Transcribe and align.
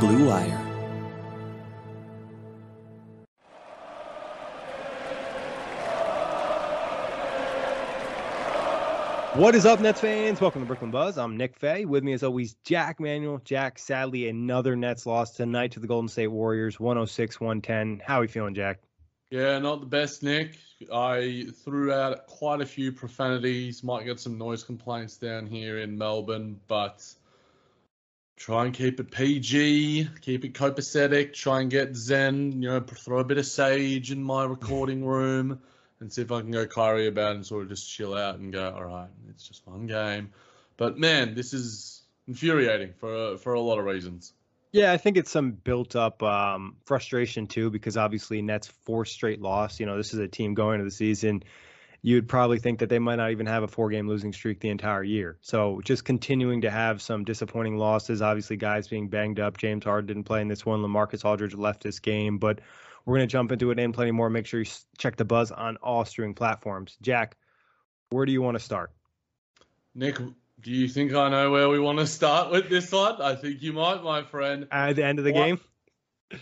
Blue 0.00 0.28
Wire. 0.28 0.64
What 9.34 9.56
is 9.56 9.66
up, 9.66 9.80
Nets 9.80 10.00
fans? 10.00 10.40
Welcome 10.40 10.62
to 10.62 10.66
Brooklyn 10.66 10.92
Buzz. 10.92 11.18
I'm 11.18 11.36
Nick 11.36 11.56
Fay. 11.56 11.84
With 11.84 12.04
me, 12.04 12.12
as 12.12 12.22
always, 12.22 12.54
Jack 12.64 13.00
Manuel. 13.00 13.40
Jack, 13.44 13.80
sadly, 13.80 14.28
another 14.28 14.76
Nets 14.76 15.04
loss 15.04 15.32
tonight 15.32 15.72
to 15.72 15.80
the 15.80 15.88
Golden 15.88 16.08
State 16.08 16.28
Warriors, 16.28 16.78
106 16.78 17.40
110. 17.40 18.00
How 18.04 18.20
are 18.20 18.22
you 18.22 18.28
feeling, 18.28 18.54
Jack? 18.54 18.78
Yeah, 19.30 19.58
not 19.58 19.80
the 19.80 19.86
best, 19.86 20.22
Nick. 20.22 20.58
I 20.92 21.46
threw 21.64 21.92
out 21.92 22.26
quite 22.28 22.60
a 22.60 22.66
few 22.66 22.92
profanities. 22.92 23.82
Might 23.82 24.04
get 24.04 24.20
some 24.20 24.38
noise 24.38 24.62
complaints 24.62 25.16
down 25.16 25.46
here 25.46 25.80
in 25.80 25.98
Melbourne, 25.98 26.60
but 26.68 27.04
try 28.38 28.64
and 28.64 28.72
keep 28.72 29.00
it 29.00 29.10
PG, 29.10 30.08
keep 30.20 30.44
it 30.44 30.54
copacetic, 30.54 31.34
try 31.34 31.60
and 31.60 31.70
get 31.70 31.96
Zen, 31.96 32.62
you 32.62 32.68
know, 32.68 32.80
throw 32.80 33.18
a 33.18 33.24
bit 33.24 33.36
of 33.36 33.46
sage 33.46 34.12
in 34.12 34.22
my 34.22 34.44
recording 34.44 35.04
room 35.06 35.60
and 36.00 36.12
see 36.12 36.22
if 36.22 36.30
I 36.30 36.40
can 36.40 36.52
go 36.52 36.64
Kyrie 36.64 37.08
about 37.08 37.34
and 37.34 37.44
sort 37.44 37.64
of 37.64 37.68
just 37.68 37.90
chill 37.90 38.14
out 38.14 38.38
and 38.38 38.52
go, 38.52 38.72
all 38.74 38.84
right, 38.84 39.08
it's 39.28 39.46
just 39.46 39.66
one 39.66 39.86
game. 39.86 40.30
But 40.76 40.98
man, 40.98 41.34
this 41.34 41.52
is 41.52 42.02
infuriating 42.28 42.94
for 43.00 43.36
for 43.38 43.54
a 43.54 43.60
lot 43.60 43.78
of 43.80 43.84
reasons. 43.84 44.32
Yeah, 44.70 44.92
I 44.92 44.98
think 44.98 45.16
it's 45.16 45.30
some 45.30 45.50
built 45.52 45.96
up 45.96 46.22
um, 46.22 46.76
frustration 46.84 47.48
too, 47.48 47.70
because 47.70 47.96
obviously 47.96 48.42
Nets 48.42 48.68
four 48.84 49.04
straight 49.04 49.40
loss. 49.40 49.80
You 49.80 49.86
know, 49.86 49.96
this 49.96 50.14
is 50.14 50.20
a 50.20 50.28
team 50.28 50.54
going 50.54 50.74
into 50.74 50.84
the 50.84 50.94
season 50.94 51.42
you'd 52.02 52.28
probably 52.28 52.58
think 52.58 52.78
that 52.78 52.88
they 52.88 52.98
might 52.98 53.16
not 53.16 53.30
even 53.30 53.46
have 53.46 53.62
a 53.62 53.68
four 53.68 53.90
game 53.90 54.08
losing 54.08 54.32
streak 54.32 54.60
the 54.60 54.68
entire 54.68 55.02
year. 55.02 55.38
So 55.40 55.80
just 55.84 56.04
continuing 56.04 56.60
to 56.62 56.70
have 56.70 57.02
some 57.02 57.24
disappointing 57.24 57.76
losses. 57.76 58.22
Obviously, 58.22 58.56
guys 58.56 58.88
being 58.88 59.08
banged 59.08 59.40
up. 59.40 59.58
James 59.58 59.84
Harden 59.84 60.06
didn't 60.06 60.24
play 60.24 60.40
in 60.40 60.48
this 60.48 60.64
one. 60.64 60.80
Lamarcus 60.80 61.24
Aldridge 61.24 61.54
left 61.54 61.82
this 61.82 61.98
game, 61.98 62.38
but 62.38 62.60
we're 63.04 63.16
going 63.16 63.28
to 63.28 63.32
jump 63.32 63.52
into 63.52 63.70
it 63.70 63.78
and 63.78 63.94
plenty 63.94 64.10
more. 64.10 64.30
Make 64.30 64.46
sure 64.46 64.60
you 64.60 64.70
check 64.98 65.16
the 65.16 65.24
buzz 65.24 65.50
on 65.50 65.76
all 65.78 66.04
streaming 66.04 66.34
platforms. 66.34 66.96
Jack, 67.02 67.36
where 68.10 68.26
do 68.26 68.32
you 68.32 68.42
want 68.42 68.56
to 68.56 68.62
start? 68.62 68.92
Nick, 69.94 70.18
do 70.60 70.70
you 70.70 70.88
think 70.88 71.14
I 71.14 71.28
know 71.28 71.50
where 71.50 71.68
we 71.68 71.80
want 71.80 71.98
to 71.98 72.06
start 72.06 72.50
with 72.50 72.68
this 72.68 72.92
one? 72.92 73.20
I 73.20 73.34
think 73.34 73.62
you 73.62 73.72
might, 73.72 74.02
my 74.02 74.22
friend. 74.22 74.68
At 74.70 74.96
the 74.96 75.04
end 75.04 75.18
of 75.18 75.24
the 75.24 75.32
game? 75.32 75.60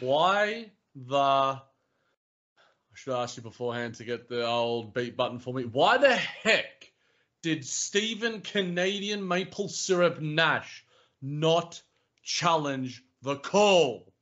Why 0.01 0.71
the 0.95 1.61
should 2.97 3.15
ask 3.15 3.37
you 3.37 3.43
beforehand 3.43 3.95
to 3.97 4.05
get 4.05 4.29
the 4.29 4.47
old 4.47 4.95
beat 4.95 5.17
button 5.17 5.39
for 5.39 5.53
me. 5.53 5.65
Why 5.65 5.99
the 5.99 6.15
heck 6.15 6.91
did 7.43 7.65
Stephen 7.65 8.41
Canadian 8.41 9.27
Maple 9.27 9.69
Syrup 9.69 10.21
Nash 10.21 10.85
not 11.23 11.81
challenge 12.23 13.05
the 13.23 13.37
call? 13.37 14.13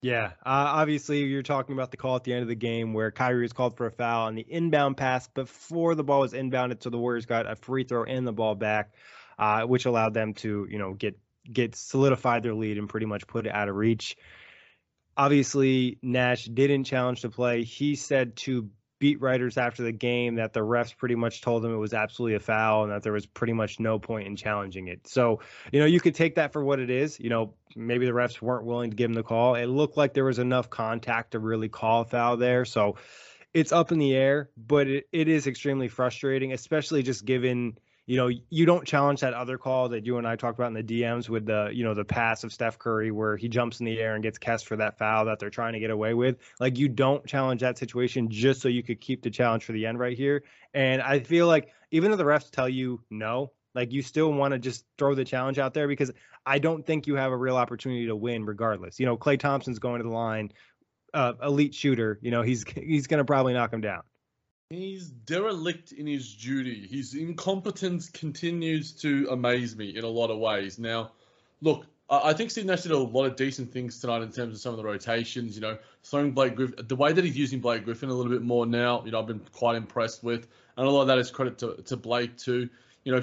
Yeah, 0.00 0.26
uh, 0.46 0.78
obviously 0.78 1.24
you're 1.24 1.42
talking 1.42 1.72
about 1.72 1.90
the 1.90 1.96
call 1.96 2.14
at 2.16 2.24
the 2.24 2.32
end 2.32 2.42
of 2.42 2.48
the 2.48 2.54
game 2.54 2.94
where 2.94 3.10
Kyrie 3.10 3.42
was 3.42 3.52
called 3.52 3.76
for 3.76 3.86
a 3.86 3.90
foul 3.90 4.26
on 4.26 4.36
the 4.36 4.46
inbound 4.48 4.96
pass 4.96 5.26
before 5.26 5.96
the 5.96 6.04
ball 6.04 6.20
was 6.20 6.34
inbounded, 6.34 6.82
so 6.82 6.90
the 6.90 6.98
Warriors 6.98 7.26
got 7.26 7.50
a 7.50 7.56
free 7.56 7.82
throw 7.82 8.04
and 8.04 8.24
the 8.24 8.32
ball 8.32 8.54
back, 8.54 8.92
uh, 9.40 9.62
which 9.62 9.86
allowed 9.86 10.14
them 10.14 10.34
to 10.34 10.68
you 10.70 10.78
know 10.78 10.94
get 10.94 11.18
get 11.52 11.74
solidified 11.74 12.44
their 12.44 12.54
lead 12.54 12.78
and 12.78 12.88
pretty 12.88 13.06
much 13.06 13.26
put 13.26 13.46
it 13.46 13.52
out 13.52 13.68
of 13.68 13.74
reach. 13.74 14.16
Obviously, 15.18 15.98
Nash 16.00 16.44
didn't 16.46 16.84
challenge 16.84 17.22
to 17.22 17.28
play. 17.28 17.64
He 17.64 17.96
said 17.96 18.36
to 18.36 18.70
beat 19.00 19.20
writers 19.20 19.56
after 19.56 19.82
the 19.82 19.92
game 19.92 20.36
that 20.36 20.52
the 20.52 20.60
refs 20.60 20.96
pretty 20.96 21.14
much 21.14 21.40
told 21.40 21.64
him 21.64 21.72
it 21.72 21.76
was 21.76 21.94
absolutely 21.94 22.36
a 22.36 22.40
foul 22.40 22.84
and 22.84 22.92
that 22.92 23.02
there 23.02 23.12
was 23.12 23.26
pretty 23.26 23.52
much 23.52 23.78
no 23.78 23.98
point 23.98 24.26
in 24.26 24.36
challenging 24.36 24.88
it. 24.88 25.06
So, 25.06 25.40
you 25.72 25.80
know, 25.80 25.86
you 25.86 26.00
could 26.00 26.14
take 26.14 26.36
that 26.36 26.52
for 26.52 26.64
what 26.64 26.80
it 26.80 26.90
is. 26.90 27.18
You 27.20 27.30
know, 27.30 27.54
maybe 27.76 28.06
the 28.06 28.12
refs 28.12 28.40
weren't 28.40 28.64
willing 28.64 28.90
to 28.90 28.96
give 28.96 29.10
him 29.10 29.14
the 29.14 29.22
call. 29.22 29.54
It 29.54 29.66
looked 29.66 29.96
like 29.96 30.14
there 30.14 30.24
was 30.24 30.38
enough 30.38 30.70
contact 30.70 31.32
to 31.32 31.38
really 31.38 31.68
call 31.68 32.02
a 32.02 32.04
foul 32.04 32.36
there. 32.36 32.64
So 32.64 32.96
it's 33.54 33.72
up 33.72 33.92
in 33.92 33.98
the 33.98 34.14
air, 34.14 34.50
but 34.56 34.88
it, 34.88 35.08
it 35.12 35.28
is 35.28 35.46
extremely 35.46 35.88
frustrating, 35.88 36.52
especially 36.52 37.02
just 37.02 37.24
given 37.24 37.78
you 38.08 38.16
know, 38.16 38.30
you 38.48 38.64
don't 38.64 38.86
challenge 38.86 39.20
that 39.20 39.34
other 39.34 39.58
call 39.58 39.90
that 39.90 40.06
you 40.06 40.16
and 40.16 40.26
I 40.26 40.34
talked 40.34 40.58
about 40.58 40.68
in 40.68 40.72
the 40.72 40.82
DMs 40.82 41.28
with 41.28 41.44
the, 41.44 41.68
you 41.74 41.84
know, 41.84 41.92
the 41.92 42.06
pass 42.06 42.42
of 42.42 42.54
Steph 42.54 42.78
Curry 42.78 43.10
where 43.10 43.36
he 43.36 43.50
jumps 43.50 43.80
in 43.80 43.86
the 43.86 44.00
air 44.00 44.14
and 44.14 44.22
gets 44.22 44.38
cast 44.38 44.66
for 44.66 44.76
that 44.76 44.96
foul 44.96 45.26
that 45.26 45.38
they're 45.38 45.50
trying 45.50 45.74
to 45.74 45.78
get 45.78 45.90
away 45.90 46.14
with. 46.14 46.38
Like 46.58 46.78
you 46.78 46.88
don't 46.88 47.26
challenge 47.26 47.60
that 47.60 47.76
situation 47.76 48.30
just 48.30 48.62
so 48.62 48.68
you 48.68 48.82
could 48.82 49.02
keep 49.02 49.20
the 49.20 49.28
challenge 49.28 49.64
for 49.64 49.72
the 49.72 49.84
end 49.84 49.98
right 49.98 50.16
here. 50.16 50.44
And 50.72 51.02
I 51.02 51.20
feel 51.20 51.46
like 51.46 51.68
even 51.90 52.10
though 52.10 52.16
the 52.16 52.24
refs 52.24 52.50
tell 52.50 52.66
you 52.66 53.02
no, 53.10 53.52
like 53.74 53.92
you 53.92 54.00
still 54.00 54.32
want 54.32 54.52
to 54.52 54.58
just 54.58 54.86
throw 54.96 55.14
the 55.14 55.26
challenge 55.26 55.58
out 55.58 55.74
there 55.74 55.86
because 55.86 56.10
I 56.46 56.60
don't 56.60 56.86
think 56.86 57.06
you 57.08 57.16
have 57.16 57.30
a 57.30 57.36
real 57.36 57.58
opportunity 57.58 58.06
to 58.06 58.16
win 58.16 58.46
regardless. 58.46 58.98
You 58.98 59.04
know, 59.04 59.18
Klay 59.18 59.38
Thompson's 59.38 59.80
going 59.80 59.98
to 59.98 60.08
the 60.08 60.14
line, 60.14 60.52
uh, 61.12 61.34
elite 61.42 61.74
shooter. 61.74 62.18
You 62.22 62.30
know, 62.30 62.40
he's 62.40 62.64
he's 62.74 63.06
going 63.06 63.18
to 63.18 63.26
probably 63.26 63.52
knock 63.52 63.70
him 63.70 63.82
down. 63.82 64.00
He's 64.70 65.08
derelict 65.08 65.92
in 65.92 66.06
his 66.06 66.34
duty. 66.34 66.86
His 66.86 67.14
incompetence 67.14 68.10
continues 68.10 68.92
to 69.00 69.26
amaze 69.30 69.74
me 69.74 69.96
in 69.96 70.04
a 70.04 70.08
lot 70.08 70.28
of 70.28 70.36
ways. 70.36 70.78
Now, 70.78 71.12
look, 71.62 71.86
I 72.10 72.34
think 72.34 72.50
Steve 72.50 72.66
Nash 72.66 72.82
did 72.82 72.92
a 72.92 72.98
lot 72.98 73.24
of 73.24 73.34
decent 73.34 73.72
things 73.72 73.98
tonight 73.98 74.20
in 74.20 74.30
terms 74.30 74.54
of 74.54 74.60
some 74.60 74.72
of 74.72 74.76
the 74.76 74.84
rotations. 74.84 75.54
You 75.54 75.62
know, 75.62 75.78
throwing 76.02 76.32
Blake 76.32 76.54
Griffin, 76.54 76.86
the 76.86 76.96
way 76.96 77.14
that 77.14 77.24
he's 77.24 77.34
using 77.34 77.60
Blake 77.60 77.86
Griffin 77.86 78.10
a 78.10 78.12
little 78.12 78.30
bit 78.30 78.42
more 78.42 78.66
now. 78.66 79.02
You 79.06 79.12
know, 79.12 79.20
I've 79.20 79.26
been 79.26 79.40
quite 79.52 79.76
impressed 79.76 80.22
with, 80.22 80.46
and 80.76 80.86
a 80.86 80.90
lot 80.90 81.00
of 81.00 81.06
that 81.06 81.16
is 81.16 81.30
credit 81.30 81.56
to, 81.60 81.76
to 81.86 81.96
Blake 81.96 82.36
too. 82.36 82.68
You 83.04 83.12
know, 83.12 83.22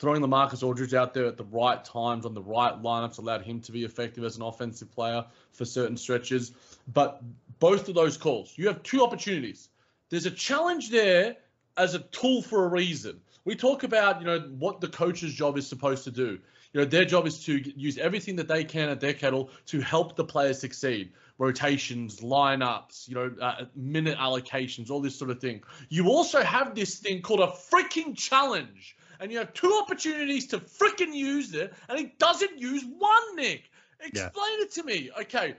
throwing 0.00 0.22
the 0.22 0.26
Lamarcus 0.26 0.64
Aldridge 0.64 0.94
out 0.94 1.14
there 1.14 1.26
at 1.26 1.36
the 1.36 1.44
right 1.44 1.84
times 1.84 2.26
on 2.26 2.34
the 2.34 2.42
right 2.42 2.74
lineups 2.82 3.18
allowed 3.18 3.42
him 3.42 3.60
to 3.60 3.70
be 3.70 3.84
effective 3.84 4.24
as 4.24 4.36
an 4.38 4.42
offensive 4.42 4.90
player 4.90 5.24
for 5.52 5.64
certain 5.64 5.96
stretches. 5.96 6.50
But 6.92 7.22
both 7.60 7.88
of 7.88 7.94
those 7.94 8.16
calls, 8.16 8.54
you 8.56 8.66
have 8.66 8.82
two 8.82 9.04
opportunities 9.04 9.68
there's 10.10 10.26
a 10.26 10.30
challenge 10.30 10.90
there 10.90 11.36
as 11.76 11.94
a 11.94 12.00
tool 12.00 12.42
for 12.42 12.64
a 12.64 12.68
reason. 12.68 13.20
We 13.44 13.56
talk 13.56 13.84
about, 13.84 14.20
you 14.20 14.26
know, 14.26 14.40
what 14.58 14.80
the 14.80 14.88
coach's 14.88 15.32
job 15.32 15.56
is 15.56 15.66
supposed 15.66 16.04
to 16.04 16.10
do. 16.10 16.38
You 16.72 16.80
know, 16.80 16.84
their 16.84 17.04
job 17.04 17.26
is 17.26 17.44
to 17.44 17.58
use 17.78 17.98
everything 17.98 18.36
that 18.36 18.46
they 18.46 18.62
can 18.64 18.90
at 18.90 19.00
their 19.00 19.14
kettle 19.14 19.50
to 19.66 19.80
help 19.80 20.14
the 20.14 20.24
players 20.24 20.60
succeed. 20.60 21.12
Rotations, 21.38 22.20
lineups, 22.20 23.08
you 23.08 23.14
know, 23.14 23.34
uh, 23.40 23.64
minute 23.74 24.18
allocations, 24.18 24.90
all 24.90 25.00
this 25.00 25.16
sort 25.16 25.30
of 25.30 25.40
thing. 25.40 25.62
You 25.88 26.08
also 26.08 26.42
have 26.42 26.74
this 26.74 26.98
thing 26.98 27.22
called 27.22 27.40
a 27.40 27.46
freaking 27.46 28.16
challenge, 28.16 28.96
and 29.18 29.32
you 29.32 29.38
have 29.38 29.52
two 29.54 29.80
opportunities 29.82 30.48
to 30.48 30.60
freaking 30.60 31.14
use 31.14 31.54
it, 31.54 31.72
and 31.88 31.98
he 31.98 32.12
doesn't 32.18 32.60
use 32.60 32.84
one. 32.98 33.36
Nick, 33.36 33.70
explain 34.00 34.58
yeah. 34.58 34.64
it 34.64 34.72
to 34.72 34.82
me. 34.84 35.10
Okay, 35.22 35.56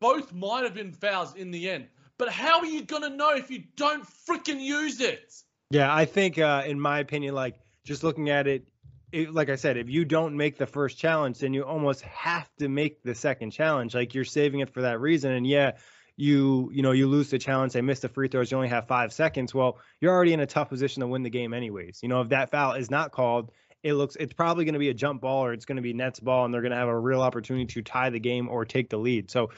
both 0.00 0.32
might 0.32 0.64
have 0.64 0.74
been 0.74 0.92
fouls 0.92 1.36
in 1.36 1.50
the 1.50 1.68
end. 1.68 1.86
But 2.20 2.28
how 2.28 2.58
are 2.58 2.66
you 2.66 2.82
going 2.82 3.00
to 3.00 3.08
know 3.08 3.34
if 3.34 3.50
you 3.50 3.62
don't 3.76 4.06
freaking 4.28 4.60
use 4.60 5.00
it? 5.00 5.32
Yeah, 5.70 5.92
I 5.92 6.04
think, 6.04 6.38
uh, 6.38 6.64
in 6.66 6.78
my 6.78 6.98
opinion, 6.98 7.34
like 7.34 7.58
just 7.82 8.04
looking 8.04 8.28
at 8.28 8.46
it, 8.46 8.68
it, 9.10 9.32
like 9.32 9.48
I 9.48 9.56
said, 9.56 9.78
if 9.78 9.88
you 9.88 10.04
don't 10.04 10.36
make 10.36 10.58
the 10.58 10.66
first 10.66 10.98
challenge, 10.98 11.38
then 11.38 11.54
you 11.54 11.62
almost 11.62 12.02
have 12.02 12.46
to 12.58 12.68
make 12.68 13.02
the 13.02 13.14
second 13.14 13.52
challenge. 13.52 13.94
Like 13.94 14.12
you're 14.12 14.26
saving 14.26 14.60
it 14.60 14.68
for 14.68 14.82
that 14.82 15.00
reason. 15.00 15.32
And 15.32 15.46
yeah, 15.46 15.78
you 16.14 16.70
you 16.74 16.82
know 16.82 16.92
you 16.92 17.08
lose 17.08 17.30
the 17.30 17.38
challenge, 17.38 17.72
they 17.72 17.80
miss 17.80 18.00
the 18.00 18.10
free 18.10 18.28
throws, 18.28 18.50
you 18.50 18.58
only 18.58 18.68
have 18.68 18.86
five 18.86 19.14
seconds. 19.14 19.54
Well, 19.54 19.78
you're 20.02 20.12
already 20.12 20.34
in 20.34 20.40
a 20.40 20.46
tough 20.46 20.68
position 20.68 21.00
to 21.00 21.06
win 21.06 21.22
the 21.22 21.30
game 21.30 21.54
anyways. 21.54 22.00
You 22.02 22.10
know 22.10 22.20
if 22.20 22.28
that 22.28 22.50
foul 22.50 22.74
is 22.74 22.90
not 22.90 23.12
called 23.12 23.50
it 23.82 23.94
looks 23.94 24.14
it's 24.16 24.34
probably 24.34 24.66
going 24.66 24.74
to 24.74 24.78
be 24.78 24.90
a 24.90 24.94
jump 24.94 25.22
ball 25.22 25.46
or 25.46 25.54
it's 25.54 25.64
going 25.64 25.76
to 25.76 25.82
be 25.82 25.94
Nets 25.94 26.20
ball, 26.20 26.44
and 26.44 26.52
they're 26.52 26.60
going 26.60 26.72
to 26.72 26.76
have 26.76 26.88
a 26.88 26.98
real 26.98 27.22
opportunity 27.22 27.64
to 27.64 27.80
tie 27.80 28.10
the 28.10 28.20
game 28.20 28.50
or 28.50 28.66
take 28.66 28.90
the 28.90 28.98
lead. 28.98 29.30
So 29.30 29.50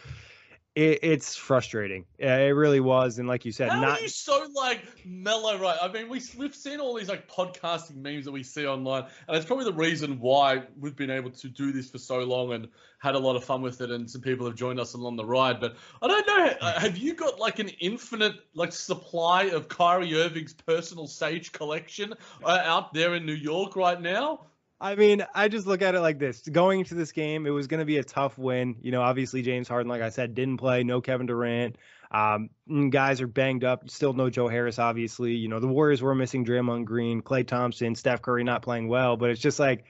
it, 0.74 1.00
it's 1.02 1.36
frustrating. 1.36 2.06
It 2.18 2.54
really 2.54 2.80
was, 2.80 3.18
and 3.18 3.28
like 3.28 3.44
you 3.44 3.52
said, 3.52 3.70
How 3.70 3.80
not 3.80 3.98
are 3.98 4.02
you 4.02 4.08
so 4.08 4.48
like 4.54 4.80
mellow, 5.04 5.58
right? 5.58 5.76
I 5.82 5.88
mean, 5.88 6.08
we 6.08 6.22
we've 6.36 6.54
seen 6.54 6.80
all 6.80 6.94
these 6.94 7.10
like 7.10 7.28
podcasting 7.28 7.96
memes 7.96 8.24
that 8.24 8.32
we 8.32 8.42
see 8.42 8.66
online, 8.66 9.04
and 9.28 9.36
it's 9.36 9.44
probably 9.44 9.66
the 9.66 9.74
reason 9.74 10.18
why 10.18 10.62
we've 10.80 10.96
been 10.96 11.10
able 11.10 11.30
to 11.30 11.48
do 11.48 11.72
this 11.72 11.90
for 11.90 11.98
so 11.98 12.20
long 12.20 12.54
and 12.54 12.68
had 13.00 13.14
a 13.14 13.18
lot 13.18 13.36
of 13.36 13.44
fun 13.44 13.60
with 13.60 13.82
it, 13.82 13.90
and 13.90 14.10
some 14.10 14.22
people 14.22 14.46
have 14.46 14.54
joined 14.54 14.80
us 14.80 14.94
along 14.94 15.16
the 15.16 15.24
ride. 15.24 15.60
But 15.60 15.76
I 16.00 16.08
don't 16.08 16.26
know, 16.26 16.70
have 16.78 16.96
you 16.96 17.14
got 17.14 17.38
like 17.38 17.58
an 17.58 17.68
infinite 17.80 18.36
like 18.54 18.72
supply 18.72 19.44
of 19.44 19.68
Kyrie 19.68 20.14
Irving's 20.14 20.54
personal 20.54 21.06
Sage 21.06 21.52
collection 21.52 22.14
uh, 22.44 22.62
out 22.64 22.94
there 22.94 23.14
in 23.14 23.26
New 23.26 23.34
York 23.34 23.76
right 23.76 24.00
now? 24.00 24.46
I 24.82 24.96
mean, 24.96 25.24
I 25.32 25.46
just 25.46 25.68
look 25.68 25.80
at 25.80 25.94
it 25.94 26.00
like 26.00 26.18
this. 26.18 26.40
Going 26.40 26.80
into 26.80 26.96
this 26.96 27.12
game, 27.12 27.46
it 27.46 27.50
was 27.50 27.68
going 27.68 27.78
to 27.78 27.86
be 27.86 27.98
a 27.98 28.04
tough 28.04 28.36
win. 28.36 28.74
You 28.82 28.90
know, 28.90 29.00
obviously 29.00 29.40
James 29.40 29.68
Harden, 29.68 29.88
like 29.88 30.02
I 30.02 30.08
said, 30.08 30.34
didn't 30.34 30.56
play. 30.56 30.82
No 30.82 31.00
Kevin 31.00 31.26
Durant. 31.26 31.76
Um, 32.10 32.50
guys 32.90 33.20
are 33.20 33.28
banged 33.28 33.62
up. 33.62 33.88
Still 33.88 34.12
no 34.12 34.28
Joe 34.28 34.48
Harris, 34.48 34.80
obviously. 34.80 35.36
You 35.36 35.48
know, 35.48 35.60
the 35.60 35.68
Warriors 35.68 36.02
were 36.02 36.16
missing 36.16 36.44
Draymond 36.44 36.84
Green, 36.84 37.22
Klay 37.22 37.46
Thompson, 37.46 37.94
Steph 37.94 38.22
Curry 38.22 38.42
not 38.42 38.62
playing 38.62 38.88
well. 38.88 39.16
But 39.16 39.30
it's 39.30 39.40
just 39.40 39.60
like 39.60 39.84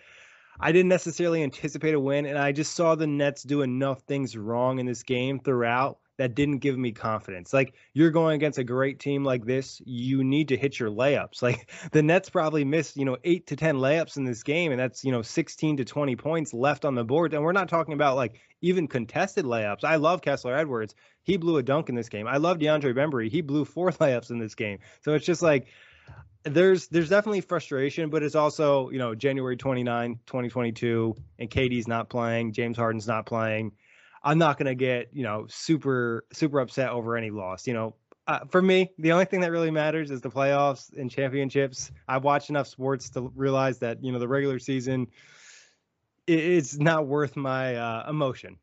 I 0.60 0.72
didn't 0.72 0.90
necessarily 0.90 1.42
anticipate 1.42 1.94
a 1.94 2.00
win, 2.00 2.26
and 2.26 2.36
I 2.36 2.52
just 2.52 2.74
saw 2.74 2.94
the 2.94 3.06
Nets 3.06 3.44
do 3.44 3.62
enough 3.62 4.02
things 4.02 4.36
wrong 4.36 4.78
in 4.78 4.84
this 4.84 5.02
game 5.02 5.40
throughout 5.40 5.98
that 6.18 6.34
didn't 6.34 6.58
give 6.58 6.76
me 6.76 6.92
confidence. 6.92 7.52
Like 7.52 7.74
you're 7.94 8.10
going 8.10 8.34
against 8.36 8.58
a 8.58 8.64
great 8.64 9.00
team 9.00 9.24
like 9.24 9.44
this, 9.44 9.80
you 9.84 10.22
need 10.22 10.48
to 10.48 10.56
hit 10.56 10.78
your 10.78 10.90
layups. 10.90 11.42
Like 11.52 11.70
the 11.90 12.02
Nets 12.02 12.30
probably 12.30 12.64
missed, 12.64 12.96
you 12.96 13.04
know, 13.04 13.16
8 13.24 13.48
to 13.48 13.56
10 13.56 13.76
layups 13.76 14.16
in 14.16 14.24
this 14.24 14.44
game 14.44 14.70
and 14.70 14.80
that's, 14.80 15.04
you 15.04 15.10
know, 15.10 15.22
16 15.22 15.78
to 15.78 15.84
20 15.84 16.14
points 16.16 16.54
left 16.54 16.84
on 16.84 16.94
the 16.94 17.04
board. 17.04 17.34
And 17.34 17.42
we're 17.42 17.52
not 17.52 17.68
talking 17.68 17.94
about 17.94 18.14
like 18.16 18.40
even 18.60 18.86
contested 18.86 19.44
layups. 19.44 19.82
I 19.82 19.96
love 19.96 20.22
Kessler 20.22 20.56
Edwards. 20.56 20.94
He 21.24 21.36
blew 21.36 21.56
a 21.56 21.62
dunk 21.62 21.88
in 21.88 21.96
this 21.96 22.08
game. 22.08 22.28
I 22.28 22.36
love 22.36 22.58
DeAndre 22.58 22.94
Bembry. 22.94 23.28
He 23.28 23.40
blew 23.40 23.64
four 23.64 23.90
layups 24.00 24.30
in 24.30 24.38
this 24.38 24.54
game. 24.54 24.78
So 25.00 25.14
it's 25.14 25.26
just 25.26 25.42
like 25.42 25.66
there's 26.44 26.88
there's 26.88 27.08
definitely 27.08 27.40
frustration, 27.40 28.10
but 28.10 28.22
it's 28.22 28.34
also, 28.34 28.90
you 28.90 28.98
know, 28.98 29.14
January 29.14 29.56
29, 29.56 30.20
2022 30.26 31.16
and 31.38 31.50
KD's 31.50 31.88
not 31.88 32.08
playing, 32.08 32.52
James 32.52 32.76
Harden's 32.76 33.08
not 33.08 33.26
playing 33.26 33.72
I'm 34.24 34.38
not 34.38 34.58
going 34.58 34.66
to 34.66 34.74
get, 34.74 35.08
you 35.12 35.24
know, 35.24 35.46
super, 35.48 36.24
super 36.32 36.60
upset 36.60 36.90
over 36.90 37.16
any 37.16 37.30
loss. 37.30 37.66
You 37.66 37.74
know, 37.74 37.96
uh, 38.26 38.40
for 38.50 38.62
me, 38.62 38.90
the 38.98 39.12
only 39.12 39.24
thing 39.24 39.40
that 39.40 39.50
really 39.50 39.70
matters 39.70 40.10
is 40.10 40.20
the 40.20 40.30
playoffs 40.30 40.92
and 40.96 41.10
championships. 41.10 41.90
I've 42.06 42.24
watched 42.24 42.50
enough 42.50 42.68
sports 42.68 43.10
to 43.10 43.32
realize 43.34 43.78
that, 43.80 44.02
you 44.02 44.12
know, 44.12 44.18
the 44.18 44.28
regular 44.28 44.58
season 44.58 45.08
it's 46.26 46.78
not 46.78 47.06
worth 47.06 47.36
my 47.36 47.76
uh, 47.76 48.08
emotion. 48.08 48.58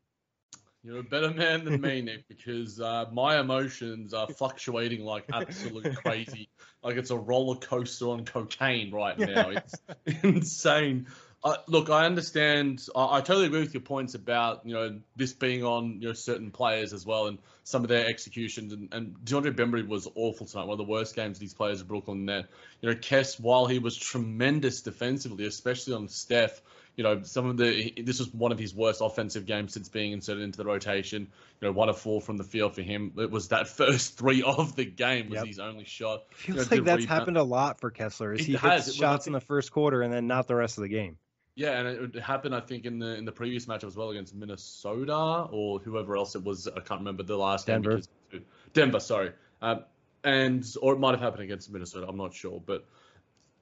You're 0.82 1.00
a 1.00 1.02
better 1.02 1.30
man 1.30 1.66
than 1.66 1.80
me, 1.80 2.00
Nick, 2.00 2.26
because 2.26 2.80
uh, 2.80 3.04
my 3.12 3.38
emotions 3.38 4.14
are 4.14 4.26
fluctuating 4.26 5.04
like 5.04 5.26
absolute 5.30 5.94
crazy. 6.04 6.48
Like 6.82 6.96
it's 6.96 7.10
a 7.10 7.18
roller 7.18 7.56
coaster 7.56 8.08
on 8.08 8.24
cocaine 8.24 8.90
right 8.90 9.18
now. 9.18 9.50
It's 9.50 9.74
insane. 10.22 11.06
Uh, 11.42 11.56
look, 11.68 11.88
I 11.88 12.04
understand. 12.04 12.86
I, 12.94 13.16
I, 13.16 13.20
totally 13.22 13.46
agree 13.46 13.60
with 13.60 13.72
your 13.72 13.80
points 13.80 14.14
about 14.14 14.66
you 14.66 14.74
know 14.74 15.00
this 15.16 15.32
being 15.32 15.64
on 15.64 16.02
you 16.02 16.08
know 16.08 16.12
certain 16.12 16.50
players 16.50 16.92
as 16.92 17.06
well 17.06 17.28
and 17.28 17.38
some 17.64 17.82
of 17.82 17.88
their 17.88 18.06
executions. 18.06 18.74
And, 18.74 18.92
and 18.92 19.16
DeAndre 19.24 19.54
Bembry 19.54 19.86
was 19.86 20.06
awful 20.14 20.46
tonight. 20.46 20.64
One 20.64 20.78
of 20.78 20.86
the 20.86 20.90
worst 20.90 21.16
games 21.16 21.38
these 21.38 21.54
players 21.54 21.80
of 21.80 21.88
Brooklyn 21.88 22.26
net. 22.26 22.46
You 22.82 22.90
know, 22.90 22.94
Kess, 22.94 23.40
while 23.40 23.66
he 23.66 23.78
was 23.78 23.96
tremendous 23.96 24.82
defensively, 24.82 25.46
especially 25.46 25.94
on 25.94 26.08
Steph, 26.08 26.60
you 26.96 27.04
know, 27.04 27.22
some 27.22 27.46
of 27.46 27.56
the 27.56 27.94
this 27.96 28.18
was 28.18 28.34
one 28.34 28.52
of 28.52 28.58
his 28.58 28.74
worst 28.74 29.00
offensive 29.02 29.46
games 29.46 29.72
since 29.72 29.88
being 29.88 30.12
inserted 30.12 30.42
into 30.42 30.58
the 30.58 30.66
rotation. 30.66 31.26
You 31.62 31.68
know, 31.68 31.72
one 31.72 31.88
of 31.88 31.98
four 31.98 32.20
from 32.20 32.36
the 32.36 32.44
field 32.44 32.74
for 32.74 32.82
him. 32.82 33.12
It 33.16 33.30
was 33.30 33.48
that 33.48 33.66
first 33.78 34.18
three 34.18 34.42
of 34.42 34.76
the 34.76 34.84
game 34.84 35.30
was 35.30 35.36
yep. 35.36 35.46
his 35.46 35.58
only 35.58 35.84
shot. 35.84 36.24
Feels 36.34 36.46
you 36.46 36.54
know, 36.54 36.60
like 36.60 36.84
that's 36.84 37.02
rebound. 37.02 37.18
happened 37.18 37.36
a 37.38 37.42
lot 37.42 37.80
for 37.80 37.90
Kessler. 37.90 38.34
Is 38.34 38.44
he 38.44 38.52
has. 38.56 38.84
hits 38.84 38.98
shots 38.98 39.26
in 39.26 39.32
the 39.32 39.40
first 39.40 39.72
quarter 39.72 40.02
and 40.02 40.12
then 40.12 40.26
not 40.26 40.46
the 40.46 40.54
rest 40.54 40.76
of 40.76 40.82
the 40.82 40.88
game. 40.88 41.16
Yeah, 41.60 41.78
and 41.78 42.14
it 42.16 42.22
happened, 42.22 42.54
I 42.54 42.60
think, 42.60 42.86
in 42.86 42.98
the 42.98 43.16
in 43.16 43.26
the 43.26 43.32
previous 43.32 43.68
match 43.68 43.84
as 43.84 43.94
well 43.94 44.08
against 44.08 44.34
Minnesota 44.34 45.46
or 45.52 45.78
whoever 45.78 46.16
else 46.16 46.34
it 46.34 46.42
was. 46.42 46.66
I 46.66 46.80
can't 46.80 47.00
remember 47.00 47.22
the 47.22 47.36
last 47.36 47.66
Denver. 47.66 47.96
game. 47.98 48.02
Because, 48.30 48.46
Denver, 48.72 48.98
sorry. 48.98 49.32
Um, 49.60 49.84
and 50.24 50.64
or 50.80 50.94
it 50.94 50.98
might 50.98 51.10
have 51.10 51.20
happened 51.20 51.42
against 51.42 51.70
Minnesota. 51.70 52.06
I'm 52.08 52.16
not 52.16 52.32
sure, 52.32 52.62
but 52.64 52.86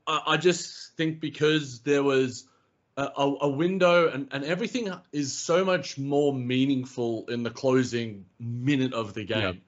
I, 0.07 0.23
I 0.29 0.37
just 0.37 0.97
think 0.97 1.19
because 1.19 1.81
there 1.81 2.05
was 2.05 2.45
a, 2.97 3.11
a, 3.17 3.49
window 3.49 4.09
and, 4.09 4.29
and 4.31 4.45
everything 4.45 4.93
is 5.11 5.33
so 5.33 5.65
much 5.65 5.99
more 5.99 6.33
meaningful 6.33 7.25
in 7.27 7.43
the 7.43 7.51
closing 7.51 8.27
minute 8.39 8.93
of 8.93 9.13
the 9.15 9.25
game. 9.25 9.61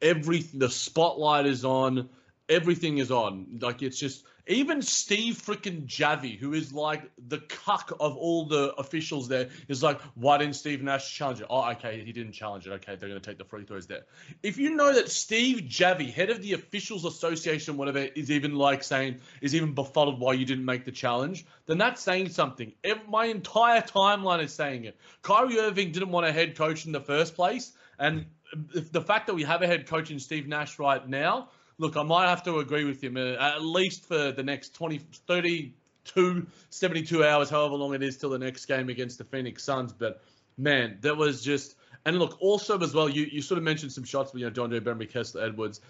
Yeah. 0.00 0.08
Every 0.08 0.38
the 0.38 0.70
spotlight 0.70 1.44
is 1.44 1.66
on. 1.66 2.08
Everything 2.48 2.96
is 2.96 3.10
on. 3.10 3.58
Like 3.60 3.82
it's 3.82 3.98
just 3.98 4.24
even 4.46 4.82
Steve 4.82 5.36
freaking 5.36 5.86
Javie, 5.86 6.38
who 6.38 6.52
is 6.52 6.72
like 6.72 7.10
the 7.28 7.38
cuck 7.38 7.92
of 7.98 8.16
all 8.16 8.46
the 8.46 8.74
officials 8.74 9.26
there, 9.28 9.48
is 9.68 9.82
like, 9.82 10.00
why 10.14 10.38
didn't 10.38 10.56
Steve 10.56 10.82
Nash 10.82 11.14
challenge 11.14 11.40
it? 11.40 11.46
Oh, 11.48 11.70
okay, 11.72 12.02
he 12.04 12.12
didn't 12.12 12.32
challenge 12.32 12.66
it. 12.66 12.72
Okay, 12.72 12.96
they're 12.96 13.08
going 13.08 13.20
to 13.20 13.26
take 13.26 13.38
the 13.38 13.44
free 13.44 13.64
throws 13.64 13.86
there. 13.86 14.02
If 14.42 14.58
you 14.58 14.74
know 14.74 14.92
that 14.92 15.10
Steve 15.10 15.64
Javie, 15.68 16.12
head 16.12 16.30
of 16.30 16.42
the 16.42 16.52
Officials 16.52 17.04
Association, 17.04 17.76
whatever, 17.76 17.98
is 17.98 18.30
even 18.30 18.54
like 18.54 18.82
saying, 18.82 19.20
is 19.40 19.54
even 19.54 19.72
befuddled 19.72 20.20
why 20.20 20.34
you 20.34 20.44
didn't 20.44 20.64
make 20.64 20.84
the 20.84 20.92
challenge, 20.92 21.46
then 21.66 21.78
that's 21.78 22.02
saying 22.02 22.28
something. 22.28 22.72
My 23.08 23.26
entire 23.26 23.80
timeline 23.80 24.42
is 24.42 24.52
saying 24.52 24.84
it. 24.84 24.98
Kyrie 25.22 25.58
Irving 25.58 25.92
didn't 25.92 26.10
want 26.10 26.26
a 26.26 26.32
head 26.32 26.56
coach 26.56 26.86
in 26.86 26.92
the 26.92 27.00
first 27.00 27.34
place. 27.34 27.72
And 27.98 28.26
the 28.72 29.00
fact 29.00 29.26
that 29.28 29.34
we 29.34 29.42
have 29.44 29.62
a 29.62 29.66
head 29.66 29.86
coach 29.86 30.10
in 30.10 30.18
Steve 30.18 30.46
Nash 30.46 30.78
right 30.78 31.08
now, 31.08 31.48
look, 31.78 31.96
I 31.96 32.02
might 32.02 32.28
have 32.28 32.42
to 32.44 32.58
agree 32.58 32.84
with 32.84 33.02
him 33.02 33.16
uh, 33.16 33.34
at 33.38 33.62
least 33.62 34.06
for 34.06 34.32
the 34.32 34.42
next 34.42 34.74
20, 34.74 35.00
32, 35.26 36.46
72 36.70 37.24
hours, 37.24 37.50
however 37.50 37.74
long 37.74 37.94
it 37.94 38.02
is 38.02 38.16
till 38.16 38.30
the 38.30 38.38
next 38.38 38.66
game 38.66 38.88
against 38.88 39.18
the 39.18 39.24
Phoenix 39.24 39.64
Suns. 39.64 39.92
But 39.92 40.22
man, 40.56 40.98
that 41.00 41.16
was 41.16 41.42
just. 41.42 41.76
And 42.06 42.18
look, 42.18 42.36
also 42.40 42.78
as 42.80 42.92
well, 42.92 43.08
you, 43.08 43.24
you 43.24 43.40
sort 43.40 43.56
of 43.56 43.64
mentioned 43.64 43.92
some 43.92 44.04
shots, 44.04 44.32
with 44.32 44.40
you 44.40 44.46
know, 44.46 44.52
John 44.52 44.70
Joe 44.70 44.80
Bembry, 44.80 45.10
Kessler 45.10 45.42
Edwards. 45.42 45.80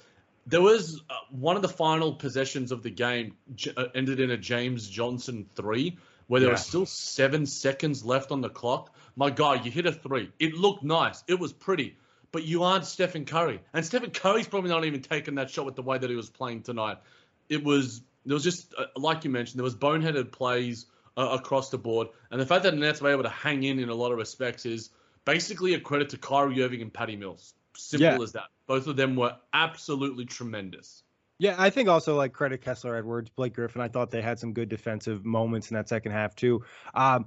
There 0.46 0.60
was 0.60 1.02
uh, 1.10 1.14
one 1.30 1.56
of 1.56 1.62
the 1.62 1.68
final 1.68 2.12
possessions 2.12 2.70
of 2.70 2.82
the 2.82 2.90
game 2.90 3.34
uh, 3.76 3.86
ended 3.94 4.20
in 4.20 4.30
a 4.30 4.36
James 4.36 4.88
Johnson 4.88 5.46
three, 5.56 5.98
where 6.28 6.40
there 6.40 6.50
yeah. 6.50 6.54
was 6.54 6.64
still 6.64 6.86
seven 6.86 7.46
seconds 7.46 8.04
left 8.04 8.30
on 8.30 8.42
the 8.42 8.48
clock. 8.48 8.94
My 9.16 9.30
God, 9.30 9.64
you 9.64 9.72
hit 9.72 9.86
a 9.86 9.92
three. 9.92 10.30
It 10.38 10.54
looked 10.54 10.84
nice. 10.84 11.24
It 11.26 11.40
was 11.40 11.52
pretty 11.52 11.96
but 12.34 12.42
you 12.42 12.64
aren't 12.64 12.84
Stephen 12.84 13.24
Curry. 13.24 13.60
And 13.72 13.86
Stephen 13.86 14.10
Curry's 14.10 14.48
probably 14.48 14.68
not 14.68 14.84
even 14.84 15.02
taking 15.02 15.36
that 15.36 15.50
shot 15.50 15.66
with 15.66 15.76
the 15.76 15.82
way 15.82 15.98
that 15.98 16.10
he 16.10 16.16
was 16.16 16.28
playing 16.28 16.62
tonight. 16.62 16.98
It 17.48 17.62
was 17.62 18.02
there 18.26 18.34
was 18.34 18.42
just 18.42 18.74
uh, 18.76 18.86
like 18.96 19.22
you 19.22 19.30
mentioned, 19.30 19.60
there 19.60 19.64
was 19.64 19.76
boneheaded 19.76 20.32
plays 20.32 20.86
uh, 21.16 21.28
across 21.30 21.70
the 21.70 21.78
board, 21.78 22.08
and 22.32 22.40
the 22.40 22.44
fact 22.44 22.64
that 22.64 22.72
the 22.72 22.76
Nets 22.76 23.00
were 23.00 23.12
able 23.12 23.22
to 23.22 23.28
hang 23.28 23.62
in 23.62 23.78
in 23.78 23.88
a 23.88 23.94
lot 23.94 24.10
of 24.10 24.18
respects 24.18 24.66
is 24.66 24.90
basically 25.24 25.74
a 25.74 25.80
credit 25.80 26.08
to 26.08 26.18
Kyrie 26.18 26.60
Irving 26.60 26.82
and 26.82 26.92
Patty 26.92 27.14
Mills. 27.14 27.54
Simple 27.76 28.04
yeah. 28.04 28.20
as 28.20 28.32
that. 28.32 28.48
Both 28.66 28.88
of 28.88 28.96
them 28.96 29.14
were 29.14 29.36
absolutely 29.52 30.24
tremendous. 30.24 31.04
Yeah, 31.38 31.54
I 31.56 31.70
think 31.70 31.88
also 31.88 32.16
like 32.16 32.32
credit 32.32 32.62
Kessler 32.62 32.96
Edwards, 32.96 33.30
Blake 33.30 33.54
Griffin. 33.54 33.80
I 33.80 33.88
thought 33.88 34.10
they 34.10 34.22
had 34.22 34.40
some 34.40 34.54
good 34.54 34.68
defensive 34.68 35.24
moments 35.24 35.70
in 35.70 35.76
that 35.76 35.88
second 35.88 36.10
half 36.10 36.34
too. 36.34 36.64
Um, 36.94 37.26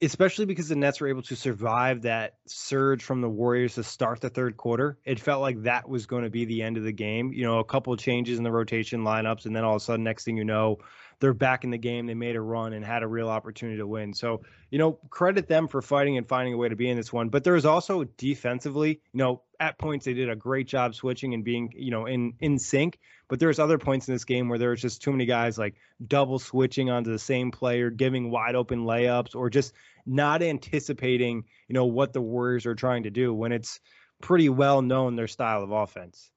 especially 0.00 0.46
because 0.46 0.68
the 0.68 0.76
Nets 0.76 1.00
were 1.00 1.08
able 1.08 1.22
to 1.22 1.34
survive 1.34 2.02
that 2.02 2.34
surge 2.46 3.02
from 3.02 3.20
the 3.20 3.28
Warriors 3.28 3.74
to 3.74 3.82
start 3.82 4.20
the 4.20 4.30
third 4.30 4.56
quarter. 4.56 4.98
It 5.04 5.18
felt 5.18 5.40
like 5.40 5.62
that 5.62 5.88
was 5.88 6.06
going 6.06 6.22
to 6.22 6.30
be 6.30 6.44
the 6.44 6.62
end 6.62 6.76
of 6.76 6.84
the 6.84 6.92
game. 6.92 7.32
You 7.32 7.44
know, 7.44 7.58
a 7.58 7.64
couple 7.64 7.96
changes 7.96 8.38
in 8.38 8.44
the 8.44 8.52
rotation 8.52 9.02
lineups, 9.02 9.46
and 9.46 9.56
then 9.56 9.64
all 9.64 9.76
of 9.76 9.82
a 9.82 9.84
sudden, 9.84 10.04
next 10.04 10.24
thing 10.24 10.36
you 10.36 10.44
know, 10.44 10.78
they're 11.20 11.34
back 11.34 11.64
in 11.64 11.70
the 11.70 11.78
game. 11.78 12.06
They 12.06 12.14
made 12.14 12.36
a 12.36 12.40
run 12.40 12.72
and 12.72 12.84
had 12.84 13.02
a 13.02 13.08
real 13.08 13.28
opportunity 13.28 13.78
to 13.78 13.86
win. 13.86 14.12
So, 14.14 14.42
you 14.70 14.78
know, 14.78 14.98
credit 15.10 15.48
them 15.48 15.66
for 15.66 15.82
fighting 15.82 16.16
and 16.16 16.28
finding 16.28 16.54
a 16.54 16.56
way 16.56 16.68
to 16.68 16.76
be 16.76 16.88
in 16.88 16.96
this 16.96 17.12
one. 17.12 17.28
But 17.28 17.42
there 17.42 17.54
was 17.54 17.66
also 17.66 18.04
defensively, 18.04 19.00
you 19.12 19.18
know, 19.18 19.42
at 19.60 19.78
points 19.78 20.04
they 20.04 20.14
did 20.14 20.30
a 20.30 20.36
great 20.36 20.68
job 20.68 20.94
switching 20.94 21.34
and 21.34 21.44
being, 21.44 21.72
you 21.76 21.90
know, 21.90 22.06
in 22.06 22.34
in 22.40 22.58
sync. 22.58 22.98
But 23.28 23.40
there's 23.40 23.58
other 23.58 23.78
points 23.78 24.08
in 24.08 24.14
this 24.14 24.24
game 24.24 24.48
where 24.48 24.58
there 24.58 24.70
was 24.70 24.80
just 24.80 25.02
too 25.02 25.12
many 25.12 25.26
guys 25.26 25.58
like 25.58 25.74
double 26.06 26.38
switching 26.38 26.90
onto 26.90 27.10
the 27.10 27.18
same 27.18 27.50
player, 27.50 27.90
giving 27.90 28.30
wide 28.30 28.54
open 28.54 28.84
layups, 28.84 29.34
or 29.34 29.50
just 29.50 29.74
not 30.06 30.42
anticipating, 30.42 31.44
you 31.68 31.74
know, 31.74 31.84
what 31.84 32.12
the 32.12 32.20
Warriors 32.20 32.66
are 32.66 32.74
trying 32.74 33.02
to 33.02 33.10
do 33.10 33.34
when 33.34 33.52
it's 33.52 33.80
pretty 34.20 34.48
well 34.48 34.82
known 34.82 35.16
their 35.16 35.28
style 35.28 35.62
of 35.62 35.70
offense. 35.70 36.30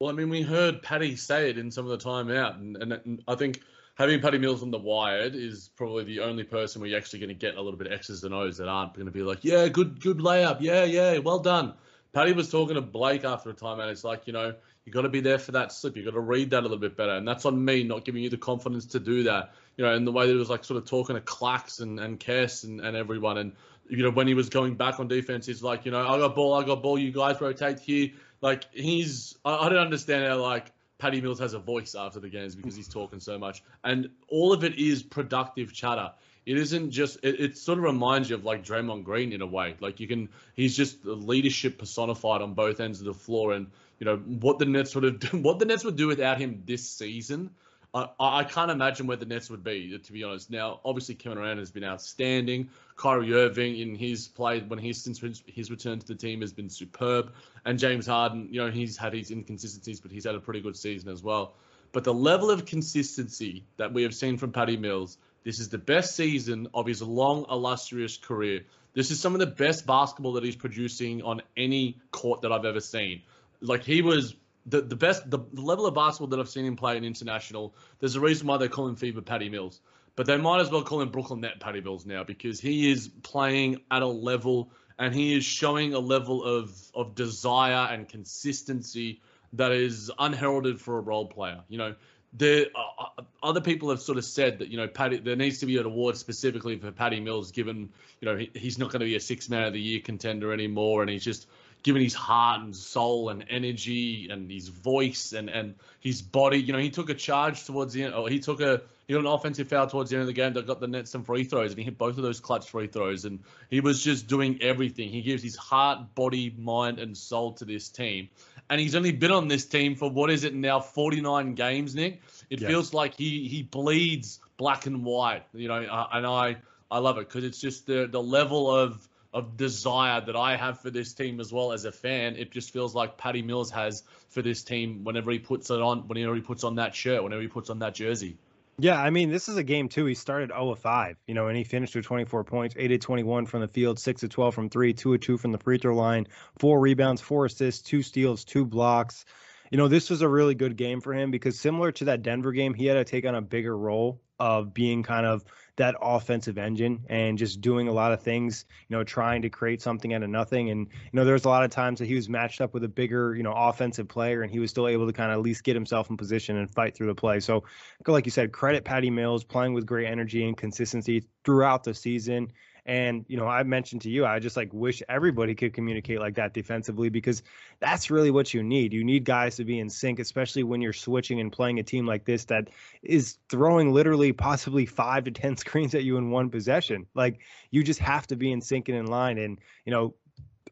Well, 0.00 0.10
I 0.10 0.12
mean, 0.12 0.28
we 0.28 0.42
heard 0.42 0.82
Patty 0.82 1.16
say 1.16 1.50
it 1.50 1.58
in 1.58 1.70
some 1.70 1.88
of 1.88 1.90
the 1.90 2.04
timeout 2.04 2.56
and, 2.56 2.92
and, 2.92 3.22
I 3.28 3.36
think 3.36 3.60
having 3.94 4.20
Patty 4.20 4.38
Mills 4.38 4.62
on 4.62 4.70
the 4.70 4.78
Wired 4.78 5.34
is 5.34 5.70
probably 5.76 6.04
the 6.04 6.20
only 6.20 6.42
person 6.42 6.80
where 6.80 6.90
you're 6.90 6.98
actually 6.98 7.20
going 7.20 7.28
to 7.28 7.34
get 7.34 7.56
a 7.56 7.62
little 7.62 7.78
bit 7.78 7.92
X's 7.92 8.24
and 8.24 8.34
O's 8.34 8.58
that 8.58 8.68
aren't 8.68 8.94
going 8.94 9.06
to 9.06 9.12
be 9.12 9.22
like, 9.22 9.44
yeah, 9.44 9.68
good, 9.68 10.00
good 10.00 10.18
layup, 10.18 10.58
yeah, 10.60 10.84
yeah, 10.84 11.18
well 11.18 11.38
done. 11.38 11.74
Patty 12.14 12.32
was 12.32 12.48
talking 12.48 12.76
to 12.76 12.80
Blake 12.80 13.24
after 13.24 13.50
a 13.50 13.54
time, 13.54 13.80
and 13.80 13.90
it's 13.90 14.04
like, 14.04 14.26
you 14.26 14.32
know, 14.32 14.54
You 14.84 14.92
got 14.92 15.02
to 15.02 15.08
be 15.08 15.20
there 15.20 15.38
for 15.38 15.52
that 15.52 15.72
slip. 15.72 15.96
You 15.96 16.04
got 16.04 16.12
to 16.12 16.20
read 16.20 16.50
that 16.50 16.60
a 16.60 16.62
little 16.62 16.78
bit 16.78 16.96
better, 16.96 17.12
and 17.12 17.26
that's 17.26 17.46
on 17.46 17.62
me 17.62 17.84
not 17.84 18.04
giving 18.04 18.22
you 18.22 18.28
the 18.28 18.36
confidence 18.36 18.86
to 18.86 19.00
do 19.00 19.24
that. 19.24 19.54
You 19.76 19.84
know, 19.84 19.94
and 19.94 20.06
the 20.06 20.12
way 20.12 20.26
that 20.26 20.32
he 20.32 20.38
was 20.38 20.50
like 20.50 20.62
sort 20.64 20.76
of 20.76 20.88
talking 20.88 21.16
to 21.16 21.22
Clax 21.22 21.80
and 21.80 21.98
and 21.98 22.20
Kess 22.20 22.64
and, 22.64 22.80
and 22.80 22.96
everyone, 22.96 23.38
and 23.38 23.52
you 23.88 24.02
know 24.02 24.10
when 24.10 24.26
he 24.26 24.34
was 24.34 24.50
going 24.50 24.74
back 24.74 25.00
on 25.00 25.08
defense, 25.08 25.46
he's 25.46 25.62
like, 25.62 25.86
you 25.86 25.90
know, 25.90 26.06
I 26.06 26.18
got 26.18 26.34
ball, 26.34 26.54
I 26.54 26.64
got 26.64 26.82
ball. 26.82 26.98
You 26.98 27.12
guys 27.12 27.40
rotate 27.40 27.80
here. 27.80 28.10
Like 28.42 28.64
he's, 28.72 29.36
I, 29.44 29.56
I 29.56 29.68
don't 29.70 29.78
understand 29.78 30.26
how 30.26 30.36
like 30.42 30.70
Patty 30.98 31.22
Mills 31.22 31.40
has 31.40 31.54
a 31.54 31.58
voice 31.58 31.94
after 31.94 32.20
the 32.20 32.28
games 32.28 32.54
because 32.54 32.76
he's 32.76 32.88
talking 32.88 33.20
so 33.20 33.38
much, 33.38 33.62
and 33.82 34.10
all 34.28 34.52
of 34.52 34.64
it 34.64 34.78
is 34.78 35.02
productive 35.02 35.72
chatter. 35.72 36.12
It 36.46 36.58
isn't 36.58 36.90
just. 36.90 37.18
It, 37.22 37.40
it, 37.40 37.58
sort 37.58 37.78
of 37.78 37.84
reminds 37.84 38.28
you 38.28 38.36
of 38.36 38.44
like 38.44 38.64
Draymond 38.64 39.04
Green 39.04 39.32
in 39.32 39.40
a 39.40 39.46
way. 39.46 39.76
Like 39.80 39.98
you 39.98 40.06
can, 40.06 40.28
he's 40.54 40.76
just 40.76 41.02
the 41.02 41.14
leadership 41.14 41.78
personified 41.78 42.42
on 42.42 42.52
both 42.52 42.80
ends 42.80 43.00
of 43.00 43.06
the 43.06 43.14
floor, 43.14 43.52
and 43.52 43.66
you 43.98 44.04
know 44.04 44.16
what 44.16 44.58
the 44.58 44.66
Nets 44.66 44.94
would 44.94 45.04
have, 45.22 45.42
what 45.42 45.58
the 45.58 45.64
Nets 45.64 45.84
would 45.84 45.96
do 45.96 46.06
without 46.06 46.38
him 46.38 46.62
this 46.66 46.88
season. 46.88 47.50
I, 47.94 48.08
I 48.18 48.44
can't 48.44 48.70
imagine 48.70 49.06
where 49.06 49.16
the 49.16 49.24
Nets 49.24 49.48
would 49.50 49.62
be, 49.62 49.96
to 49.96 50.12
be 50.12 50.24
honest. 50.24 50.50
Now, 50.50 50.80
obviously, 50.84 51.14
Kevin 51.14 51.38
Durant 51.38 51.60
has 51.60 51.70
been 51.70 51.84
outstanding. 51.84 52.68
Kyrie 52.96 53.32
Irving 53.32 53.78
in 53.78 53.94
his 53.94 54.28
play 54.28 54.60
when 54.60 54.78
he's 54.78 55.00
since 55.00 55.22
his 55.46 55.70
return 55.70 55.98
to 56.00 56.06
the 56.06 56.14
team 56.14 56.40
has 56.40 56.52
been 56.52 56.68
superb, 56.68 57.32
and 57.64 57.78
James 57.78 58.06
Harden, 58.06 58.48
you 58.50 58.60
know, 58.60 58.70
he's 58.70 58.96
had 58.96 59.14
his 59.14 59.30
inconsistencies, 59.30 60.00
but 60.00 60.10
he's 60.10 60.24
had 60.24 60.34
a 60.34 60.40
pretty 60.40 60.60
good 60.60 60.76
season 60.76 61.08
as 61.08 61.22
well. 61.22 61.54
But 61.92 62.02
the 62.02 62.12
level 62.12 62.50
of 62.50 62.66
consistency 62.66 63.64
that 63.76 63.92
we 63.92 64.02
have 64.02 64.14
seen 64.14 64.36
from 64.36 64.50
Patty 64.50 64.76
Mills, 64.76 65.16
this 65.44 65.60
is 65.60 65.68
the 65.68 65.78
best 65.78 66.16
season 66.16 66.68
of 66.74 66.86
his 66.86 67.02
long, 67.02 67.44
illustrious 67.50 68.16
career. 68.16 68.62
This 68.94 69.10
is 69.10 69.20
some 69.20 69.34
of 69.34 69.40
the 69.40 69.46
best 69.46 69.86
basketball 69.86 70.32
that 70.34 70.44
he's 70.44 70.56
producing 70.56 71.22
on 71.22 71.42
any 71.56 72.00
court 72.10 72.42
that 72.42 72.52
I've 72.52 72.64
ever 72.64 72.80
seen. 72.80 73.22
Like 73.60 73.84
he 73.84 74.02
was 74.02 74.34
the, 74.66 74.80
the 74.80 74.96
best 74.96 75.28
the, 75.30 75.38
the, 75.52 75.60
level 75.60 75.86
of 75.86 75.94
basketball 75.94 76.28
that 76.28 76.40
I've 76.40 76.48
seen 76.48 76.64
him 76.64 76.76
play 76.76 76.96
in 76.96 77.04
international. 77.04 77.74
There's 77.98 78.16
a 78.16 78.20
reason 78.20 78.46
why 78.46 78.56
they 78.56 78.68
call 78.68 78.88
him 78.88 78.96
Fever 78.96 79.20
Patty 79.20 79.48
Mills, 79.48 79.80
but 80.16 80.26
they 80.26 80.36
might 80.36 80.60
as 80.60 80.70
well 80.70 80.82
call 80.82 81.02
him 81.02 81.10
Brooklyn 81.10 81.40
Net 81.40 81.60
Patty 81.60 81.80
Mills 81.80 82.06
now 82.06 82.24
because 82.24 82.60
he 82.60 82.90
is 82.90 83.08
playing 83.22 83.80
at 83.90 84.02
a 84.02 84.06
level 84.06 84.70
and 84.98 85.14
he 85.14 85.36
is 85.36 85.44
showing 85.44 85.92
a 85.92 85.98
level 85.98 86.42
of 86.44 86.74
of 86.94 87.14
desire 87.14 87.92
and 87.92 88.08
consistency 88.08 89.20
that 89.52 89.72
is 89.72 90.10
unheralded 90.18 90.80
for 90.80 90.98
a 90.98 91.00
role 91.00 91.26
player. 91.26 91.60
You 91.68 91.78
know, 91.78 91.94
there 92.32 92.66
uh, 92.74 93.04
uh, 93.18 93.22
other 93.44 93.60
people 93.60 93.90
have 93.90 94.00
sort 94.00 94.18
of 94.18 94.24
said 94.24 94.58
that 94.58 94.68
you 94.68 94.76
know 94.76 94.88
Patty 94.88 95.18
there 95.18 95.36
needs 95.36 95.58
to 95.58 95.66
be 95.66 95.76
an 95.76 95.84
award 95.86 96.16
specifically 96.16 96.76
for 96.78 96.90
Patty 96.90 97.20
Mills, 97.20 97.52
given 97.52 97.90
you 98.20 98.26
know 98.26 98.36
he, 98.36 98.50
he's 98.54 98.78
not 98.78 98.90
going 98.90 99.00
to 99.00 99.06
be 99.06 99.14
a 99.14 99.20
six 99.20 99.48
man 99.48 99.64
of 99.64 99.72
the 99.72 99.80
year 99.80 100.00
contender 100.00 100.52
anymore, 100.52 101.02
and 101.02 101.10
he's 101.10 101.24
just 101.24 101.46
given 101.84 102.00
his 102.02 102.14
heart 102.14 102.62
and 102.62 102.74
soul 102.74 103.28
and 103.28 103.44
energy 103.50 104.28
and 104.30 104.50
his 104.50 104.68
voice 104.68 105.34
and, 105.34 105.50
and 105.50 105.74
his 106.00 106.22
body. 106.22 106.58
You 106.58 106.72
know, 106.72 106.78
he 106.78 106.88
took 106.90 107.10
a 107.10 107.14
charge 107.14 107.64
towards 107.64 107.92
the 107.92 108.04
end. 108.04 108.14
Or 108.14 108.28
he 108.28 108.40
took 108.40 108.60
a 108.60 108.80
he 109.06 109.12
got 109.12 109.20
an 109.20 109.26
offensive 109.26 109.68
foul 109.68 109.86
towards 109.86 110.08
the 110.08 110.16
end 110.16 110.22
of 110.22 110.26
the 110.26 110.32
game 110.32 110.54
that 110.54 110.66
got 110.66 110.80
the 110.80 110.88
Nets 110.88 111.10
some 111.10 111.24
free 111.24 111.44
throws, 111.44 111.70
and 111.70 111.78
he 111.78 111.84
hit 111.84 111.98
both 111.98 112.16
of 112.16 112.22
those 112.22 112.40
clutch 112.40 112.70
free 112.70 112.86
throws. 112.86 113.26
And 113.26 113.40
he 113.68 113.80
was 113.80 114.02
just 114.02 114.26
doing 114.26 114.62
everything. 114.62 115.10
He 115.10 115.20
gives 115.20 115.42
his 115.42 115.56
heart, 115.56 116.14
body, 116.14 116.54
mind, 116.56 116.98
and 116.98 117.14
soul 117.14 117.52
to 117.54 117.66
this 117.66 117.90
team. 117.90 118.30
And 118.70 118.80
he's 118.80 118.94
only 118.94 119.12
been 119.12 119.30
on 119.30 119.48
this 119.48 119.66
team 119.66 119.94
for 119.94 120.10
what 120.10 120.30
is 120.30 120.44
it 120.44 120.54
now, 120.54 120.80
49 120.80 121.54
games, 121.54 121.94
Nick? 121.94 122.22
It 122.50 122.60
yes. 122.60 122.70
feels 122.70 122.94
like 122.94 123.14
he 123.14 123.46
he 123.48 123.62
bleeds 123.62 124.40
black 124.56 124.86
and 124.86 125.04
white. 125.04 125.44
You 125.52 125.68
know, 125.68 125.82
uh, 125.82 126.08
and 126.12 126.26
I 126.26 126.56
I 126.90 126.98
love 126.98 127.18
it 127.18 127.28
because 127.28 127.44
it's 127.44 127.60
just 127.60 127.86
the 127.86 128.08
the 128.10 128.22
level 128.22 128.70
of 128.70 129.06
of 129.34 129.56
desire 129.56 130.20
that 130.20 130.36
I 130.36 130.56
have 130.56 130.80
for 130.80 130.90
this 130.90 131.12
team 131.12 131.40
as 131.40 131.52
well 131.52 131.72
as 131.72 131.84
a 131.84 131.92
fan. 131.92 132.36
It 132.36 132.52
just 132.52 132.72
feels 132.72 132.94
like 132.94 133.18
Patty 133.18 133.42
Mills 133.42 133.70
has 133.72 134.04
for 134.28 134.42
this 134.42 134.62
team 134.62 135.02
whenever 135.02 135.32
he 135.32 135.40
puts 135.40 135.70
it 135.70 135.80
on, 135.80 136.06
whenever 136.06 136.36
he 136.36 136.40
puts 136.40 136.62
on 136.62 136.76
that 136.76 136.94
shirt, 136.94 137.22
whenever 137.22 137.42
he 137.42 137.48
puts 137.48 137.68
on 137.68 137.80
that 137.80 137.94
jersey. 137.94 138.36
Yeah, 138.78 139.00
I 139.00 139.10
mean, 139.10 139.30
this 139.30 139.48
is 139.48 139.56
a 139.56 139.62
game 139.62 139.88
too. 139.88 140.04
He 140.04 140.14
started 140.14 140.50
0 140.50 140.70
of 140.70 140.80
5, 140.80 141.16
you 141.28 141.34
know, 141.34 141.46
and 141.46 141.56
he 141.56 141.62
finished 141.62 141.94
with 141.94 142.04
24 142.04 142.42
points, 142.42 142.74
8 142.76 142.90
of 142.90 143.00
21 143.00 143.46
from 143.46 143.60
the 143.60 143.68
field, 143.68 144.00
6 144.00 144.22
of 144.24 144.30
12 144.30 144.54
from 144.54 144.68
3, 144.68 144.92
2 144.92 145.14
of 145.14 145.20
2 145.20 145.38
from 145.38 145.52
the 145.52 145.58
free 145.58 145.78
throw 145.78 145.94
line, 145.94 146.26
4 146.58 146.80
rebounds, 146.80 147.20
4 147.20 147.46
assists, 147.46 147.82
2 147.82 148.02
steals, 148.02 148.44
2 148.44 148.64
blocks. 148.64 149.26
You 149.70 149.78
know, 149.78 149.88
this 149.88 150.10
was 150.10 150.22
a 150.22 150.28
really 150.28 150.54
good 150.54 150.76
game 150.76 151.00
for 151.00 151.12
him 151.12 151.30
because 151.30 151.58
similar 151.58 151.92
to 151.92 152.06
that 152.06 152.22
Denver 152.22 152.52
game, 152.52 152.74
he 152.74 152.86
had 152.86 152.94
to 152.94 153.04
take 153.04 153.26
on 153.26 153.34
a 153.34 153.42
bigger 153.42 153.76
role 153.76 154.20
of 154.38 154.74
being 154.74 155.02
kind 155.02 155.26
of 155.26 155.44
that 155.76 155.96
offensive 156.00 156.58
engine 156.58 157.04
and 157.08 157.38
just 157.38 157.60
doing 157.60 157.88
a 157.88 157.92
lot 157.92 158.12
of 158.12 158.22
things, 158.22 158.64
you 158.88 158.96
know, 158.96 159.02
trying 159.02 159.42
to 159.42 159.50
create 159.50 159.80
something 159.80 160.12
out 160.12 160.22
of 160.22 160.30
nothing. 160.30 160.70
And, 160.70 160.88
you 160.88 161.10
know, 161.12 161.24
there's 161.24 161.44
a 161.44 161.48
lot 161.48 161.64
of 161.64 161.70
times 161.70 161.98
that 161.98 162.06
he 162.06 162.14
was 162.14 162.28
matched 162.28 162.60
up 162.60 162.74
with 162.74 162.84
a 162.84 162.88
bigger, 162.88 163.34
you 163.34 163.42
know, 163.42 163.52
offensive 163.52 164.08
player 164.08 164.42
and 164.42 164.50
he 164.50 164.58
was 164.58 164.70
still 164.70 164.88
able 164.88 165.06
to 165.06 165.12
kind 165.12 165.30
of 165.32 165.38
at 165.38 165.42
least 165.42 165.64
get 165.64 165.74
himself 165.74 166.10
in 166.10 166.16
position 166.16 166.56
and 166.56 166.70
fight 166.70 166.96
through 166.96 167.08
the 167.08 167.14
play. 167.14 167.40
So, 167.40 167.64
like 168.06 168.26
you 168.26 168.30
said, 168.30 168.52
credit 168.52 168.84
Patty 168.84 169.10
Mills 169.10 169.44
playing 169.44 169.72
with 169.72 169.86
great 169.86 170.06
energy 170.06 170.46
and 170.46 170.56
consistency 170.56 171.24
throughout 171.44 171.84
the 171.84 171.94
season. 171.94 172.52
And, 172.86 173.24
you 173.28 173.38
know, 173.38 173.46
I 173.46 173.62
mentioned 173.62 174.02
to 174.02 174.10
you, 174.10 174.26
I 174.26 174.38
just 174.38 174.56
like 174.56 174.72
wish 174.72 175.02
everybody 175.08 175.54
could 175.54 175.72
communicate 175.72 176.20
like 176.20 176.34
that 176.34 176.52
defensively 176.52 177.08
because 177.08 177.42
that's 177.80 178.10
really 178.10 178.30
what 178.30 178.52
you 178.52 178.62
need. 178.62 178.92
You 178.92 179.04
need 179.04 179.24
guys 179.24 179.56
to 179.56 179.64
be 179.64 179.78
in 179.78 179.88
sync, 179.88 180.18
especially 180.18 180.64
when 180.64 180.82
you're 180.82 180.92
switching 180.92 181.40
and 181.40 181.50
playing 181.50 181.78
a 181.78 181.82
team 181.82 182.06
like 182.06 182.24
this 182.24 182.44
that 182.46 182.68
is 183.02 183.38
throwing 183.48 183.92
literally 183.92 184.32
possibly 184.32 184.84
five 184.84 185.24
to 185.24 185.30
10 185.30 185.56
screens 185.58 185.94
at 185.94 186.04
you 186.04 186.18
in 186.18 186.30
one 186.30 186.50
possession. 186.50 187.06
Like 187.14 187.40
you 187.70 187.82
just 187.82 188.00
have 188.00 188.26
to 188.26 188.36
be 188.36 188.52
in 188.52 188.60
sync 188.60 188.88
and 188.88 188.98
in 188.98 189.06
line. 189.06 189.38
And, 189.38 189.58
you 189.86 189.92
know, 189.92 190.14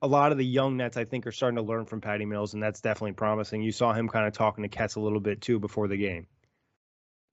a 0.02 0.06
lot 0.06 0.32
of 0.32 0.38
the 0.38 0.44
young 0.44 0.76
Nets, 0.76 0.96
I 0.96 1.04
think, 1.04 1.26
are 1.26 1.32
starting 1.32 1.56
to 1.56 1.62
learn 1.62 1.86
from 1.86 2.00
Patty 2.00 2.24
Mills, 2.26 2.54
and 2.54 2.62
that's 2.62 2.80
definitely 2.80 3.12
promising. 3.12 3.62
You 3.62 3.70
saw 3.70 3.92
him 3.92 4.08
kind 4.08 4.26
of 4.26 4.32
talking 4.32 4.68
to 4.68 4.68
Kess 4.68 4.96
a 4.96 5.00
little 5.00 5.20
bit 5.20 5.40
too 5.40 5.60
before 5.60 5.86
the 5.86 5.96
game. 5.96 6.26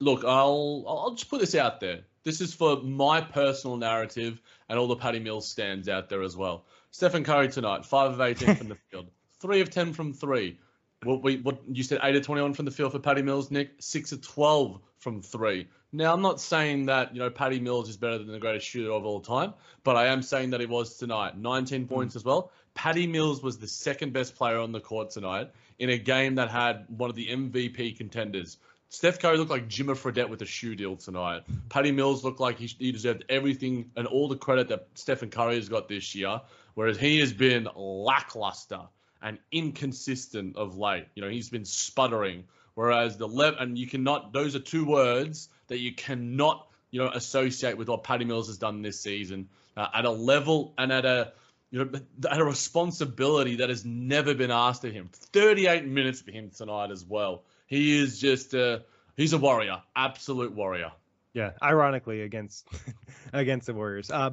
Look, 0.00 0.24
I'll 0.24 0.84
I'll 0.86 1.14
just 1.14 1.28
put 1.28 1.40
this 1.40 1.54
out 1.54 1.80
there. 1.80 2.02
This 2.22 2.40
is 2.40 2.52
for 2.52 2.82
my 2.82 3.20
personal 3.20 3.76
narrative 3.76 4.40
and 4.68 4.78
all 4.78 4.86
the 4.86 4.96
Patty 4.96 5.18
Mills 5.18 5.48
stands 5.48 5.88
out 5.88 6.08
there 6.08 6.22
as 6.22 6.36
well. 6.36 6.64
Stephen 6.90 7.24
Curry 7.24 7.48
tonight, 7.48 7.84
five 7.84 8.12
of 8.12 8.20
eighteen 8.20 8.54
from 8.56 8.68
the 8.68 8.74
field, 8.90 9.06
three 9.40 9.60
of 9.60 9.70
ten 9.70 9.92
from 9.92 10.12
three. 10.12 10.58
What 11.02 11.22
we 11.22 11.38
what 11.38 11.60
you 11.66 11.82
said, 11.82 12.00
eight 12.02 12.16
of 12.16 12.22
twenty-one 12.24 12.52
from 12.54 12.66
the 12.66 12.70
field 12.70 12.92
for 12.92 12.98
Patty 12.98 13.22
Mills, 13.22 13.50
Nick, 13.50 13.70
six 13.78 14.12
of 14.12 14.20
twelve 14.20 14.80
from 14.98 15.22
three. 15.22 15.66
Now 15.92 16.12
I'm 16.12 16.22
not 16.22 16.40
saying 16.40 16.86
that 16.86 17.14
you 17.14 17.20
know 17.20 17.30
Patty 17.30 17.58
Mills 17.58 17.88
is 17.88 17.96
better 17.96 18.18
than 18.18 18.28
the 18.28 18.38
greatest 18.38 18.66
shooter 18.66 18.92
of 18.92 19.04
all 19.04 19.20
time, 19.20 19.54
but 19.82 19.96
I 19.96 20.06
am 20.06 20.22
saying 20.22 20.50
that 20.50 20.60
he 20.60 20.66
was 20.66 20.96
tonight. 20.96 21.38
19 21.38 21.82
hmm. 21.82 21.86
points 21.86 22.14
mm. 22.14 22.16
as 22.16 22.24
well. 22.24 22.52
Patty 22.74 23.06
Mills 23.06 23.42
was 23.42 23.58
the 23.58 23.66
second 23.66 24.12
best 24.12 24.36
player 24.36 24.58
on 24.58 24.72
the 24.72 24.80
court 24.80 25.10
tonight 25.10 25.50
in 25.78 25.90
a 25.90 25.98
game 25.98 26.36
that 26.36 26.50
had 26.50 26.84
one 26.88 27.10
of 27.10 27.16
the 27.16 27.28
MVP 27.28 27.96
contenders. 27.96 28.58
Steph 28.92 29.20
Curry 29.20 29.38
looked 29.38 29.52
like 29.52 29.68
Jimmer 29.68 29.96
Fredette 29.96 30.28
with 30.28 30.42
a 30.42 30.46
shoe 30.46 30.74
deal 30.74 30.96
tonight. 30.96 31.44
Patty 31.68 31.92
Mills 31.92 32.24
looked 32.24 32.40
like 32.40 32.58
he, 32.58 32.66
he 32.66 32.90
deserved 32.90 33.24
everything 33.28 33.88
and 33.96 34.04
all 34.08 34.26
the 34.26 34.36
credit 34.36 34.66
that 34.68 34.88
Stephen 34.94 35.30
Curry 35.30 35.54
has 35.54 35.68
got 35.68 35.88
this 35.88 36.12
year, 36.12 36.40
whereas 36.74 36.98
he 36.98 37.20
has 37.20 37.32
been 37.32 37.68
lackluster 37.76 38.80
and 39.22 39.38
inconsistent 39.52 40.56
of 40.56 40.76
late. 40.76 41.06
You 41.14 41.22
know, 41.22 41.28
he's 41.28 41.48
been 41.48 41.64
sputtering. 41.64 42.44
Whereas 42.74 43.16
the 43.16 43.28
left, 43.28 43.60
and 43.60 43.78
you 43.78 43.86
cannot; 43.86 44.32
those 44.32 44.56
are 44.56 44.60
two 44.60 44.84
words 44.84 45.50
that 45.68 45.78
you 45.78 45.94
cannot, 45.94 46.66
you 46.90 47.00
know, 47.00 47.10
associate 47.10 47.76
with 47.76 47.88
what 47.88 48.02
Patty 48.02 48.24
Mills 48.24 48.48
has 48.48 48.58
done 48.58 48.82
this 48.82 48.98
season 48.98 49.48
uh, 49.76 49.86
at 49.94 50.04
a 50.04 50.10
level 50.10 50.74
and 50.78 50.90
at 50.92 51.04
a 51.04 51.32
you 51.70 51.84
know, 51.84 52.00
at 52.28 52.40
a 52.40 52.44
responsibility 52.44 53.56
that 53.56 53.68
has 53.68 53.84
never 53.84 54.34
been 54.34 54.50
asked 54.50 54.84
of 54.84 54.92
him. 54.92 55.08
38 55.12 55.86
minutes 55.86 56.20
for 56.20 56.32
him 56.32 56.50
tonight 56.50 56.90
as 56.90 57.04
well. 57.04 57.44
He 57.70 57.96
is 57.96 58.18
just 58.18 58.52
a 58.52 58.82
he's 59.16 59.32
a 59.32 59.38
warrior, 59.38 59.80
absolute 59.94 60.52
warrior. 60.52 60.90
Yeah, 61.32 61.52
ironically 61.62 62.22
against 62.22 62.66
against 63.32 63.68
the 63.68 63.74
Warriors. 63.74 64.10
Uh, 64.10 64.30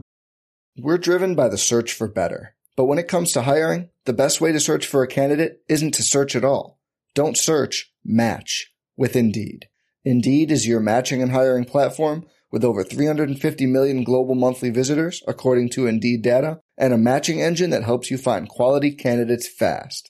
We're 0.76 0.98
driven 0.98 1.36
by 1.36 1.48
the 1.48 1.58
search 1.58 1.94
for 1.94 2.08
better, 2.08 2.56
but 2.76 2.86
when 2.86 2.98
it 2.98 3.08
comes 3.08 3.32
to 3.34 3.44
hiring, 3.44 3.90
the 4.06 4.14
best 4.14 4.42
way 4.42 4.52
to 4.52 4.60
search 4.60 4.88
for 4.88 5.04
a 5.04 5.08
candidate 5.08 5.62
isn't 5.70 5.94
to 5.94 6.04
search 6.04 6.36
at 6.36 6.44
all. 6.44 6.80
Don't 7.14 7.38
search, 7.38 7.94
match 8.04 8.74
with 8.98 9.16
Indeed. 9.16 9.68
Indeed 10.04 10.52
is 10.52 10.68
your 10.68 10.80
matching 10.80 11.22
and 11.22 11.32
hiring 11.32 11.66
platform 11.66 12.26
with 12.52 12.64
over 12.64 12.84
350 12.84 13.68
million 13.68 14.04
global 14.04 14.34
monthly 14.34 14.72
visitors, 14.72 15.22
according 15.28 15.70
to 15.72 15.86
Indeed 15.86 16.24
data, 16.24 16.62
and 16.76 16.92
a 16.92 16.98
matching 16.98 17.40
engine 17.40 17.70
that 17.70 17.84
helps 17.84 18.10
you 18.10 18.18
find 18.18 18.50
quality 18.50 18.92
candidates 18.92 19.48
fast. 19.48 20.10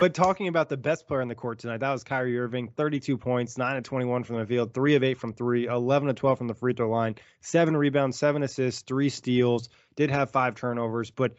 But 0.00 0.14
talking 0.14 0.48
about 0.48 0.70
the 0.70 0.78
best 0.78 1.06
player 1.06 1.20
on 1.20 1.28
the 1.28 1.34
court 1.34 1.58
tonight, 1.58 1.80
that 1.80 1.92
was 1.92 2.02
Kyrie 2.04 2.38
Irving, 2.38 2.68
32 2.68 3.18
points, 3.18 3.58
9 3.58 3.76
of 3.76 3.82
21 3.84 4.24
from 4.24 4.38
the 4.38 4.46
field, 4.46 4.72
3 4.72 4.94
of 4.94 5.04
8 5.04 5.18
from 5.18 5.34
3, 5.34 5.66
11 5.66 6.08
of 6.08 6.16
12 6.16 6.38
from 6.38 6.48
the 6.48 6.54
free 6.54 6.72
throw 6.72 6.88
line, 6.88 7.16
7 7.42 7.76
rebounds, 7.76 8.18
7 8.18 8.42
assists, 8.42 8.80
3 8.80 9.10
steals, 9.10 9.68
did 9.96 10.10
have 10.10 10.30
5 10.30 10.54
turnovers, 10.54 11.10
but 11.10 11.34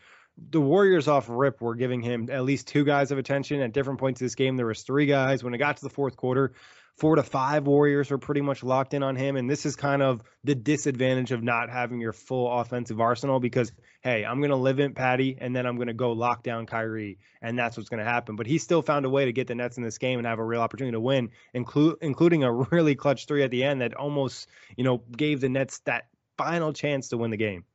the 0.51 0.61
Warriors 0.61 1.07
off 1.07 1.25
rip 1.27 1.59
were 1.59 1.73
giving 1.73 2.01
him 2.01 2.29
at 2.31 2.43
least 2.43 2.67
two 2.67 2.83
guys 2.83 3.11
of 3.11 3.17
attention 3.17 3.61
at 3.61 3.73
different 3.73 3.99
points 3.99 4.21
of 4.21 4.25
this 4.25 4.35
game. 4.35 4.57
There 4.57 4.67
was 4.67 4.83
three 4.83 5.05
guys. 5.05 5.43
When 5.43 5.53
it 5.53 5.57
got 5.57 5.77
to 5.77 5.83
the 5.83 5.89
fourth 5.89 6.15
quarter, 6.15 6.53
four 6.97 7.15
to 7.15 7.23
five 7.23 7.67
Warriors 7.67 8.11
are 8.11 8.17
pretty 8.17 8.41
much 8.41 8.63
locked 8.63 8.93
in 8.93 9.03
on 9.03 9.15
him. 9.15 9.35
And 9.35 9.49
this 9.49 9.65
is 9.65 9.75
kind 9.75 10.01
of 10.01 10.21
the 10.43 10.55
disadvantage 10.55 11.31
of 11.31 11.43
not 11.43 11.69
having 11.69 11.99
your 11.99 12.13
full 12.13 12.51
offensive 12.59 12.99
arsenal 12.99 13.39
because, 13.39 13.71
hey, 14.01 14.23
I'm 14.23 14.39
going 14.39 14.51
to 14.51 14.57
live 14.57 14.79
in 14.79 14.93
Patty 14.93 15.37
and 15.39 15.55
then 15.55 15.65
I'm 15.65 15.75
going 15.75 15.87
to 15.87 15.93
go 15.93 16.11
lock 16.11 16.43
down 16.43 16.65
Kyrie. 16.65 17.17
And 17.41 17.57
that's 17.57 17.77
what's 17.77 17.89
going 17.89 18.03
to 18.03 18.09
happen. 18.09 18.35
But 18.35 18.47
he 18.47 18.57
still 18.57 18.81
found 18.81 19.05
a 19.05 19.09
way 19.09 19.25
to 19.25 19.33
get 19.33 19.47
the 19.47 19.55
Nets 19.55 19.77
in 19.77 19.83
this 19.83 19.97
game 19.97 20.19
and 20.19 20.27
have 20.27 20.39
a 20.39 20.45
real 20.45 20.61
opportunity 20.61 20.93
to 20.93 20.99
win, 20.99 21.31
include, 21.53 21.97
including 22.01 22.43
a 22.43 22.51
really 22.51 22.95
clutch 22.95 23.25
three 23.25 23.43
at 23.43 23.51
the 23.51 23.63
end 23.63 23.81
that 23.81 23.93
almost, 23.93 24.47
you 24.77 24.83
know, 24.83 25.01
gave 25.15 25.41
the 25.41 25.49
Nets 25.49 25.79
that 25.85 26.05
final 26.37 26.73
chance 26.73 27.09
to 27.09 27.17
win 27.17 27.31
the 27.31 27.37
game. 27.37 27.65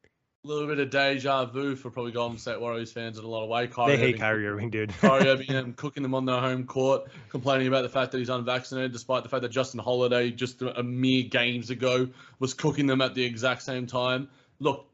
A 0.47 0.49
little 0.49 0.69
bit 0.69 0.79
of 0.79 0.91
deja 0.91 1.45
vu 1.47 1.75
for 1.75 1.91
probably 1.91 2.12
Golden 2.12 2.38
State 2.38 2.61
Warriors 2.61 2.93
fans 2.93 3.19
in 3.19 3.25
a 3.25 3.26
lot 3.26 3.43
of 3.43 3.49
ways. 3.49 3.69
Kyrie 3.73 3.97
they 3.97 3.97
hate 3.97 4.07
Irving, 4.11 4.21
Kyrie 4.21 4.47
Irving, 4.47 4.71
dude. 4.71 4.97
Kyrie 5.00 5.29
Irving 5.29 5.57
um, 5.57 5.73
cooking 5.73 6.05
them 6.05 6.15
on 6.15 6.25
their 6.25 6.38
home 6.38 6.67
court, 6.67 7.09
complaining 7.31 7.67
about 7.67 7.83
the 7.83 7.88
fact 7.88 8.12
that 8.12 8.19
he's 8.19 8.29
unvaccinated, 8.29 8.93
despite 8.93 9.25
the 9.25 9.29
fact 9.29 9.43
that 9.43 9.49
Justin 9.49 9.81
Holiday 9.81 10.31
just 10.31 10.62
a, 10.62 10.79
a 10.79 10.85
mere 10.85 11.25
games 11.25 11.71
ago 11.71 12.09
was 12.38 12.55
cooking 12.55 12.87
them 12.87 13.00
at 13.00 13.17
the 13.17 13.25
exact 13.25 13.62
same 13.62 13.88
time. 13.88 14.29
Look, 14.61 14.87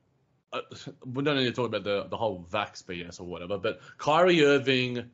uh, 0.54 0.62
we 1.04 1.22
don't 1.22 1.36
need 1.36 1.44
to 1.44 1.52
talk 1.52 1.66
about 1.66 1.84
the 1.84 2.06
the 2.08 2.16
whole 2.16 2.46
vax 2.50 2.82
BS 2.82 3.20
or 3.20 3.24
whatever, 3.24 3.58
but 3.58 3.80
Kyrie 3.98 4.42
Irving, 4.46 5.10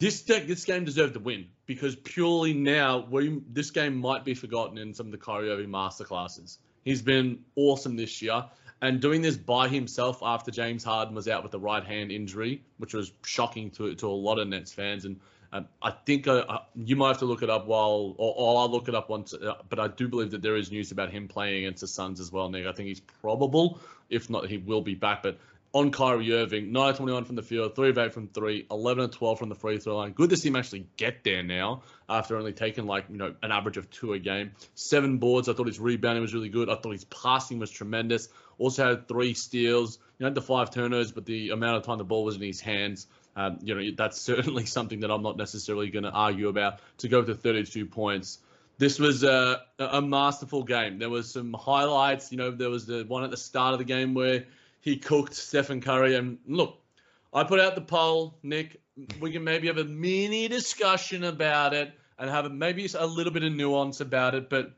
this 0.00 0.22
this 0.22 0.64
game 0.64 0.84
deserved 0.84 1.14
to 1.14 1.20
win 1.20 1.46
because 1.64 1.94
purely 1.94 2.54
now 2.54 3.06
we 3.08 3.40
this 3.52 3.70
game 3.70 3.94
might 3.94 4.24
be 4.24 4.34
forgotten 4.34 4.78
in 4.78 4.94
some 4.94 5.06
of 5.06 5.12
the 5.12 5.18
Kyrie 5.18 5.48
Irving 5.48 5.68
masterclasses. 5.68 6.58
He's 6.84 7.02
been 7.02 7.44
awesome 7.54 7.94
this 7.94 8.20
year. 8.20 8.44
And 8.82 9.00
doing 9.00 9.22
this 9.22 9.36
by 9.36 9.68
himself 9.68 10.20
after 10.22 10.50
James 10.50 10.84
Harden 10.84 11.14
was 11.14 11.28
out 11.28 11.42
with 11.42 11.54
a 11.54 11.58
right 11.58 11.82
hand 11.82 12.12
injury, 12.12 12.62
which 12.76 12.92
was 12.92 13.12
shocking 13.24 13.70
to 13.72 13.94
to 13.94 14.08
a 14.08 14.10
lot 14.10 14.38
of 14.38 14.48
Nets 14.48 14.72
fans. 14.72 15.06
And 15.06 15.20
um, 15.52 15.68
I 15.80 15.90
think 15.90 16.28
uh, 16.28 16.44
uh, 16.48 16.58
you 16.74 16.96
might 16.96 17.08
have 17.08 17.18
to 17.18 17.24
look 17.24 17.42
it 17.42 17.48
up 17.48 17.66
while, 17.66 18.14
or, 18.18 18.34
or 18.36 18.60
I'll 18.60 18.70
look 18.70 18.88
it 18.88 18.94
up 18.94 19.08
once. 19.08 19.32
Uh, 19.32 19.54
but 19.68 19.78
I 19.78 19.88
do 19.88 20.08
believe 20.08 20.32
that 20.32 20.42
there 20.42 20.56
is 20.56 20.70
news 20.70 20.92
about 20.92 21.10
him 21.10 21.28
playing 21.28 21.64
against 21.64 21.80
the 21.80 21.86
Suns 21.86 22.20
as 22.20 22.30
well, 22.30 22.50
Nick. 22.50 22.66
I 22.66 22.72
think 22.72 22.88
he's 22.88 23.00
probable. 23.00 23.80
If 24.10 24.28
not, 24.28 24.48
he 24.48 24.58
will 24.58 24.82
be 24.82 24.94
back. 24.94 25.22
But 25.22 25.38
on 25.72 25.90
Kyrie 25.90 26.32
Irving, 26.32 26.72
9 26.72 26.94
21 26.94 27.24
from 27.24 27.36
the 27.36 27.42
field, 27.42 27.76
3 27.76 27.90
of 27.90 27.98
8 27.98 28.12
from 28.12 28.28
3, 28.28 28.66
11 28.70 29.04
of 29.04 29.10
12 29.10 29.38
from 29.38 29.48
the 29.48 29.54
free 29.54 29.78
throw 29.78 29.96
line. 29.96 30.12
Good 30.12 30.30
to 30.30 30.36
see 30.36 30.48
him 30.48 30.56
actually 30.56 30.86
get 30.96 31.22
there 31.22 31.42
now 31.42 31.82
after 32.08 32.36
only 32.36 32.52
taking 32.52 32.86
like, 32.86 33.04
you 33.10 33.16
know, 33.16 33.34
an 33.42 33.52
average 33.52 33.76
of 33.76 33.90
two 33.90 34.12
a 34.12 34.18
game. 34.18 34.52
Seven 34.74 35.18
boards. 35.18 35.48
I 35.48 35.52
thought 35.52 35.66
his 35.66 35.80
rebounding 35.80 36.22
was 36.22 36.34
really 36.34 36.48
good. 36.48 36.70
I 36.70 36.76
thought 36.76 36.92
his 36.92 37.04
passing 37.04 37.58
was 37.58 37.70
tremendous. 37.70 38.28
Also 38.58 38.86
had 38.86 39.08
three 39.08 39.34
steals. 39.34 39.98
You 40.18 40.26
know, 40.26 40.32
the 40.32 40.42
five 40.42 40.70
turnovers, 40.70 41.12
but 41.12 41.26
the 41.26 41.50
amount 41.50 41.76
of 41.76 41.82
time 41.82 41.98
the 41.98 42.04
ball 42.04 42.24
was 42.24 42.36
in 42.36 42.42
his 42.42 42.60
hands, 42.60 43.06
um, 43.36 43.58
you 43.62 43.74
know, 43.74 43.90
that's 43.96 44.20
certainly 44.20 44.66
something 44.66 45.00
that 45.00 45.10
I'm 45.10 45.22
not 45.22 45.36
necessarily 45.36 45.90
going 45.90 46.04
to 46.04 46.10
argue 46.10 46.48
about. 46.48 46.80
To 46.98 47.08
go 47.08 47.22
to 47.22 47.34
32 47.34 47.86
points, 47.86 48.38
this 48.78 48.98
was 48.98 49.22
a, 49.22 49.62
a 49.78 50.00
masterful 50.00 50.62
game. 50.62 50.98
There 50.98 51.10
was 51.10 51.30
some 51.30 51.54
highlights. 51.54 52.32
You 52.32 52.38
know, 52.38 52.50
there 52.50 52.70
was 52.70 52.86
the 52.86 53.04
one 53.04 53.24
at 53.24 53.30
the 53.30 53.36
start 53.36 53.72
of 53.72 53.78
the 53.78 53.84
game 53.84 54.14
where 54.14 54.44
he 54.80 54.96
cooked 54.96 55.34
Stephen 55.34 55.80
Curry. 55.80 56.14
And 56.14 56.38
look, 56.46 56.78
I 57.32 57.44
put 57.44 57.60
out 57.60 57.74
the 57.74 57.82
poll, 57.82 58.38
Nick. 58.42 58.80
We 59.20 59.30
can 59.30 59.44
maybe 59.44 59.66
have 59.66 59.78
a 59.78 59.84
mini 59.84 60.48
discussion 60.48 61.24
about 61.24 61.74
it 61.74 61.92
and 62.18 62.30
have 62.30 62.50
maybe 62.50 62.88
a 62.98 63.06
little 63.06 63.32
bit 63.32 63.42
of 63.42 63.52
nuance 63.52 64.00
about 64.00 64.34
it, 64.34 64.48
but 64.48 64.72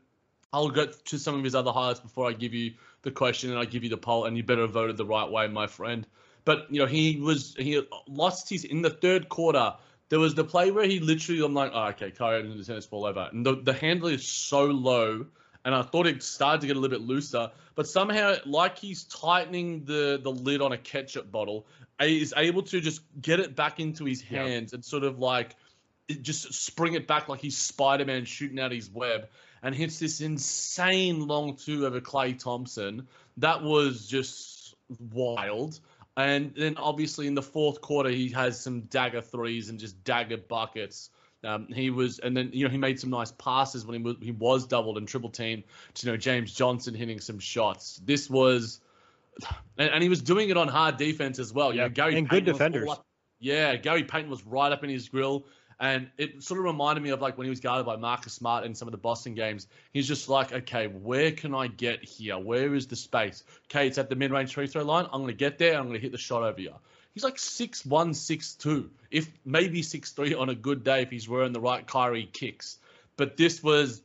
I'll 0.51 0.69
get 0.69 1.05
to 1.05 1.19
some 1.19 1.35
of 1.35 1.43
his 1.43 1.55
other 1.55 1.71
highlights 1.71 1.99
before 1.99 2.27
I 2.27 2.33
give 2.33 2.53
you 2.53 2.73
the 3.01 3.11
question 3.11 3.49
and 3.49 3.59
I 3.59 3.65
give 3.65 3.83
you 3.83 3.89
the 3.89 3.97
poll, 3.97 4.25
and 4.25 4.35
you 4.35 4.43
better 4.43 4.61
have 4.61 4.71
voted 4.71 4.97
the 4.97 5.05
right 5.05 5.29
way, 5.29 5.47
my 5.47 5.67
friend. 5.67 6.05
But 6.45 6.67
you 6.69 6.79
know, 6.79 6.85
he 6.85 7.19
was 7.19 7.55
he 7.57 7.81
lost 8.07 8.49
his 8.49 8.65
in 8.65 8.81
the 8.81 8.89
third 8.89 9.29
quarter. 9.29 9.73
There 10.09 10.19
was 10.19 10.33
the 10.33 10.43
play 10.43 10.71
where 10.71 10.85
he 10.85 10.99
literally, 10.99 11.45
I'm 11.45 11.53
like, 11.53 11.71
oh, 11.73 11.87
okay, 11.89 12.09
Kyrie 12.09 12.41
didn't 12.41 12.63
tennis 12.63 12.87
ball 12.87 13.05
over, 13.05 13.29
and 13.31 13.45
the 13.45 13.55
the 13.55 13.73
handle 13.73 14.07
is 14.07 14.27
so 14.27 14.65
low, 14.65 15.25
and 15.65 15.75
I 15.75 15.81
thought 15.83 16.07
it 16.07 16.23
started 16.23 16.61
to 16.61 16.67
get 16.67 16.75
a 16.75 16.79
little 16.79 16.97
bit 16.97 17.05
looser, 17.05 17.51
but 17.75 17.87
somehow, 17.87 18.35
like 18.45 18.77
he's 18.77 19.03
tightening 19.05 19.85
the 19.85 20.19
the 20.21 20.31
lid 20.31 20.61
on 20.61 20.71
a 20.71 20.77
ketchup 20.77 21.31
bottle, 21.31 21.67
is 22.01 22.33
able 22.37 22.63
to 22.63 22.81
just 22.81 23.01
get 23.21 23.39
it 23.39 23.55
back 23.55 23.79
into 23.79 24.05
his 24.05 24.21
hands 24.21 24.73
and 24.73 24.83
sort 24.83 25.03
of 25.03 25.19
like 25.19 25.55
just 26.21 26.53
spring 26.53 26.93
it 26.93 27.05
back 27.05 27.29
like 27.29 27.39
he's 27.39 27.57
Spider 27.57 28.05
Man 28.05 28.25
shooting 28.25 28.59
out 28.59 28.71
his 28.71 28.89
web 28.89 29.27
and 29.63 29.75
hits 29.75 29.99
this 29.99 30.21
insane 30.21 31.27
long 31.27 31.55
two 31.55 31.85
over 31.85 32.01
Klay 32.01 32.37
Thompson. 32.37 33.07
That 33.37 33.63
was 33.63 34.07
just 34.07 34.75
wild. 35.11 35.79
And 36.17 36.53
then 36.55 36.75
obviously 36.77 37.27
in 37.27 37.35
the 37.35 37.41
fourth 37.41 37.81
quarter, 37.81 38.09
he 38.09 38.29
has 38.29 38.59
some 38.59 38.81
dagger 38.81 39.21
threes 39.21 39.69
and 39.69 39.79
just 39.79 40.03
dagger 40.03 40.37
buckets. 40.37 41.09
Um, 41.43 41.67
he 41.67 41.89
was, 41.89 42.19
and 42.19 42.35
then 42.35 42.49
you 42.51 42.65
know 42.65 42.69
he 42.71 42.77
made 42.77 42.99
some 42.99 43.09
nice 43.09 43.31
passes 43.31 43.85
when 43.85 43.95
he 43.97 44.03
was 44.03 44.15
he 44.21 44.31
was 44.31 44.67
doubled 44.67 44.97
and 44.97 45.07
triple 45.07 45.29
teamed 45.29 45.63
to 45.93 46.05
you 46.05 46.11
know 46.11 46.17
James 46.17 46.53
Johnson 46.53 46.93
hitting 46.93 47.21
some 47.21 47.39
shots. 47.39 48.01
This 48.03 48.29
was, 48.29 48.81
and, 49.77 49.89
and 49.89 50.03
he 50.03 50.09
was 50.09 50.21
doing 50.21 50.49
it 50.49 50.57
on 50.57 50.67
hard 50.67 50.97
defense 50.97 51.39
as 51.39 51.53
well. 51.53 51.71
You 51.71 51.77
Yeah, 51.77 51.83
know, 51.83 51.89
Gary 51.91 52.17
and 52.17 52.29
Payton 52.29 52.45
good 52.45 52.51
defenders. 52.51 52.89
up- 52.89 53.05
yeah, 53.39 53.77
Gary 53.77 54.03
Payton 54.03 54.29
was 54.29 54.45
right 54.45 54.69
up 54.69 54.83
in 54.83 54.89
his 54.89 55.07
grill. 55.07 55.45
And 55.79 56.09
it 56.17 56.43
sort 56.43 56.59
of 56.59 56.65
reminded 56.65 57.01
me 57.01 57.11
of 57.11 57.21
like 57.21 57.37
when 57.37 57.45
he 57.45 57.49
was 57.49 57.61
guarded 57.61 57.85
by 57.85 57.95
Marcus 57.95 58.33
Smart 58.33 58.65
in 58.65 58.75
some 58.75 58.87
of 58.87 58.91
the 58.91 58.97
Boston 58.97 59.33
games. 59.33 59.67
He's 59.93 60.07
just 60.07 60.27
like, 60.27 60.51
okay, 60.51 60.87
where 60.87 61.31
can 61.31 61.55
I 61.55 61.67
get 61.67 62.03
here? 62.03 62.37
Where 62.37 62.75
is 62.75 62.87
the 62.87 62.97
space? 62.97 63.45
Okay, 63.67 63.87
it's 63.87 63.97
at 63.97 64.09
the 64.09 64.15
mid 64.15 64.31
range 64.31 64.53
free 64.53 64.67
throw 64.67 64.83
line. 64.83 65.05
I'm 65.05 65.21
going 65.21 65.27
to 65.27 65.33
get 65.33 65.57
there. 65.57 65.77
I'm 65.77 65.83
going 65.87 65.93
to 65.93 66.01
hit 66.01 66.11
the 66.11 66.17
shot 66.17 66.43
over 66.43 66.59
here. 66.59 66.73
He's 67.13 67.23
like 67.23 67.39
six 67.39 67.85
one, 67.85 68.13
six 68.13 68.53
two, 68.53 68.91
if 69.09 69.29
maybe 69.45 69.81
six 69.81 70.11
three 70.11 70.33
on 70.33 70.49
a 70.49 70.55
good 70.55 70.83
day 70.83 71.01
if 71.01 71.09
he's 71.09 71.29
wearing 71.29 71.53
the 71.53 71.61
right 71.61 71.85
Kyrie 71.85 72.29
kicks. 72.31 72.77
But 73.15 73.37
this 73.37 73.63
was, 73.63 74.01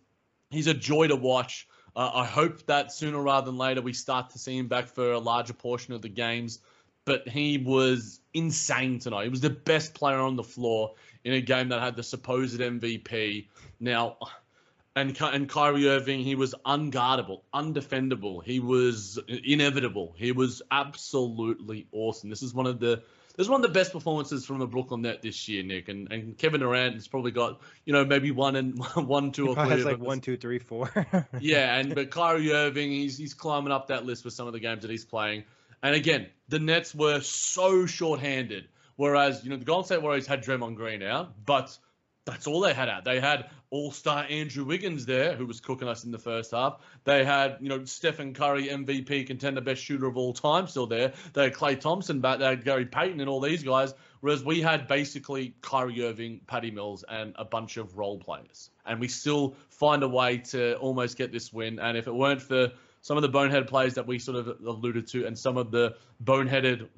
he's 0.50 0.68
a 0.68 0.74
joy 0.74 1.08
to 1.08 1.16
watch. 1.16 1.68
Uh, 1.96 2.10
I 2.14 2.24
hope 2.24 2.66
that 2.66 2.92
sooner 2.92 3.20
rather 3.20 3.46
than 3.46 3.58
later 3.58 3.82
we 3.82 3.92
start 3.92 4.30
to 4.30 4.38
see 4.38 4.56
him 4.56 4.68
back 4.68 4.88
for 4.88 5.12
a 5.12 5.18
larger 5.18 5.52
portion 5.52 5.94
of 5.94 6.02
the 6.02 6.08
games. 6.08 6.60
But 7.04 7.28
he 7.28 7.58
was 7.58 8.20
insane 8.32 8.98
tonight. 8.98 9.24
He 9.24 9.28
was 9.28 9.40
the 9.40 9.50
best 9.50 9.94
player 9.94 10.18
on 10.18 10.36
the 10.36 10.42
floor 10.42 10.94
in 11.24 11.34
a 11.34 11.40
game 11.40 11.68
that 11.68 11.80
had 11.80 11.96
the 11.96 12.02
supposed 12.02 12.60
MVP. 12.60 13.48
Now, 13.80 14.16
and 14.96 15.16
and 15.20 15.48
Kyrie 15.48 15.88
Irving, 15.88 16.20
he 16.20 16.34
was 16.34 16.54
unguardable, 16.64 17.42
undefendable. 17.52 18.42
He 18.44 18.60
was 18.60 19.18
inevitable. 19.28 20.14
He 20.16 20.32
was 20.32 20.62
absolutely 20.70 21.86
awesome. 21.92 22.30
This 22.30 22.42
is 22.42 22.54
one 22.54 22.66
of 22.66 22.80
the 22.80 23.02
this 23.36 23.46
is 23.46 23.50
one 23.50 23.64
of 23.64 23.66
the 23.66 23.76
best 23.76 23.90
performances 23.92 24.46
from 24.46 24.60
a 24.60 24.66
Brooklyn 24.66 25.02
net 25.02 25.20
this 25.20 25.48
year, 25.48 25.64
Nick. 25.64 25.88
And 25.88 26.10
and 26.12 26.38
Kevin 26.38 26.60
Durant 26.60 26.94
has 26.94 27.08
probably 27.08 27.32
got 27.32 27.60
you 27.84 27.92
know 27.92 28.04
maybe 28.04 28.30
one 28.30 28.54
and 28.54 28.78
one, 28.94 29.32
two, 29.32 29.48
or 29.48 29.54
three. 29.56 29.70
has 29.70 29.84
like 29.84 29.98
one, 29.98 30.20
two, 30.20 30.36
three, 30.36 30.60
four. 30.60 30.90
Yeah, 31.40 31.76
and 31.76 31.94
but 31.96 32.10
Kyrie 32.10 32.52
Irving, 32.52 32.92
he's 32.92 33.18
he's 33.18 33.34
climbing 33.34 33.72
up 33.72 33.88
that 33.88 34.06
list 34.06 34.24
with 34.24 34.34
some 34.34 34.46
of 34.46 34.52
the 34.52 34.60
games 34.60 34.82
that 34.82 34.90
he's 34.90 35.04
playing. 35.04 35.42
And 35.84 35.94
again, 35.94 36.28
the 36.48 36.58
Nets 36.58 36.94
were 36.94 37.20
so 37.20 37.84
short-handed, 37.84 38.68
whereas 38.96 39.44
you 39.44 39.50
know 39.50 39.58
the 39.58 39.66
Golden 39.66 39.84
State 39.84 40.00
Warriors 40.00 40.26
had 40.26 40.42
Draymond 40.42 40.76
Green 40.76 41.02
out, 41.02 41.44
but 41.44 41.76
that's 42.24 42.46
all 42.46 42.60
they 42.60 42.72
had 42.72 42.88
out. 42.88 43.04
They 43.04 43.20
had 43.20 43.50
All-Star 43.68 44.24
Andrew 44.30 44.64
Wiggins 44.64 45.04
there, 45.04 45.36
who 45.36 45.44
was 45.44 45.60
cooking 45.60 45.86
us 45.86 46.04
in 46.04 46.10
the 46.10 46.18
first 46.18 46.52
half. 46.52 46.80
They 47.04 47.22
had 47.22 47.58
you 47.60 47.68
know 47.68 47.84
Stephen 47.84 48.32
Curry, 48.32 48.68
MVP 48.68 49.26
contender, 49.26 49.60
best 49.60 49.82
shooter 49.82 50.06
of 50.06 50.16
all 50.16 50.32
time, 50.32 50.66
still 50.68 50.86
there. 50.86 51.12
They 51.34 51.44
had 51.44 51.52
Klay 51.52 51.78
Thompson 51.78 52.20
back. 52.20 52.38
They 52.38 52.46
had 52.46 52.64
Gary 52.64 52.86
Payton 52.86 53.20
and 53.20 53.28
all 53.28 53.40
these 53.40 53.62
guys. 53.62 53.92
Whereas 54.20 54.42
we 54.42 54.62
had 54.62 54.88
basically 54.88 55.54
Kyrie 55.60 56.02
Irving, 56.02 56.40
Patty 56.46 56.70
Mills, 56.70 57.04
and 57.10 57.34
a 57.36 57.44
bunch 57.44 57.76
of 57.76 57.98
role 57.98 58.18
players, 58.18 58.70
and 58.86 58.98
we 58.98 59.08
still 59.08 59.54
find 59.68 60.02
a 60.02 60.08
way 60.08 60.38
to 60.38 60.76
almost 60.76 61.18
get 61.18 61.30
this 61.30 61.52
win. 61.52 61.78
And 61.78 61.98
if 61.98 62.06
it 62.06 62.14
weren't 62.14 62.40
for 62.40 62.72
some 63.04 63.18
of 63.18 63.22
the 63.22 63.28
bonehead 63.28 63.68
plays 63.68 63.92
that 63.92 64.06
we 64.06 64.18
sort 64.18 64.38
of 64.38 64.46
alluded 64.66 65.06
to, 65.08 65.26
and 65.26 65.38
some 65.38 65.58
of 65.58 65.70
the 65.70 65.94
boneheaded 66.24 66.88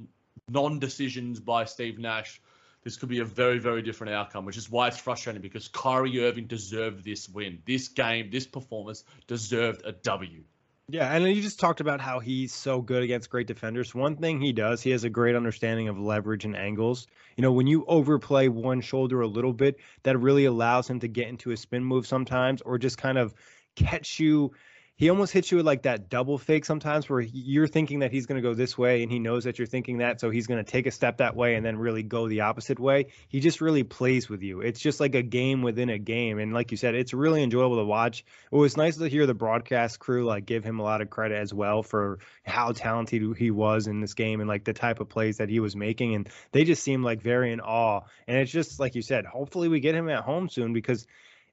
non-decisions 0.48 1.40
by 1.40 1.64
Steve 1.64 1.98
Nash, 1.98 2.40
this 2.84 2.96
could 2.96 3.08
be 3.08 3.18
a 3.18 3.24
very, 3.24 3.58
very 3.58 3.82
different 3.82 4.14
outcome, 4.14 4.44
which 4.44 4.56
is 4.56 4.70
why 4.70 4.86
it's 4.86 4.98
frustrating 4.98 5.42
because 5.42 5.66
Kyrie 5.66 6.24
Irving 6.24 6.46
deserved 6.46 7.04
this 7.04 7.28
win. 7.28 7.60
This 7.66 7.88
game, 7.88 8.30
this 8.30 8.46
performance 8.46 9.02
deserved 9.26 9.82
a 9.84 9.90
W. 9.90 10.44
Yeah, 10.88 11.12
and 11.12 11.24
you 11.24 11.42
just 11.42 11.58
talked 11.58 11.80
about 11.80 12.00
how 12.00 12.20
he's 12.20 12.54
so 12.54 12.80
good 12.80 13.02
against 13.02 13.28
great 13.28 13.48
defenders. 13.48 13.92
One 13.92 14.14
thing 14.14 14.40
he 14.40 14.52
does, 14.52 14.82
he 14.82 14.90
has 14.90 15.02
a 15.02 15.10
great 15.10 15.34
understanding 15.34 15.88
of 15.88 15.98
leverage 15.98 16.44
and 16.44 16.54
angles. 16.54 17.08
You 17.36 17.42
know, 17.42 17.50
when 17.50 17.66
you 17.66 17.84
overplay 17.88 18.46
one 18.46 18.80
shoulder 18.80 19.22
a 19.22 19.26
little 19.26 19.52
bit, 19.52 19.80
that 20.04 20.16
really 20.18 20.44
allows 20.44 20.88
him 20.88 21.00
to 21.00 21.08
get 21.08 21.26
into 21.26 21.50
a 21.50 21.56
spin 21.56 21.82
move 21.82 22.06
sometimes 22.06 22.62
or 22.62 22.78
just 22.78 22.96
kind 22.96 23.18
of 23.18 23.34
catch 23.74 24.20
you 24.20 24.52
he 24.96 25.10
almost 25.10 25.30
hits 25.30 25.50
you 25.50 25.58
with 25.58 25.66
like 25.66 25.82
that 25.82 26.08
double 26.08 26.38
fake 26.38 26.64
sometimes 26.64 27.08
where 27.08 27.20
you're 27.20 27.66
thinking 27.66 27.98
that 27.98 28.10
he's 28.10 28.24
going 28.24 28.40
to 28.40 28.48
go 28.48 28.54
this 28.54 28.78
way 28.78 29.02
and 29.02 29.12
he 29.12 29.18
knows 29.18 29.44
that 29.44 29.58
you're 29.58 29.66
thinking 29.66 29.98
that 29.98 30.20
so 30.20 30.30
he's 30.30 30.46
going 30.46 30.62
to 30.62 30.70
take 30.70 30.86
a 30.86 30.90
step 30.90 31.18
that 31.18 31.36
way 31.36 31.54
and 31.54 31.64
then 31.64 31.76
really 31.76 32.02
go 32.02 32.28
the 32.28 32.40
opposite 32.40 32.80
way. 32.80 33.08
He 33.28 33.40
just 33.40 33.60
really 33.60 33.82
plays 33.82 34.28
with 34.30 34.42
you. 34.42 34.62
It's 34.62 34.80
just 34.80 34.98
like 34.98 35.14
a 35.14 35.22
game 35.22 35.60
within 35.60 35.90
a 35.90 35.98
game. 35.98 36.38
And 36.38 36.54
like 36.54 36.70
you 36.70 36.78
said 36.78 36.94
it's 36.94 37.12
really 37.12 37.42
enjoyable 37.42 37.76
to 37.76 37.84
watch. 37.84 38.24
It 38.50 38.56
was 38.56 38.78
nice 38.78 38.96
to 38.96 39.08
hear 39.08 39.26
the 39.26 39.34
broadcast 39.34 39.98
crew 39.98 40.24
like 40.24 40.46
give 40.46 40.64
him 40.64 40.80
a 40.80 40.82
lot 40.82 41.02
of 41.02 41.10
credit 41.10 41.36
as 41.36 41.52
well 41.52 41.82
for 41.82 42.18
how 42.44 42.72
talented 42.72 43.36
he 43.36 43.50
was 43.50 43.88
in 43.88 44.00
this 44.00 44.14
game 44.14 44.40
and 44.40 44.48
like 44.48 44.64
the 44.64 44.72
type 44.72 45.00
of 45.00 45.10
plays 45.10 45.36
that 45.36 45.50
he 45.50 45.60
was 45.60 45.76
making. 45.76 46.14
And 46.14 46.28
they 46.52 46.64
just 46.64 46.82
seemed 46.82 47.04
like 47.04 47.20
very 47.20 47.52
in 47.52 47.60
awe. 47.60 48.00
And 48.26 48.38
it's 48.38 48.50
just 48.50 48.80
like 48.80 48.94
you 48.94 49.02
said 49.02 49.26
hopefully 49.26 49.68
we 49.68 49.80
get 49.80 49.94
him 49.94 50.08
at 50.08 50.24
home 50.24 50.48
soon 50.48 50.72
because 50.72 51.06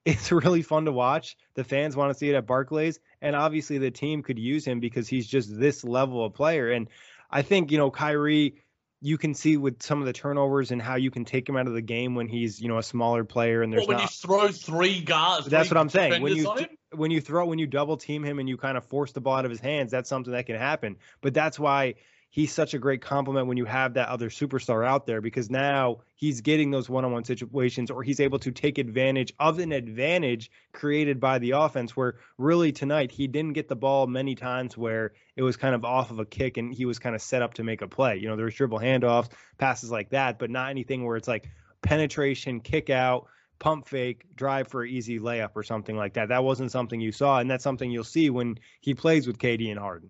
it's 0.06 0.32
really 0.32 0.62
fun 0.62 0.86
to 0.86 0.92
watch. 0.92 1.38
The 1.56 1.64
fans 1.64 1.96
want 1.96 2.12
to 2.12 2.18
see 2.18 2.30
it 2.30 2.36
at 2.36 2.46
Barclays, 2.46 3.00
and 3.22 3.36
obviously 3.36 3.78
the 3.78 3.92
team 3.92 4.24
could 4.24 4.40
use 4.40 4.66
him 4.66 4.80
because 4.80 5.08
he's 5.08 5.28
just 5.28 5.58
this 5.58 5.84
level 5.84 6.26
of 6.26 6.34
player. 6.34 6.72
And 6.72 6.90
I 7.32 7.42
think 7.42 7.72
you 7.72 7.78
know 7.78 7.90
Kyrie, 7.90 8.56
you 9.02 9.18
can 9.18 9.34
see 9.34 9.58
with 9.58 9.82
some 9.82 10.00
of 10.00 10.06
the 10.06 10.14
turnovers 10.14 10.72
and 10.72 10.82
how 10.82 10.96
you 10.96 11.12
can 11.12 11.26
take 11.26 11.48
him 11.48 11.56
out 11.56 11.68
of 11.68 11.74
the 11.74 11.82
game 11.82 12.16
when 12.16 12.28
he's 12.28 12.62
you 12.62 12.68
know 12.68 12.78
a 12.78 12.84
smaller 12.84 13.24
player 13.24 13.62
and 13.62 13.72
there's 13.72 13.82
well, 13.82 13.90
when 13.90 13.98
not. 13.98 14.04
you 14.04 14.08
throw 14.10 14.48
three 14.50 15.02
guys. 15.02 15.46
That's 15.46 15.70
three 15.70 15.76
what 15.76 15.82
I'm 15.82 15.90
saying. 15.90 16.22
When 16.22 16.36
you 16.36 16.44
defenders 16.44 16.64
on 16.64 16.70
him? 16.70 17.00
when 17.00 17.12
you 17.12 17.22
throw 17.22 17.46
when 17.46 17.60
you 17.60 17.68
double 17.68 17.98
team 17.98 18.24
him 18.24 18.40
and 18.40 18.50
you 18.50 18.58
kind 18.58 18.78
of 18.78 18.86
force 18.86 19.14
the 19.14 19.22
ball 19.22 19.36
out 19.36 19.46
of 19.46 19.52
his 19.52 19.62
hands, 19.62 19.92
that's 19.92 20.10
something 20.10 20.34
that 20.34 20.46
can 20.46 20.58
happen. 20.58 20.98
But 21.22 21.34
that's 21.34 21.58
why 21.58 21.96
he's 22.34 22.52
such 22.52 22.74
a 22.74 22.80
great 22.80 23.00
compliment 23.00 23.46
when 23.46 23.58
you 23.58 23.66
have 23.66 23.94
that 23.94 24.10
other 24.10 24.28
superstar 24.28 24.84
out 24.84 25.06
there 25.06 25.22
because 25.22 25.52
now 25.52 26.00
he's 26.16 26.42
getting 26.42 26.72
those 26.72 26.90
one-on-one 26.90 27.24
situations 27.24 27.92
or 27.92 28.02
he's 28.02 28.20
able 28.20 28.40
to 28.40 28.52
take 28.52 28.80
advantage 28.80 29.32
of 29.40 29.60
an 29.60 29.72
advantage 29.72 30.50
created 30.72 31.20
by 31.20 31.38
the 31.38 31.52
offense 31.52 31.96
where 31.96 32.16
really 32.40 32.72
tonight 32.72 33.12
he 33.12 33.28
didn't 33.28 33.54
get 33.54 33.68
the 33.68 33.76
ball 33.76 34.08
many 34.08 34.34
times 34.34 34.76
where 34.76 35.14
it 35.36 35.44
was 35.44 35.56
kind 35.56 35.76
of 35.76 35.86
off 35.86 36.10
of 36.10 36.18
a 36.18 36.26
kick 36.26 36.58
and 36.58 36.74
he 36.74 36.86
was 36.86 36.98
kind 36.98 37.14
of 37.14 37.22
set 37.22 37.44
up 37.44 37.54
to 37.54 37.64
make 37.64 37.84
a 37.84 37.88
play. 37.88 38.18
You 38.18 38.28
know, 38.28 38.36
there 38.36 38.46
was 38.46 38.56
dribble 38.56 38.80
handoffs, 38.80 39.30
passes 39.60 39.92
like 39.92 40.10
that, 40.10 40.40
but 40.40 40.50
not 40.50 40.72
anything 40.72 41.06
where 41.06 41.18
it's 41.18 41.28
like 41.28 41.48
penetration, 41.84 42.62
kick 42.62 42.90
out, 42.90 43.28
pump 43.60 43.88
fake, 43.88 44.26
drive 44.36 44.70
for 44.70 44.82
an 44.82 44.90
easy 44.90 45.20
layup 45.20 45.52
or 45.54 45.62
something 45.62 45.96
like 45.96 46.14
that. 46.16 46.30
That 46.30 46.44
wasn't 46.44 46.72
something 46.72 47.00
you 47.00 47.12
saw, 47.12 47.38
and 47.38 47.52
that's 47.52 47.64
something 47.64 47.92
you'll 47.92 48.04
see 48.04 48.32
when 48.32 48.58
he 48.82 48.96
plays 48.96 49.28
with 49.28 49.38
KD 49.38 49.70
and 49.70 49.80
Harden. 49.80 50.10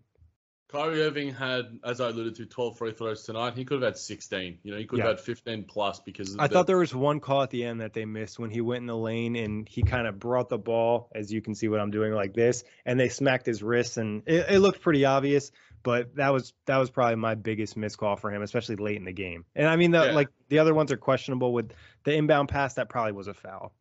Kyrie 0.74 1.02
Irving 1.04 1.34
had, 1.34 1.80
as 1.84 2.02
I 2.02 2.10
alluded 2.10 2.36
to, 2.36 2.46
12 2.46 2.78
free 2.78 2.92
throws 2.92 3.24
tonight. 3.24 3.54
He 3.56 3.64
could 3.64 3.76
have 3.82 3.94
had 3.94 3.98
16. 3.98 4.58
You 4.64 4.72
know, 4.72 4.78
he 4.78 4.86
could 4.86 5.00
Yeah. 5.00 5.06
have 5.06 5.18
had 5.18 5.26
15 5.26 5.64
plus 5.66 6.00
because 6.00 6.34
of 6.34 6.40
I 6.42 6.48
the- 6.48 6.54
thought 6.54 6.68
there 6.68 6.78
was 6.80 6.94
one 6.94 7.20
call 7.20 7.44
at 7.44 7.52
the 7.52 7.64
end 7.64 7.80
that 7.82 7.94
they 7.94 8.06
missed 8.06 8.40
when 8.40 8.50
he 8.50 8.60
went 8.60 8.82
in 8.82 8.88
the 8.88 8.98
lane 8.98 9.36
and 9.36 9.70
he 9.70 9.84
kind 9.84 10.08
of 10.08 10.20
brought 10.20 10.50
the 10.50 10.58
ball, 10.58 11.10
as 11.14 11.32
you 11.32 11.42
can 11.42 11.56
see 11.56 11.68
what 11.68 11.80
I'm 11.80 11.92
doing 11.92 12.12
like 12.14 12.34
this, 12.34 12.64
and 12.86 13.00
they 13.00 13.10
smacked 13.10 13.46
his 13.46 13.62
wrist 13.64 13.98
and 13.98 14.24
it, 14.26 14.48
it 14.50 14.60
looked 14.60 14.82
pretty 14.82 15.06
obvious. 15.06 15.52
But 15.84 16.16
that 16.16 16.32
was 16.34 16.54
that 16.66 16.78
was 16.78 16.90
probably 16.90 17.18
my 17.18 17.36
biggest 17.36 17.76
missed 17.78 17.98
call 17.98 18.16
for 18.16 18.32
him, 18.32 18.42
especially 18.42 18.78
late 18.78 18.96
in 18.98 19.04
the 19.06 19.12
game. 19.12 19.44
And 19.54 19.68
I 19.68 19.76
mean, 19.76 19.92
the 19.92 20.06
Yeah. 20.06 20.12
like 20.14 20.30
the 20.48 20.60
other 20.60 20.74
ones 20.74 20.92
are 20.94 20.98
questionable. 20.98 21.52
With 21.54 21.72
the 22.06 22.14
inbound 22.16 22.48
pass, 22.50 22.76
that 22.76 22.88
probably 22.90 23.12
was 23.12 23.28
a 23.28 23.34
foul. 23.34 23.74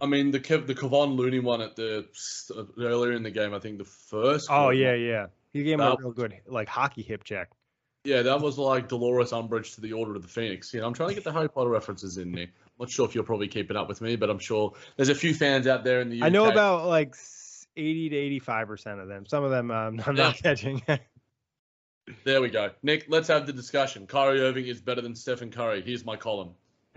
I 0.00 0.06
mean, 0.06 0.30
the 0.30 0.38
Kev, 0.38 0.68
the 0.68 0.76
Kevon 0.76 1.16
Looney 1.16 1.40
one 1.40 1.60
at 1.60 1.74
the 1.74 2.06
earlier 2.78 3.12
in 3.12 3.24
the 3.24 3.30
game. 3.32 3.52
I 3.54 3.58
think 3.58 3.78
the 3.78 3.84
first. 3.84 4.46
Oh 4.50 4.70
yeah, 4.70 4.94
yeah. 4.94 5.26
He 5.52 5.62
gave 5.62 5.74
him 5.74 5.80
a 5.80 5.96
real 5.98 6.12
good 6.12 6.34
like 6.46 6.68
hockey 6.68 7.02
hip 7.02 7.24
check. 7.24 7.50
Yeah, 8.04 8.22
that 8.22 8.40
was 8.40 8.58
like 8.58 8.88
Dolores 8.88 9.32
Umbridge 9.32 9.74
to 9.74 9.80
the 9.80 9.92
Order 9.92 10.14
of 10.14 10.22
the 10.22 10.28
Phoenix. 10.28 10.72
You 10.72 10.80
know, 10.80 10.86
I'm 10.86 10.94
trying 10.94 11.10
to 11.10 11.14
get 11.14 11.24
the 11.24 11.32
Harry 11.32 11.48
Potter 11.48 11.68
references 11.68 12.16
in 12.16 12.32
there. 12.32 12.44
I'm 12.44 12.50
not 12.78 12.90
sure 12.90 13.06
if 13.06 13.14
you're 13.14 13.24
probably 13.24 13.48
keeping 13.48 13.76
up 13.76 13.88
with 13.88 14.00
me, 14.00 14.16
but 14.16 14.30
I'm 14.30 14.38
sure 14.38 14.72
there's 14.96 15.08
a 15.08 15.14
few 15.14 15.34
fans 15.34 15.66
out 15.66 15.84
there 15.84 16.00
in 16.00 16.08
the 16.08 16.20
UK. 16.20 16.26
I 16.26 16.28
know 16.28 16.48
about 16.48 16.86
like 16.86 17.14
80 17.76 18.10
to 18.10 18.16
85 18.16 18.66
percent 18.66 19.00
of 19.00 19.08
them. 19.08 19.26
Some 19.26 19.44
of 19.44 19.50
them 19.50 19.70
um, 19.70 20.02
I'm 20.06 20.14
not 20.14 20.36
catching. 20.36 20.82
There 22.24 22.40
we 22.40 22.48
go. 22.48 22.70
Nick, 22.82 23.04
let's 23.08 23.28
have 23.28 23.46
the 23.46 23.52
discussion. 23.52 24.06
Kyrie 24.06 24.40
Irving 24.40 24.66
is 24.66 24.80
better 24.80 25.02
than 25.02 25.14
Stephen 25.14 25.50
Curry. 25.50 25.82
Here's 25.82 26.06
my 26.06 26.16
column. 26.16 26.54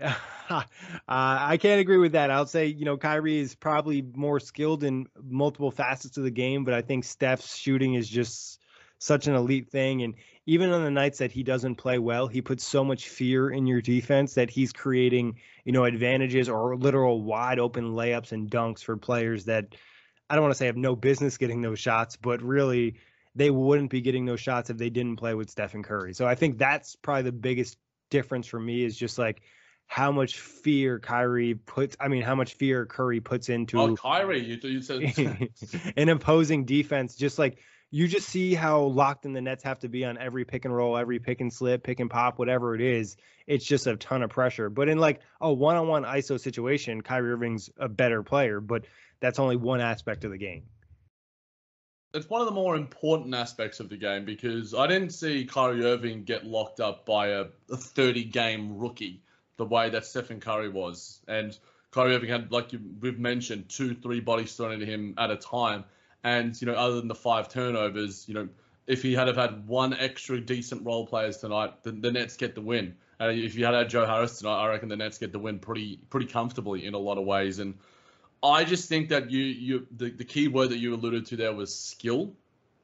uh, 0.50 0.62
I 1.08 1.56
can't 1.56 1.80
agree 1.80 1.98
with 1.98 2.12
that. 2.12 2.30
I'll 2.30 2.46
say, 2.46 2.66
you 2.66 2.84
know, 2.84 2.96
Kyrie 2.96 3.38
is 3.38 3.54
probably 3.54 4.02
more 4.14 4.40
skilled 4.40 4.84
in 4.84 5.06
multiple 5.22 5.70
facets 5.70 6.16
of 6.16 6.24
the 6.24 6.30
game, 6.30 6.64
but 6.64 6.74
I 6.74 6.82
think 6.82 7.04
Steph's 7.04 7.56
shooting 7.56 7.94
is 7.94 8.08
just 8.08 8.60
such 8.98 9.26
an 9.26 9.34
elite 9.34 9.68
thing. 9.68 10.02
And 10.02 10.14
even 10.46 10.70
on 10.70 10.84
the 10.84 10.90
nights 10.90 11.18
that 11.18 11.32
he 11.32 11.42
doesn't 11.42 11.76
play 11.76 11.98
well, 11.98 12.26
he 12.26 12.40
puts 12.40 12.64
so 12.64 12.84
much 12.84 13.08
fear 13.08 13.50
in 13.50 13.66
your 13.66 13.80
defense 13.80 14.34
that 14.34 14.50
he's 14.50 14.72
creating, 14.72 15.38
you 15.64 15.72
know, 15.72 15.84
advantages 15.84 16.48
or 16.48 16.76
literal 16.76 17.22
wide 17.22 17.58
open 17.58 17.92
layups 17.94 18.32
and 18.32 18.50
dunks 18.50 18.82
for 18.82 18.96
players 18.96 19.44
that 19.46 19.74
I 20.30 20.34
don't 20.34 20.42
want 20.42 20.52
to 20.52 20.58
say 20.58 20.66
have 20.66 20.76
no 20.76 20.96
business 20.96 21.36
getting 21.36 21.62
those 21.62 21.78
shots, 21.78 22.16
but 22.16 22.42
really 22.42 22.94
they 23.34 23.50
wouldn't 23.50 23.90
be 23.90 24.00
getting 24.00 24.24
those 24.24 24.40
shots 24.40 24.70
if 24.70 24.78
they 24.78 24.90
didn't 24.90 25.16
play 25.16 25.34
with 25.34 25.50
Stephen 25.50 25.82
Curry. 25.82 26.14
So 26.14 26.26
I 26.26 26.34
think 26.34 26.58
that's 26.58 26.96
probably 26.96 27.22
the 27.22 27.32
biggest 27.32 27.78
difference 28.10 28.46
for 28.46 28.60
me 28.60 28.84
is 28.84 28.96
just 28.96 29.18
like 29.18 29.42
how 29.92 30.10
much 30.10 30.40
fear 30.40 30.98
Kyrie 30.98 31.52
puts. 31.52 31.98
I 32.00 32.08
mean, 32.08 32.22
how 32.22 32.34
much 32.34 32.54
fear 32.54 32.86
Curry 32.86 33.20
puts 33.20 33.50
into 33.50 33.78
Oh, 33.78 33.94
Kyrie, 33.94 34.42
you, 34.42 34.56
you 34.62 34.80
said 34.80 35.02
an 35.98 36.08
opposing 36.08 36.64
defense. 36.64 37.14
Just 37.14 37.38
like 37.38 37.58
you 37.90 38.08
just 38.08 38.26
see 38.26 38.54
how 38.54 38.84
locked 38.84 39.26
in 39.26 39.34
the 39.34 39.42
Nets 39.42 39.62
have 39.64 39.80
to 39.80 39.90
be 39.90 40.06
on 40.06 40.16
every 40.16 40.46
pick 40.46 40.64
and 40.64 40.74
roll, 40.74 40.96
every 40.96 41.18
pick 41.18 41.42
and 41.42 41.52
slip, 41.52 41.82
pick 41.84 42.00
and 42.00 42.08
pop, 42.08 42.38
whatever 42.38 42.74
it 42.74 42.80
is. 42.80 43.18
It's 43.46 43.66
just 43.66 43.86
a 43.86 43.94
ton 43.96 44.22
of 44.22 44.30
pressure. 44.30 44.70
But 44.70 44.88
in 44.88 44.96
like 44.96 45.20
a 45.42 45.52
one-on-one 45.52 46.04
ISO 46.04 46.40
situation, 46.40 47.02
Kyrie 47.02 47.32
Irving's 47.32 47.68
a 47.76 47.90
better 47.90 48.22
player, 48.22 48.62
but 48.62 48.86
that's 49.20 49.38
only 49.38 49.56
one 49.56 49.82
aspect 49.82 50.24
of 50.24 50.30
the 50.30 50.38
game. 50.38 50.62
it's 52.14 52.30
one 52.30 52.40
of 52.40 52.46
the 52.46 52.54
more 52.54 52.76
important 52.76 53.34
aspects 53.34 53.78
of 53.78 53.90
the 53.90 53.98
game 53.98 54.24
because 54.24 54.72
I 54.72 54.86
didn't 54.86 55.10
see 55.10 55.44
Kyrie 55.44 55.84
Irving 55.84 56.24
get 56.24 56.46
locked 56.46 56.80
up 56.80 57.04
by 57.04 57.26
a 57.26 57.44
30 57.70 58.24
game 58.24 58.78
rookie 58.78 59.22
the 59.62 59.74
way 59.74 59.90
that 59.90 60.04
Stephen 60.04 60.40
Curry 60.40 60.68
was. 60.68 61.20
And 61.28 61.56
Kyrie 61.92 62.14
Irving 62.14 62.30
had, 62.30 62.50
like 62.50 62.72
you, 62.72 62.80
we've 63.00 63.18
mentioned, 63.18 63.68
two, 63.68 63.94
three 63.94 64.20
bodies 64.20 64.54
thrown 64.54 64.72
into 64.72 64.86
him 64.86 65.14
at 65.18 65.30
a 65.30 65.36
time. 65.36 65.84
And, 66.24 66.60
you 66.60 66.66
know, 66.66 66.74
other 66.74 66.96
than 66.96 67.08
the 67.08 67.14
five 67.14 67.48
turnovers, 67.48 68.28
you 68.28 68.34
know, 68.34 68.48
if 68.86 69.02
he 69.02 69.14
had 69.14 69.28
have 69.28 69.36
had 69.36 69.66
one 69.66 69.94
extra 69.94 70.40
decent 70.40 70.84
role 70.84 71.06
players 71.06 71.36
tonight, 71.38 71.82
the, 71.82 71.92
the 71.92 72.10
Nets 72.10 72.36
get 72.36 72.54
the 72.54 72.60
win. 72.60 72.94
Uh, 73.20 73.28
if 73.28 73.54
you 73.54 73.64
had 73.64 73.74
had 73.74 73.88
Joe 73.88 74.06
Harris 74.06 74.38
tonight, 74.38 74.60
I 74.60 74.68
reckon 74.68 74.88
the 74.88 74.96
Nets 74.96 75.18
get 75.18 75.32
the 75.32 75.38
win 75.38 75.58
pretty 75.58 76.00
pretty 76.10 76.26
comfortably 76.26 76.84
in 76.84 76.94
a 76.94 76.98
lot 76.98 77.18
of 77.18 77.24
ways. 77.24 77.60
And 77.60 77.78
I 78.42 78.64
just 78.64 78.88
think 78.88 79.08
that 79.10 79.30
you 79.30 79.42
you 79.42 79.86
the, 79.96 80.10
the 80.10 80.24
key 80.24 80.48
word 80.48 80.70
that 80.70 80.78
you 80.78 80.94
alluded 80.94 81.26
to 81.26 81.36
there 81.36 81.54
was 81.54 81.76
skill. 81.76 82.34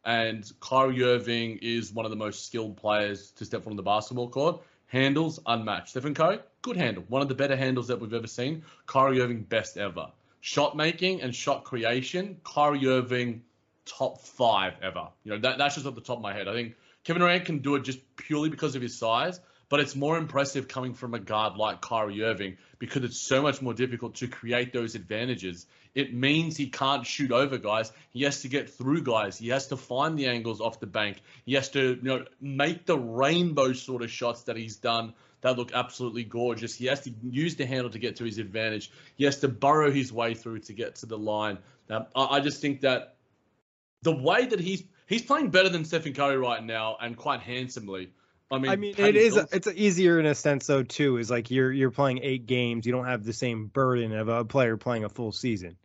And 0.05 0.51
Kyrie 0.61 1.03
Irving 1.03 1.59
is 1.61 1.93
one 1.93 2.07
of 2.07 2.11
the 2.11 2.17
most 2.17 2.47
skilled 2.47 2.77
players 2.77 3.33
to 3.33 3.45
step 3.45 3.67
on 3.67 3.77
the 3.77 3.83
basketball 3.83 4.31
court. 4.31 4.63
Handles 4.87 5.41
unmatched. 5.47 5.91
Stephen 5.91 6.15
Curry, 6.15 6.39
good 6.69 6.77
handle. 6.77 7.03
One 7.09 7.23
of 7.23 7.29
the 7.29 7.35
better 7.35 7.57
handles 7.57 7.89
that 7.89 7.99
we've 7.99 8.13
ever 8.13 8.27
seen. 8.27 8.63
Kyrie 8.87 9.23
Irving, 9.23 9.43
best 9.43 9.79
ever. 9.79 10.09
Shot 10.41 10.77
making 10.77 11.23
and 11.23 11.35
shot 11.35 11.65
creation, 11.65 12.41
Kyrie 12.45 12.87
Irving, 12.87 13.43
top 13.87 14.21
five 14.21 14.75
ever. 14.83 15.09
You 15.25 15.33
know, 15.33 15.39
that, 15.39 15.57
that's 15.57 15.77
just 15.77 15.87
off 15.87 15.95
the 15.95 16.03
top 16.03 16.19
of 16.19 16.23
my 16.23 16.35
head. 16.35 16.47
I 16.47 16.53
think 16.53 16.75
Kevin 17.05 17.21
Durant 17.21 17.47
can 17.47 17.59
do 17.61 17.75
it 17.77 17.85
just 17.85 18.01
purely 18.17 18.51
because 18.51 18.77
of 18.77 18.83
his 18.83 18.99
size, 18.99 19.41
but 19.71 19.81
it's 19.81 19.97
more 19.97 20.19
impressive 20.19 20.69
coming 20.69 20.93
from 20.93 21.15
a 21.15 21.19
guard 21.19 21.57
like 21.57 21.81
Kyrie 21.81 22.23
Irving 22.23 22.59
because 22.79 23.03
it's 23.03 23.19
so 23.19 23.41
much 23.41 23.63
more 23.63 23.73
difficult 23.73 24.17
to 24.17 24.29
create 24.29 24.75
those 24.75 24.95
advantages. 24.95 25.67
It 25.95 26.13
means 26.13 26.57
he 26.57 26.69
can't 26.69 27.07
shoot 27.07 27.33
over 27.33 27.57
guys. 27.57 27.91
He 28.11 28.25
has 28.25 28.43
to 28.43 28.49
get 28.49 28.69
through 28.69 29.05
guys. 29.05 29.39
He 29.39 29.49
has 29.49 29.69
to 29.69 29.79
find 29.79 30.19
the 30.19 30.27
angles 30.27 30.61
off 30.61 30.81
the 30.81 30.87
bank. 30.87 31.23
He 31.47 31.55
has 31.55 31.71
to, 31.71 31.95
you 31.95 32.03
know, 32.03 32.27
make 32.43 32.85
the 32.85 32.99
rainbow 32.99 33.73
sort 33.73 34.03
of 34.03 34.11
shots 34.11 34.43
that 34.43 34.57
he's 34.59 34.77
done 34.77 35.15
that 35.41 35.57
look 35.57 35.73
absolutely 35.73 36.25
gorgeous. 36.25 36.75
He 36.75 36.87
has 36.87 37.01
to 37.03 37.13
use 37.23 37.57
the 37.57 37.67
handle 37.67 37.91
to 37.91 37.99
get 37.99 38.17
to 38.17 38.25
his 38.25 38.39
advantage. 38.39 38.91
He 39.17 39.25
has 39.25 39.39
to 39.41 39.49
burrow 39.49 39.91
his 39.91 40.13
way 40.13 40.35
through 40.35 40.61
to 40.61 40.73
get 40.73 40.97
to 40.97 41.07
the 41.07 41.19
line. 41.19 41.59
Um, 41.91 42.07
I, 42.15 42.37
I 42.37 42.41
just 42.41 42.61
think 42.61 42.81
that 42.81 43.17
the 44.03 44.15
way 44.15 44.47
that 44.47 44.61
he's 44.61 44.83
he's 45.07 45.23
playing 45.23 45.51
better 45.51 45.69
than 45.69 45.85
Stephen 45.85 46.13
Curry 46.13 46.37
right 46.39 46.63
now 46.63 46.97
and 47.01 47.17
quite 47.17 47.41
handsomely. 47.41 48.13
I 48.51 48.59
mean, 48.59 48.71
I 48.71 48.77
mean, 48.77 48.95
Patty 48.95 49.11
it 49.11 49.17
is. 49.17 49.35
Mills- 49.35 49.53
It's 49.53 49.67
easier 49.69 50.19
in 50.19 50.27
a 50.27 50.35
sense, 50.35 50.67
though. 50.67 50.83
Too 50.83 51.19
is 51.19 51.31
like 51.31 51.51
you're 51.51 51.71
you're 51.71 51.91
playing 51.91 52.21
eight 52.23 52.47
games. 52.47 52.87
You 52.87 52.93
don't 52.93 53.05
have 53.07 53.25
the 53.25 53.33
same 53.35 53.67
burden 53.67 54.13
of 54.13 54.29
a 54.29 54.45
player 54.45 54.77
playing 54.77 55.05
a 55.05 55.09
full 55.09 55.33
season. 55.33 55.77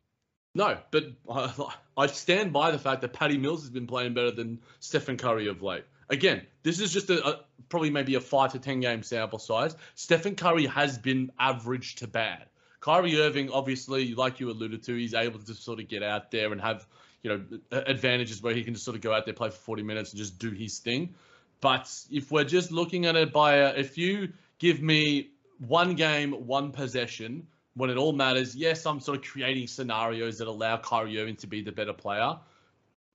No, 0.56 0.78
but 0.92 1.06
I, 1.30 1.52
I 1.98 2.08
stand 2.08 2.54
by 2.54 2.72
the 2.72 2.80
fact 2.80 3.02
that 3.02 3.12
Patty 3.14 3.38
Mills 3.38 3.62
has 3.62 3.70
been 3.70 3.88
playing 3.88 4.14
better 4.14 4.32
than 4.32 4.62
Stephen 4.80 5.18
Curry 5.18 5.48
of 5.48 5.62
late. 5.62 5.84
Again, 6.10 6.42
this 6.64 6.80
is 6.80 6.92
just 6.92 7.10
a, 7.10 7.26
a 7.26 7.40
probably 7.70 7.90
maybe 7.90 8.16
a 8.16 8.22
five 8.22 8.52
to 8.54 8.60
ten 8.60 8.80
game 8.80 9.04
sample 9.04 9.40
size. 9.40 9.76
Stephen 9.96 10.36
Curry 10.36 10.66
has 10.66 10.98
been 10.98 11.32
average 11.40 11.96
to 11.96 12.08
bad. 12.08 12.46
Kyrie 12.80 13.18
Irving, 13.18 13.50
obviously, 13.50 14.14
like 14.14 14.42
you 14.42 14.50
alluded 14.50 14.84
to, 14.84 14.96
he's 14.96 15.14
able 15.14 15.40
to 15.40 15.54
sort 15.54 15.80
of 15.80 15.88
get 15.88 16.04
out 16.04 16.32
there 16.32 16.52
and 16.52 16.60
have 16.60 16.86
you 17.22 17.30
know 17.30 17.60
advantages 17.72 18.42
where 18.42 18.54
he 18.54 18.64
can 18.64 18.74
just 18.74 18.86
sort 18.86 18.96
of 18.96 19.02
go 19.02 19.14
out 19.14 19.26
there, 19.26 19.34
play 19.34 19.50
for 19.50 19.56
40 19.56 19.84
minutes, 19.84 20.12
and 20.12 20.18
just 20.18 20.38
do 20.38 20.52
his 20.52 20.80
thing. 20.80 21.16
But 21.62 21.90
if 22.12 22.30
we're 22.30 22.44
just 22.44 22.72
looking 22.72 23.06
at 23.06 23.16
it 23.16 23.32
by 23.32 23.56
a, 23.56 23.74
if 23.74 23.98
you 23.98 24.34
give 24.60 24.82
me 24.82 25.30
one 25.60 25.96
game, 25.96 26.34
one 26.46 26.72
possession, 26.72 27.48
when 27.76 27.90
it 27.90 27.98
all 27.98 28.12
matters, 28.12 28.54
yes, 28.54 28.86
I'm 28.86 29.00
sort 29.00 29.20
of 29.20 29.24
creating 29.24 29.68
scenarios 29.68 30.38
that 30.40 30.50
allow 30.50 30.78
Kyrie 30.78 31.18
Irving 31.20 31.38
to 31.38 31.48
be 31.48 31.62
the 31.62 31.72
better 31.72 31.94
player. 31.94 32.36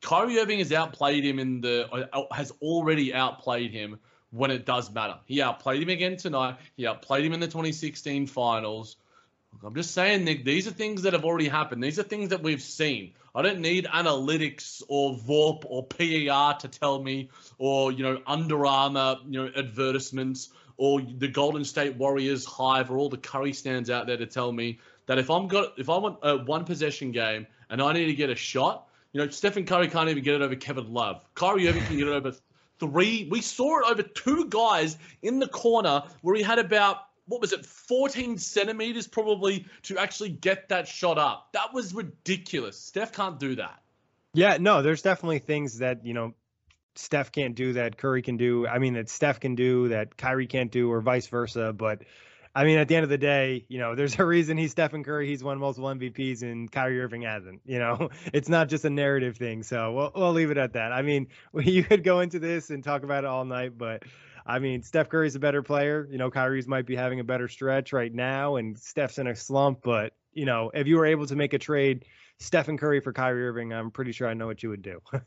Kyrie 0.01 0.39
Irving 0.39 0.59
has 0.59 0.73
outplayed 0.73 1.25
him 1.25 1.39
in 1.39 1.61
the 1.61 1.89
uh, 1.91 2.23
has 2.33 2.53
already 2.63 3.13
outplayed 3.13 3.73
him 3.73 3.99
when 4.31 4.51
it 4.51 4.67
does 4.67 4.91
matter. 4.93 5.19
He 5.25 5.43
outplayed 5.43 5.83
him 5.83 5.89
again 5.89 6.17
tonight. 6.17 6.57
He 6.77 6.87
outplayed 6.87 7.25
him 7.25 7.33
in 7.33 7.41
the 7.41 7.47
2016 7.47 8.27
finals. 8.27 8.97
I'm 9.65 9.75
just 9.75 9.93
saying, 9.93 10.25
Nick, 10.25 10.45
these 10.45 10.69
are 10.69 10.71
things 10.71 11.03
that 11.03 11.15
have 11.15 11.25
already 11.25 11.49
happened. 11.49 11.83
These 11.83 11.99
are 11.99 12.03
things 12.03 12.29
that 12.29 12.43
we've 12.43 12.63
seen. 12.63 13.15
I 13.35 13.43
don't 13.43 13.61
need 13.61 13.87
analytics 13.87 14.83
or 14.89 15.15
VORP 15.17 15.65
or 15.67 15.85
PER 15.87 16.59
to 16.61 16.69
tell 16.69 17.03
me, 17.03 17.31
or 17.59 17.91
you 17.91 18.03
know, 18.03 18.21
Under 18.27 18.67
Armour, 18.67 19.17
you 19.27 19.43
know, 19.43 19.51
advertisements, 19.57 20.51
or 20.77 21.01
the 21.01 21.29
Golden 21.29 21.65
State 21.65 21.97
Warriors 21.97 22.45
hive, 22.45 22.91
or 22.91 22.99
all 22.99 23.09
the 23.09 23.17
Curry 23.17 23.53
stands 23.53 23.91
out 23.91 24.07
there 24.07 24.17
to 24.17 24.27
tell 24.27 24.53
me 24.53 24.79
that 25.07 25.19
if 25.19 25.31
I'm 25.31 25.49
got 25.49 25.79
if 25.79 25.89
I 25.89 25.97
want 25.97 26.19
a 26.23 26.39
one 26.39 26.65
possession 26.65 27.11
game 27.11 27.47
and 27.71 27.83
I 27.83 27.93
need 27.93 28.07
to 28.07 28.15
get 28.15 28.31
a 28.31 28.37
shot, 28.37 28.88
you 29.13 29.21
know, 29.21 29.29
Stephen 29.29 29.65
Curry 29.65 29.89
can't 29.89 30.09
even 30.09 30.23
get 30.23 30.35
it 30.35 30.43
over 30.43 30.57
Kevin 30.57 30.93
Love. 30.93 31.25
Kyrie 31.35 31.69
Irving 31.69 31.85
can 31.85 31.97
get 31.97 32.09
it 32.09 32.13
over 32.13 32.35
three. 32.79 33.29
We 33.31 33.41
saw 33.41 33.81
it 33.81 33.91
over 33.91 34.03
two 34.03 34.47
guys 34.49 34.99
in 35.23 35.39
the 35.39 35.49
corner 35.49 36.03
where 36.23 36.37
he 36.37 36.43
had 36.43 36.59
about 36.59 36.99
what 37.27 37.41
was 37.43 37.53
it, 37.53 37.65
14 37.65 38.39
centimeters 38.39 39.07
probably 39.07 39.67
to 39.83 39.99
actually 39.99 40.31
get 40.31 40.71
that 40.71 40.89
shot 40.89 41.19
up. 41.19 41.49
That 41.53 41.75
was 41.75 41.95
ridiculous. 41.95 42.79
Steph 42.79 43.13
can't 43.13 43.39
do 43.39 43.57
that. 43.57 43.83
Yeah, 44.33 44.57
no, 44.59 44.83
there's 44.83 45.03
definitely 45.03 45.39
things 45.39 45.79
that 45.79 46.05
you 46.05 46.15
know 46.15 46.35
Steph 46.95 47.33
can't 47.33 47.55
do 47.55 47.75
that 47.75 47.97
Curry 47.97 48.23
can 48.23 48.37
do. 48.37 48.67
I 48.67 48.79
mean, 48.79 48.95
that 48.95 49.09
Steph 49.09 49.41
can 49.41 49.55
do 49.55 49.89
that 49.89 50.17
Kyrie 50.17 50.47
can't 50.47 50.71
do, 50.71 50.91
or 50.91 51.01
vice 51.01 51.27
versa. 51.27 51.73
But 51.73 52.03
I 52.59 52.65
mean, 52.65 52.79
at 52.79 52.89
the 52.89 52.97
end 52.97 53.05
of 53.05 53.09
the 53.09 53.19
day, 53.19 53.65
you 53.69 53.79
know, 53.79 53.95
there's 53.95 54.19
a 54.19 54.25
reason 54.25 54.59
he's 54.59 54.73
Stephen 54.73 55.05
Curry. 55.05 55.29
He's 55.29 55.45
won 55.45 55.61
multiple 55.61 55.91
MVPs, 55.91 56.43
and 56.43 56.69
Kyrie 56.69 57.01
Irving 57.01 57.23
hasn't. 57.23 57.61
You 57.65 57.79
know, 57.79 58.09
it's 58.33 58.49
not 58.49 58.69
just 58.69 58.85
a 58.85 58.91
narrative 58.91 59.37
thing. 59.37 59.63
So 59.63 59.93
we'll 59.93 60.13
we'll 60.13 60.33
leave 60.33 60.51
it 60.51 60.59
at 60.59 60.73
that. 60.73 60.91
I 60.91 61.03
mean, 61.03 61.29
you 61.55 61.85
could 61.85 62.03
go 62.03 62.19
into 62.19 62.41
this 62.41 62.71
and 62.71 62.83
talk 62.83 63.05
about 63.05 63.23
it 63.23 63.29
all 63.29 63.45
night, 63.45 63.79
but. 63.79 64.03
I 64.51 64.61
mean, 64.61 64.83
Steph 64.83 65.11
Curry's 65.11 65.35
a 65.35 65.39
better 65.39 65.63
player. 65.63 66.09
You 66.11 66.17
know, 66.17 66.31
Kyrie's 66.31 66.67
might 66.67 66.87
be 66.87 66.97
having 66.97 67.21
a 67.21 67.25
better 67.25 67.49
stretch 67.49 67.93
right 67.93 68.11
now, 68.11 68.57
and 68.57 68.79
Steph's 68.79 69.19
in 69.19 69.27
a 69.27 69.37
slump. 69.37 69.83
But 69.83 70.15
you 70.33 70.47
know, 70.47 70.71
if 70.73 70.87
you 70.87 70.97
were 70.97 71.05
able 71.05 71.27
to 71.27 71.37
make 71.37 71.53
a 71.53 71.59
trade, 71.59 72.07
Stephen 72.39 72.79
Curry 72.79 73.01
for 73.01 73.13
Kyrie 73.13 73.47
Irving, 73.47 73.75
I'm 73.75 73.91
pretty 73.91 74.13
sure 74.13 74.27
I 74.27 74.33
know 74.33 74.47
what 74.47 74.63
you 74.63 74.71
would 74.71 74.81
do. 74.81 75.03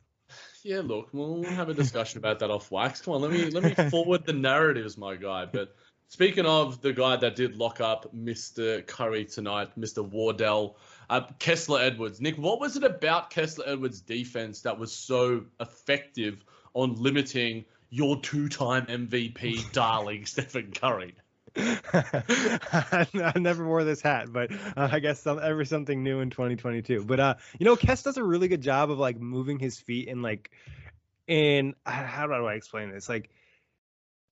Yeah, 0.63 0.81
look, 0.83 1.09
we'll 1.11 1.43
have 1.43 1.67
a 1.67 1.73
discussion 1.73 2.19
about 2.19 2.39
that 2.39 2.49
off 2.49 2.71
wax. 2.71 3.01
Come 3.01 3.15
on, 3.15 3.21
let 3.21 3.31
me 3.31 3.49
let 3.49 3.63
me 3.63 3.89
forward 3.89 4.25
the 4.25 4.33
narratives, 4.33 4.97
my 4.97 5.15
guy. 5.15 5.45
But 5.45 5.75
speaking 6.11 6.45
of 6.45 6.81
the 6.81 6.91
guy 6.91 7.15
that 7.15 7.37
did 7.37 7.55
lock 7.55 7.79
up 7.79 8.13
Mr. 8.13 8.85
Curry 8.85 9.23
tonight, 9.23 9.79
Mr. 9.79 10.05
Wardell, 10.05 10.75
uh, 11.09 11.21
Kessler 11.39 11.79
Edwards. 11.79 12.19
Nick, 12.19 12.37
what 12.37 12.59
was 12.59 12.75
it 12.75 12.83
about 12.83 13.29
Kessler 13.29 13.63
Edwards' 13.65 14.01
defense 14.01 14.61
that 14.63 14.77
was 14.77 14.91
so 14.91 15.45
effective 15.61 16.43
on 16.73 16.95
limiting 16.95 17.63
your 17.89 18.19
two-time 18.19 18.87
MVP 18.87 19.71
darling 19.71 20.25
Stephen 20.25 20.73
Curry? 20.73 21.15
I 21.55 23.33
never 23.37 23.65
wore 23.65 23.85
this 23.85 24.01
hat, 24.01 24.33
but 24.33 24.51
uh, 24.51 24.89
I 24.91 24.99
guess 24.99 25.21
some, 25.21 25.39
ever 25.41 25.63
something 25.63 26.03
new 26.03 26.19
in 26.19 26.29
2022. 26.29 27.05
But 27.05 27.19
uh, 27.21 27.35
you 27.57 27.65
know, 27.65 27.77
Kess 27.77 28.03
does 28.03 28.17
a 28.17 28.23
really 28.23 28.49
good 28.49 28.61
job 28.61 28.91
of 28.91 28.99
like 28.99 29.17
moving 29.17 29.59
his 29.59 29.79
feet 29.79 30.09
and 30.09 30.21
like, 30.21 30.51
in 31.27 31.73
how 31.85 32.27
do 32.27 32.33
I 32.33 32.55
explain 32.55 32.91
this? 32.91 33.07
Like, 33.07 33.29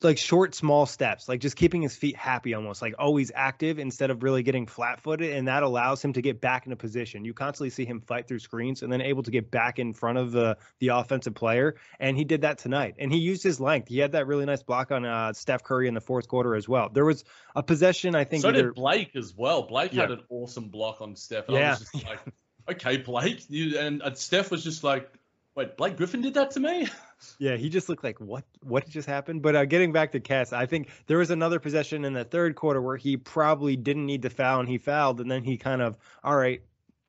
like 0.01 0.17
short, 0.17 0.55
small 0.55 0.85
steps, 0.85 1.27
like 1.27 1.41
just 1.41 1.55
keeping 1.55 1.81
his 1.81 1.95
feet 1.95 2.15
happy, 2.15 2.53
almost 2.53 2.81
like 2.81 2.95
always 2.97 3.31
active 3.35 3.79
instead 3.79 4.09
of 4.11 4.23
really 4.23 4.43
getting 4.43 4.65
flat-footed, 4.65 5.33
and 5.33 5.47
that 5.47 5.63
allows 5.63 6.03
him 6.03 6.13
to 6.13 6.21
get 6.21 6.39
back 6.39 6.65
into 6.65 6.75
position. 6.75 7.25
You 7.25 7.33
constantly 7.33 7.69
see 7.69 7.85
him 7.85 7.99
fight 8.01 8.27
through 8.27 8.39
screens 8.39 8.81
and 8.81 8.91
then 8.91 9.01
able 9.01 9.23
to 9.23 9.31
get 9.31 9.51
back 9.51 9.79
in 9.79 9.93
front 9.93 10.17
of 10.17 10.31
the 10.31 10.57
the 10.79 10.89
offensive 10.89 11.33
player, 11.35 11.75
and 11.99 12.17
he 12.17 12.23
did 12.23 12.41
that 12.41 12.59
tonight. 12.59 12.95
And 12.97 13.11
he 13.11 13.19
used 13.19 13.43
his 13.43 13.59
length. 13.59 13.89
He 13.89 13.97
had 13.99 14.13
that 14.13 14.27
really 14.27 14.45
nice 14.45 14.63
block 14.63 14.91
on 14.91 15.05
uh, 15.05 15.33
Steph 15.33 15.63
Curry 15.63 15.87
in 15.87 15.93
the 15.93 16.01
fourth 16.01 16.27
quarter 16.27 16.55
as 16.55 16.67
well. 16.69 16.89
There 16.89 17.05
was 17.05 17.23
a 17.55 17.63
possession, 17.63 18.15
I 18.15 18.23
think. 18.23 18.41
so 18.41 18.49
either, 18.49 18.63
did 18.67 18.75
Blake 18.75 19.15
as 19.15 19.33
well. 19.35 19.63
Blake 19.63 19.91
had 19.93 20.11
an 20.11 20.21
awesome 20.29 20.69
block 20.69 21.01
on 21.01 21.15
Steph. 21.15 21.47
And 21.49 21.57
I 21.57 21.59
Yeah. 21.59 21.69
was 21.71 21.79
just 21.79 22.05
like, 22.05 22.19
okay, 22.71 22.97
Blake. 22.97 23.43
You, 23.49 23.79
and 23.79 24.01
uh, 24.01 24.13
Steph 24.13 24.51
was 24.51 24.63
just 24.63 24.83
like, 24.83 25.11
wait, 25.59 25.75
Blake 25.75 25.97
Griffin 25.97 26.21
did 26.21 26.35
that 26.35 26.51
to 26.51 26.59
me? 26.59 26.87
Yeah, 27.37 27.57
he 27.57 27.67
just 27.67 27.89
looked 27.89 28.01
like 28.01 28.21
what 28.21 28.45
what 28.61 28.87
just 28.87 29.05
happened. 29.05 29.41
But 29.41 29.53
uh, 29.53 29.65
getting 29.65 29.91
back 29.91 30.13
to 30.13 30.21
Cass, 30.21 30.53
I 30.53 30.67
think 30.67 30.87
there 31.07 31.17
was 31.17 31.31
another 31.31 31.59
possession 31.59 32.05
in 32.05 32.13
the 32.13 32.23
third 32.23 32.55
quarter 32.55 32.81
where 32.81 32.95
he 32.95 33.17
probably 33.17 33.75
didn't 33.75 34.05
need 34.05 34.21
to 34.21 34.29
foul 34.29 34.61
and 34.61 34.69
he 34.69 34.77
fouled, 34.77 35.19
and 35.19 35.29
then 35.29 35.43
he 35.43 35.57
kind 35.57 35.81
of 35.81 35.97
all 36.23 36.33
right. 36.33 36.61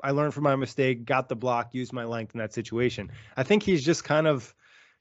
I 0.02 0.10
learned 0.10 0.34
from 0.34 0.42
my 0.42 0.56
mistake, 0.56 1.04
got 1.04 1.28
the 1.28 1.36
block, 1.36 1.74
used 1.74 1.92
my 1.92 2.06
length 2.06 2.34
in 2.34 2.40
that 2.40 2.52
situation. 2.52 3.12
I 3.36 3.44
think 3.44 3.62
he's 3.62 3.84
just 3.84 4.02
kind 4.02 4.26
of 4.26 4.52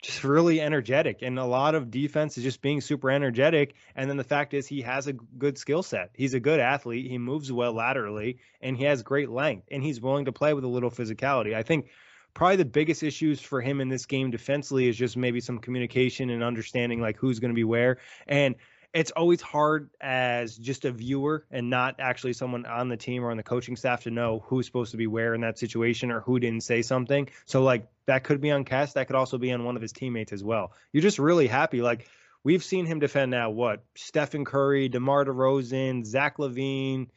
just 0.03 0.23
really 0.23 0.61
energetic, 0.61 1.23
and 1.23 1.39
a 1.39 1.45
lot 1.45 1.73
of 1.73 1.89
defense 1.89 2.37
is 2.37 2.43
just 2.43 2.61
being 2.61 2.79
super 2.79 3.09
energetic. 3.09 3.73
And 3.95 4.11
then 4.11 4.17
the 4.17 4.23
fact 4.23 4.53
is, 4.53 4.67
he 4.67 4.81
has 4.81 5.07
a 5.07 5.13
good 5.13 5.57
skill 5.57 5.81
set. 5.81 6.11
He's 6.13 6.35
a 6.35 6.39
good 6.39 6.59
athlete. 6.59 7.09
He 7.09 7.17
moves 7.17 7.51
well 7.51 7.73
laterally, 7.73 8.37
and 8.61 8.77
he 8.77 8.83
has 8.83 9.01
great 9.01 9.31
length, 9.31 9.69
and 9.71 9.81
he's 9.81 9.99
willing 9.99 10.25
to 10.25 10.31
play 10.31 10.53
with 10.53 10.65
a 10.65 10.67
little 10.67 10.91
physicality. 10.91 11.55
I 11.55 11.63
think 11.63 11.87
probably 12.33 12.57
the 12.57 12.65
biggest 12.65 13.03
issues 13.03 13.41
for 13.41 13.61
him 13.61 13.81
in 13.81 13.89
this 13.89 14.05
game 14.05 14.31
defensively 14.31 14.87
is 14.87 14.95
just 14.95 15.17
maybe 15.17 15.41
some 15.41 15.59
communication 15.59 16.29
and 16.29 16.43
understanding 16.43 17.01
like 17.01 17.17
who's 17.17 17.39
going 17.39 17.51
to 17.51 17.55
be 17.55 17.63
where. 17.63 17.97
And 18.27 18.55
it's 18.93 19.11
always 19.11 19.41
hard 19.41 19.89
as 20.01 20.57
just 20.57 20.85
a 20.85 20.91
viewer 20.91 21.45
and 21.51 21.69
not 21.69 21.95
actually 21.99 22.33
someone 22.33 22.65
on 22.65 22.89
the 22.89 22.97
team 22.97 23.23
or 23.23 23.29
on 23.29 23.37
the 23.37 23.43
coaching 23.43 23.75
staff 23.75 24.03
to 24.03 24.11
know 24.11 24.43
who's 24.47 24.65
supposed 24.65 24.91
to 24.91 24.97
be 24.97 25.05
where 25.05 25.35
in 25.35 25.41
that 25.41 25.59
situation 25.59 26.11
or 26.11 26.21
who 26.21 26.39
didn't 26.39 26.63
say 26.63 26.81
something. 26.81 27.29
So 27.45 27.61
like 27.61 27.87
that 28.07 28.23
could 28.23 28.41
be 28.41 28.51
on 28.51 28.65
Cass, 28.65 28.93
that 28.93 29.07
could 29.07 29.15
also 29.15 29.37
be 29.37 29.51
on 29.51 29.63
one 29.63 29.75
of 29.75 29.81
his 29.81 29.91
teammates 29.91 30.33
as 30.33 30.43
well. 30.43 30.73
You're 30.91 31.03
just 31.03 31.19
really 31.19 31.47
happy. 31.47 31.81
Like 31.81 32.07
we've 32.43 32.63
seen 32.63 32.85
him 32.85 32.99
defend 32.99 33.31
now 33.31 33.51
what 33.51 33.83
Stephen 33.95 34.43
Curry, 34.43 34.89
DeMar 34.89 35.25
DeRozan, 35.25 36.05
Zach 36.05 36.37
LaVine. 36.37 37.09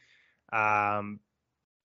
Um, 0.51 1.19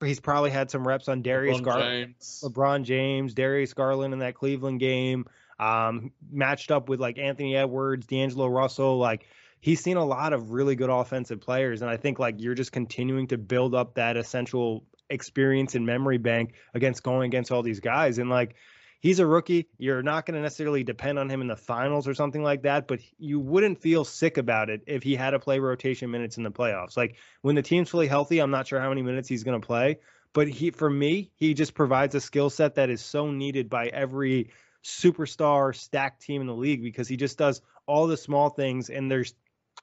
he's 0.03 0.21
probably 0.21 0.51
had 0.51 0.71
some 0.71 0.87
reps 0.87 1.09
on 1.09 1.23
Darius 1.23 1.59
LeBron 1.59 1.65
Garland. 1.65 2.15
James. 2.19 2.45
LeBron 2.45 2.83
James, 2.85 3.35
Darius 3.35 3.75
Garland 3.75 4.13
in 4.13 4.21
that 4.21 4.35
Cleveland 4.35 4.81
game, 4.81 5.27
um, 5.59 6.13
matched 6.31 6.71
up 6.71 6.89
with 6.89 7.01
like 7.01 7.19
Anthony 7.19 7.57
Edwards, 7.57 8.07
D'Angelo 8.07 8.47
Russell. 8.47 8.99
Like 8.99 9.27
he's 9.61 9.83
seen 9.83 9.97
a 9.97 10.05
lot 10.05 10.33
of 10.33 10.51
really 10.51 10.77
good 10.77 10.91
offensive 10.91 11.41
players, 11.41 11.83
and 11.83 11.91
I 11.91 11.97
think 11.97 12.19
like 12.19 12.37
you're 12.39 12.55
just 12.55 12.73
continuing 12.73 13.29
to 13.29 13.39
build 13.39 13.75
up 13.75 13.95
that 13.95 14.17
essential 14.17 14.85
experience 15.11 15.75
and 15.75 15.87
memory 15.87 16.19
bank 16.19 16.53
against 16.75 17.03
going 17.03 17.27
against 17.27 17.51
all 17.51 17.63
these 17.63 17.81
guys. 17.81 18.19
And 18.19 18.31
like 18.31 18.55
he's 19.01 19.19
a 19.19 19.27
rookie, 19.27 19.69
you're 19.79 20.03
not 20.03 20.27
going 20.27 20.35
to 20.35 20.41
necessarily 20.41 20.85
depend 20.85 21.19
on 21.19 21.29
him 21.29 21.41
in 21.41 21.47
the 21.47 21.57
finals 21.57 22.09
or 22.09 22.15
something 22.15 22.43
like 22.43 22.63
that, 22.63 22.89
but 22.89 23.01
you 23.19 23.41
wouldn't 23.41 23.81
feel 23.81 24.05
sick 24.05 24.39
about 24.39 24.71
it 24.71 24.83
if 24.87 25.03
he 25.03 25.15
had 25.15 25.31
to 25.31 25.39
play 25.39 25.59
rotation 25.59 26.11
minutes 26.11 26.37
in 26.37 26.43
the 26.43 26.51
playoffs. 26.51 26.97
Like 26.97 27.17
when 27.43 27.55
the 27.55 27.63
team's 27.63 27.89
fully 27.89 28.07
healthy, 28.07 28.41
I'm 28.41 28.51
not 28.51 28.67
sure 28.67 28.81
how 28.81 28.89
many 28.89 29.03
minutes 29.03 29.29
he's 29.29 29.45
going 29.45 29.61
to 29.61 29.67
play 29.67 29.99
but 30.33 30.49
he 30.49 30.71
for 30.71 30.91
me 30.91 31.31
he 31.35 31.55
just 31.55 31.75
provides 31.75 32.15
a 32.15 32.21
skill 32.21 32.51
set 32.51 32.75
that 32.75 32.91
is 32.91 33.01
so 33.01 33.31
needed 33.31 33.69
by 33.69 33.87
every 33.87 34.51
superstar 34.85 35.75
stacked 35.75 36.23
team 36.23 36.41
in 36.41 36.47
the 36.47 36.55
league 36.55 36.83
because 36.83 37.09
he 37.09 37.17
just 37.17 37.39
does 37.39 37.61
all 37.87 38.07
the 38.07 38.17
small 38.17 38.51
things 38.51 38.91
and 38.91 39.11
there's 39.11 39.35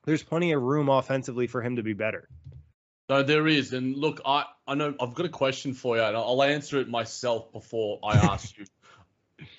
there's 0.06 0.24
plenty 0.24 0.52
of 0.52 0.62
room 0.62 0.90
offensively 0.90 1.48
for 1.48 1.62
him 1.62 1.76
to 1.76 1.84
be 1.84 1.94
better 1.94 2.30
No, 3.08 3.22
there 3.22 3.48
is. 3.48 3.72
And 3.72 3.96
look, 3.96 4.22
I, 4.26 4.46
I 4.66 4.74
know 4.74 4.96
I've 5.00 5.14
got 5.14 5.28
a 5.28 5.30
question 5.30 5.76
for 5.76 5.96
you, 5.96 6.02
and 6.02 6.18
I'll 6.18 6.42
answer 6.42 6.80
it 6.80 6.90
myself 6.90 7.52
before 7.52 8.00
I 8.04 8.16
ask 8.34 8.58
you. 8.58 8.66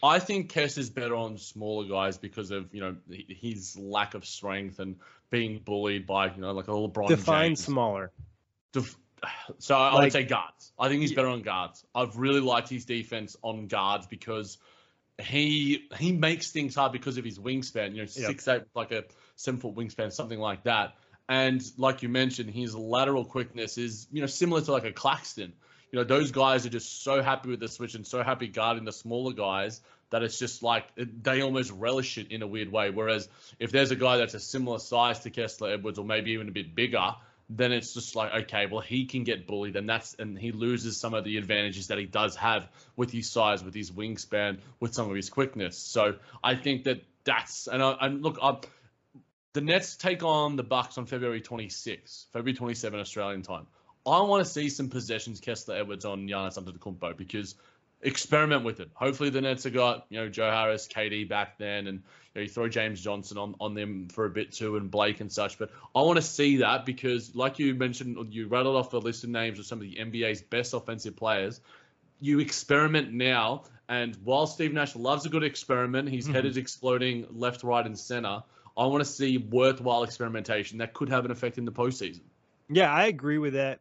I 0.02 0.18
think 0.18 0.52
Kess 0.52 0.78
is 0.78 0.88
better 0.90 1.14
on 1.14 1.36
smaller 1.38 1.86
guys 1.88 2.16
because 2.18 2.50
of 2.50 2.72
you 2.74 2.80
know 2.80 2.96
his 3.28 3.78
lack 3.78 4.14
of 4.14 4.24
strength 4.24 4.78
and 4.78 4.96
being 5.30 5.58
bullied 5.64 6.06
by 6.06 6.26
you 6.34 6.40
know 6.40 6.52
like 6.52 6.68
a 6.68 6.72
LeBron 6.72 7.08
define 7.08 7.50
James. 7.50 7.64
smaller 7.64 8.10
Def- 8.72 8.96
so 9.58 9.74
I 9.76 9.92
Like- 9.94 10.02
would 10.04 10.12
say 10.12 10.24
guards. 10.24 10.72
I 10.78 10.88
think 10.88 11.00
he's 11.00 11.12
better 11.14 11.28
on 11.28 11.42
guards. 11.42 11.84
I've 11.94 12.16
really 12.16 12.40
liked 12.40 12.68
his 12.68 12.84
defense 12.84 13.36
on 13.42 13.66
guards 13.66 14.06
because 14.06 14.58
he 15.18 15.88
he 15.98 16.12
makes 16.12 16.50
things 16.52 16.74
hard 16.74 16.92
because 16.92 17.16
of 17.18 17.24
his 17.24 17.38
wingspan. 17.38 17.90
You 17.92 17.96
know, 17.98 18.02
Yep. 18.02 18.10
six 18.10 18.48
eight 18.48 18.62
like 18.74 18.92
a 18.92 19.04
seven 19.36 19.58
foot 19.60 19.74
wingspan, 19.74 20.12
something 20.12 20.38
like 20.38 20.64
that. 20.64 20.94
And 21.28 21.62
like 21.76 22.02
you 22.02 22.08
mentioned, 22.08 22.50
his 22.50 22.74
lateral 22.74 23.24
quickness 23.24 23.78
is, 23.78 24.06
you 24.12 24.20
know, 24.20 24.26
similar 24.28 24.60
to 24.62 24.72
like 24.72 24.84
a 24.84 24.92
Claxton. 24.92 25.54
You 25.90 25.98
know, 26.00 26.04
those 26.04 26.32
guys 26.32 26.66
are 26.66 26.70
just 26.70 27.02
so 27.02 27.22
happy 27.22 27.50
with 27.50 27.60
the 27.60 27.68
switch 27.68 27.94
and 27.94 28.06
so 28.06 28.22
happy 28.22 28.48
guarding 28.48 28.84
the 28.84 28.92
smaller 28.92 29.32
guys 29.32 29.80
that 30.10 30.22
it's 30.22 30.38
just 30.38 30.62
like 30.62 30.84
they 30.96 31.42
almost 31.42 31.70
relish 31.72 32.18
it 32.18 32.30
in 32.30 32.42
a 32.42 32.46
weird 32.46 32.70
way. 32.70 32.90
Whereas 32.90 33.28
if 33.58 33.72
there's 33.72 33.90
a 33.90 33.96
guy 33.96 34.18
that's 34.18 34.34
a 34.34 34.40
similar 34.40 34.78
size 34.78 35.20
to 35.20 35.30
Kessler 35.30 35.70
Edwards 35.70 35.98
or 35.98 36.04
maybe 36.04 36.32
even 36.32 36.48
a 36.48 36.52
bit 36.52 36.74
bigger, 36.74 37.14
then 37.48 37.72
it's 37.72 37.94
just 37.94 38.16
like 38.16 38.32
okay, 38.44 38.66
well 38.66 38.80
he 38.80 39.06
can 39.06 39.24
get 39.24 39.46
bullied, 39.46 39.76
and 39.76 39.88
that's 39.88 40.14
and 40.14 40.38
he 40.38 40.52
loses 40.52 40.96
some 40.96 41.14
of 41.14 41.24
the 41.24 41.36
advantages 41.36 41.88
that 41.88 41.98
he 41.98 42.04
does 42.04 42.36
have 42.36 42.68
with 42.96 43.10
his 43.10 43.30
size, 43.30 43.62
with 43.62 43.74
his 43.74 43.90
wingspan, 43.90 44.58
with 44.80 44.94
some 44.94 45.08
of 45.08 45.16
his 45.16 45.30
quickness. 45.30 45.78
So 45.78 46.16
I 46.42 46.56
think 46.56 46.84
that 46.84 47.02
that's 47.24 47.68
and 47.68 47.82
I, 47.82 47.96
and 48.00 48.22
look, 48.22 48.38
I, 48.42 48.58
the 49.52 49.60
Nets 49.60 49.96
take 49.96 50.22
on 50.22 50.56
the 50.56 50.62
Bucks 50.62 50.98
on 50.98 51.06
February 51.06 51.40
26, 51.40 52.26
February 52.32 52.54
27 52.54 53.00
Australian 53.00 53.42
time. 53.42 53.66
I 54.06 54.20
want 54.20 54.44
to 54.44 54.50
see 54.50 54.68
some 54.68 54.88
possessions 54.88 55.40
Kessler 55.40 55.76
Edwards 55.76 56.04
on 56.04 56.28
Giannis 56.28 56.58
Antetokounmpo 56.58 57.16
because 57.16 57.56
experiment 58.02 58.64
with 58.64 58.80
it. 58.80 58.90
Hopefully 58.94 59.30
the 59.30 59.40
Nets 59.40 59.64
have 59.64 59.74
got 59.74 60.06
you 60.08 60.20
know 60.20 60.28
Joe 60.28 60.50
Harris, 60.50 60.88
KD 60.88 61.28
back 61.28 61.58
then, 61.58 61.86
and 61.86 61.98
you, 61.98 62.02
know, 62.34 62.40
you 62.42 62.48
throw 62.48 62.68
James 62.68 63.00
Johnson 63.00 63.38
on, 63.38 63.54
on 63.60 63.74
them 63.74 64.08
for 64.08 64.26
a 64.26 64.30
bit 64.30 64.52
too, 64.52 64.76
and 64.76 64.90
Blake 64.90 65.20
and 65.20 65.30
such. 65.30 65.58
But 65.58 65.70
I 65.94 66.02
want 66.02 66.16
to 66.16 66.22
see 66.22 66.58
that 66.58 66.86
because, 66.86 67.34
like 67.34 67.58
you 67.58 67.74
mentioned, 67.74 68.32
you 68.32 68.46
rattled 68.46 68.76
off 68.76 68.90
the 68.90 69.00
list 69.00 69.24
of 69.24 69.30
names 69.30 69.58
of 69.58 69.66
some 69.66 69.78
of 69.78 69.82
the 69.82 69.96
NBA's 69.96 70.42
best 70.42 70.74
offensive 70.74 71.16
players. 71.16 71.60
You 72.20 72.38
experiment 72.38 73.12
now, 73.12 73.64
and 73.88 74.16
while 74.24 74.46
Steve 74.46 74.72
Nash 74.72 74.96
loves 74.96 75.26
a 75.26 75.28
good 75.28 75.44
experiment, 75.44 76.08
his 76.08 76.24
mm-hmm. 76.24 76.34
head 76.34 76.46
is 76.46 76.56
exploding 76.56 77.26
left, 77.30 77.62
right, 77.62 77.84
and 77.84 77.98
center. 77.98 78.42
I 78.78 78.86
want 78.86 79.02
to 79.02 79.10
see 79.10 79.38
worthwhile 79.38 80.02
experimentation 80.02 80.78
that 80.78 80.92
could 80.92 81.08
have 81.08 81.24
an 81.24 81.30
effect 81.30 81.56
in 81.56 81.64
the 81.64 81.72
postseason. 81.72 82.20
Yeah, 82.68 82.92
I 82.92 83.06
agree 83.06 83.38
with 83.38 83.54
that. 83.54 83.80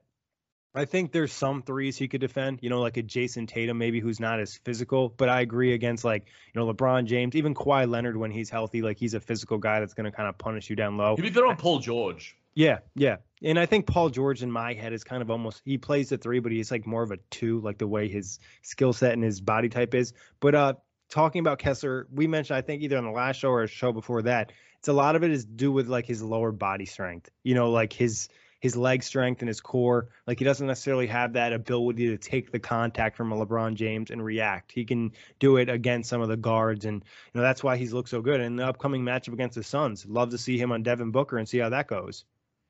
I 0.75 0.85
think 0.85 1.11
there's 1.11 1.31
some 1.31 1.61
threes 1.61 1.95
he 1.97 2.07
could 2.07 2.21
defend, 2.21 2.59
you 2.61 2.69
know, 2.69 2.81
like 2.81 2.97
a 2.97 3.03
Jayson 3.03 3.47
Tatum 3.47 3.77
maybe 3.77 4.01
who's 4.01 4.19
not 4.19 4.39
as 4.39 4.57
physical, 4.57 5.09
but 5.09 5.29
I 5.29 5.41
agree 5.41 5.73
against 5.73 6.03
like, 6.03 6.25
you 6.53 6.59
know, 6.59 6.71
LeBron 6.71 7.05
James, 7.05 7.35
even 7.35 7.55
Kawhi 7.55 7.89
Leonard 7.89 8.17
when 8.17 8.29
he's 8.29 8.49
healthy, 8.49 8.81
like 8.81 8.97
he's 8.97 9.13
a 9.13 9.21
physical 9.21 9.57
guy 9.57 9.79
that's 9.79 9.93
going 9.93 10.05
to 10.05 10.11
kind 10.11 10.27
of 10.27 10.38
punish 10.38 10.69
you 10.69 10.75
down 10.75 10.97
low. 10.97 11.15
He'd 11.15 11.21
be 11.21 11.29
better 11.29 11.47
on 11.47 11.55
Paul 11.55 11.79
George. 11.79 12.35
Yeah, 12.55 12.79
yeah. 12.93 13.17
And 13.41 13.59
I 13.59 13.65
think 13.65 13.85
Paul 13.85 14.09
George 14.09 14.43
in 14.43 14.51
my 14.51 14.73
head 14.73 14.93
is 14.93 15.03
kind 15.03 15.21
of 15.21 15.31
almost 15.31 15.61
he 15.65 15.77
plays 15.77 16.09
the 16.09 16.17
three, 16.17 16.39
but 16.39 16.51
he's 16.51 16.71
like 16.71 16.85
more 16.85 17.03
of 17.03 17.11
a 17.11 17.17
two, 17.29 17.61
like 17.61 17.77
the 17.77 17.88
way 17.88 18.07
his 18.07 18.39
skill 18.61 18.93
set 18.93 19.13
and 19.13 19.23
his 19.23 19.39
body 19.41 19.69
type 19.69 19.93
is. 19.93 20.13
But 20.39 20.55
uh 20.55 20.73
talking 21.09 21.39
about 21.39 21.59
Kessler, 21.59 22.07
we 22.11 22.27
mentioned 22.27 22.57
I 22.57 22.61
think 22.61 22.81
either 22.81 22.97
on 22.97 23.05
the 23.05 23.11
last 23.11 23.39
show 23.39 23.49
or 23.49 23.63
a 23.63 23.67
show 23.67 23.91
before 23.93 24.23
that, 24.23 24.51
it's 24.79 24.88
a 24.88 24.93
lot 24.93 25.15
of 25.15 25.23
it 25.23 25.31
is 25.31 25.45
due 25.45 25.71
with 25.71 25.88
like 25.88 26.05
his 26.05 26.21
lower 26.21 26.51
body 26.51 26.85
strength. 26.85 27.29
You 27.43 27.55
know, 27.55 27.71
like 27.71 27.93
his 27.93 28.29
his 28.65 28.75
leg 28.75 29.04
strength 29.04 29.43
and 29.43 29.47
his 29.47 29.62
core. 29.62 30.08
Like 30.25 30.39
he 30.39 30.45
doesn't 30.45 30.65
necessarily 30.65 31.06
have 31.06 31.34
that 31.34 31.54
ability 31.54 32.08
to 32.08 32.17
take 32.17 32.51
the 32.51 32.58
contact 32.58 33.15
from 33.15 33.32
a 33.32 33.45
LeBron 33.45 33.75
James 33.75 34.10
and 34.10 34.25
react. 34.25 34.71
He 34.71 34.86
can 34.86 35.12
do 35.39 35.58
it 35.58 35.69
against 35.69 36.10
some 36.10 36.19
of 36.19 36.30
the 36.30 36.36
guards, 36.36 36.84
and 36.84 36.95
you 36.95 37.39
know 37.39 37.43
that's 37.43 37.63
why 37.63 37.78
he's 37.78 37.93
looked 37.93 38.10
so 38.10 38.21
good. 38.21 38.41
In 38.41 38.56
the 38.56 38.65
upcoming 38.65 39.04
matchup 39.04 39.34
against 39.34 39.54
the 39.54 39.62
Suns, 39.62 40.04
love 40.08 40.32
to 40.32 40.39
see 40.39 40.58
him 40.58 40.71
on 40.71 40.82
Devin 40.82 41.12
Booker 41.12 41.38
and 41.38 41.47
see 41.47 41.60
how 41.60 41.69
that 41.69 41.86
goes. 41.88 42.25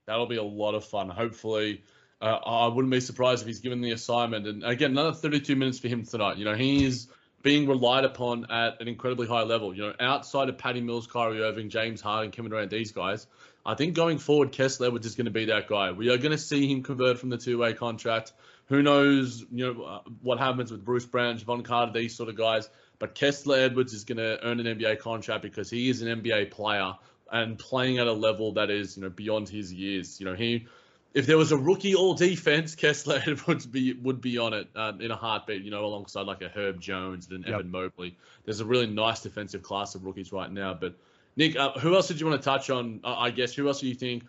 That'll 0.06 0.28
be 0.28 0.36
a 0.36 0.44
lot 0.44 0.76
of 0.76 0.84
fun. 0.84 1.10
Hopefully. 1.10 1.84
Uh, 2.22 2.40
I 2.46 2.68
wouldn't 2.68 2.92
be 2.92 3.02
surprised 3.02 3.42
if 3.42 3.48
he's 3.48 3.60
given 3.60 3.82
the 3.82 3.92
assignment. 3.92 4.48
And 4.48 4.64
again, 4.64 4.92
another 4.92 5.12
32 5.12 5.56
minutes 5.56 5.80
for 5.80 5.90
him 5.90 6.06
tonight. 6.06 6.38
You 6.38 6.46
know, 6.46 6.56
he's 6.56 7.10
being 7.46 7.68
relied 7.68 8.06
upon 8.06 8.50
at 8.50 8.82
an 8.82 8.88
incredibly 8.88 9.28
high 9.28 9.44
level. 9.44 9.72
You 9.72 9.84
know, 9.84 9.94
outside 10.00 10.50
of 10.50 10.58
Patty 10.58 10.82
Mills, 10.82 11.06
Kyrie 11.06 11.44
Irving, 11.44 11.70
James 11.70 12.02
Harden, 12.02 12.32
Kevin 12.32 12.50
Durant, 12.50 12.72
these 12.72 12.92
guys, 12.92 13.28
I 13.64 13.76
think 13.76 13.94
going 13.94 14.18
forward, 14.18 14.52
Kessler 14.52 14.88
Edwards 14.88 15.06
is 15.06 15.14
going 15.14 15.26
to 15.26 15.32
be 15.32 15.46
that 15.46 15.68
guy. 15.68 15.92
We 15.92 16.10
are 16.10 16.18
going 16.18 16.32
to 16.32 16.40
see 16.40 16.66
him 16.66 16.82
convert 16.82 17.20
from 17.20 17.30
the 17.30 17.38
two-way 17.38 17.76
contract. 17.76 18.34
Who 18.66 18.82
knows, 18.82 19.46
you 19.52 19.74
know, 19.76 19.84
uh, 19.84 20.00
what 20.24 20.40
happens 20.40 20.72
with 20.72 20.84
Bruce 20.84 21.06
Brown, 21.06 21.38
Jevon 21.38 21.64
Carter, 21.64 21.92
these 21.92 22.16
sort 22.16 22.30
of 22.30 22.36
guys. 22.36 22.68
But 22.98 23.14
Kessler 23.14 23.60
Edwards 23.60 23.94
is 23.94 24.06
going 24.06 24.18
to 24.18 24.44
earn 24.44 24.60
an 24.60 24.66
NBA 24.80 24.98
contract 24.98 25.44
because 25.44 25.70
he 25.70 25.88
is 25.88 26.02
an 26.02 26.24
NBA 26.24 26.50
player 26.50 26.96
and 27.32 27.60
playing 27.60 28.00
at 28.00 28.08
a 28.08 28.14
level 28.14 28.54
that 28.54 28.72
is, 28.72 28.98
you 28.98 29.04
know, 29.04 29.12
beyond 29.12 29.50
his 29.50 29.72
years. 29.72 30.20
You 30.20 30.26
know, 30.26 30.34
he 30.34 30.66
if 31.16 31.26
there 31.26 31.38
was 31.38 31.54
a 31.54 31.58
rookie 31.58 31.96
all 31.96 32.14
defense, 32.14 32.76
Kessler 32.76 33.24
would 33.48 33.72
be 33.72 33.94
would 33.94 34.22
be 34.22 34.38
on 34.38 34.54
it 34.54 34.68
um, 34.76 35.02
in 35.02 35.10
a 35.10 35.16
heartbeat. 35.16 35.64
You 35.64 35.72
know, 35.72 35.86
alongside 35.86 36.28
like 36.28 36.42
a 36.42 36.50
Herb 36.50 36.80
Jones 36.82 37.30
and 37.32 37.46
yep. 37.46 37.56
Evan 37.56 37.72
Mobley. 37.72 38.18
There's 38.44 38.60
a 38.60 38.66
really 38.66 38.88
nice 38.88 39.22
defensive 39.22 39.64
class 39.64 39.96
of 39.96 40.04
rookies 40.04 40.32
right 40.34 40.52
now. 40.52 40.74
But 40.74 40.96
Nick, 41.38 41.56
uh, 41.56 41.72
who 41.80 41.96
else 41.96 42.10
did 42.10 42.20
you 42.20 42.28
want 42.28 42.42
to 42.42 42.46
touch 42.46 42.70
on? 42.70 43.00
Uh, 43.04 43.16
I 43.16 43.32
guess 43.32 43.54
who 43.54 43.68
else 43.68 43.80
do 43.80 43.88
you 43.88 43.96
think 43.96 44.24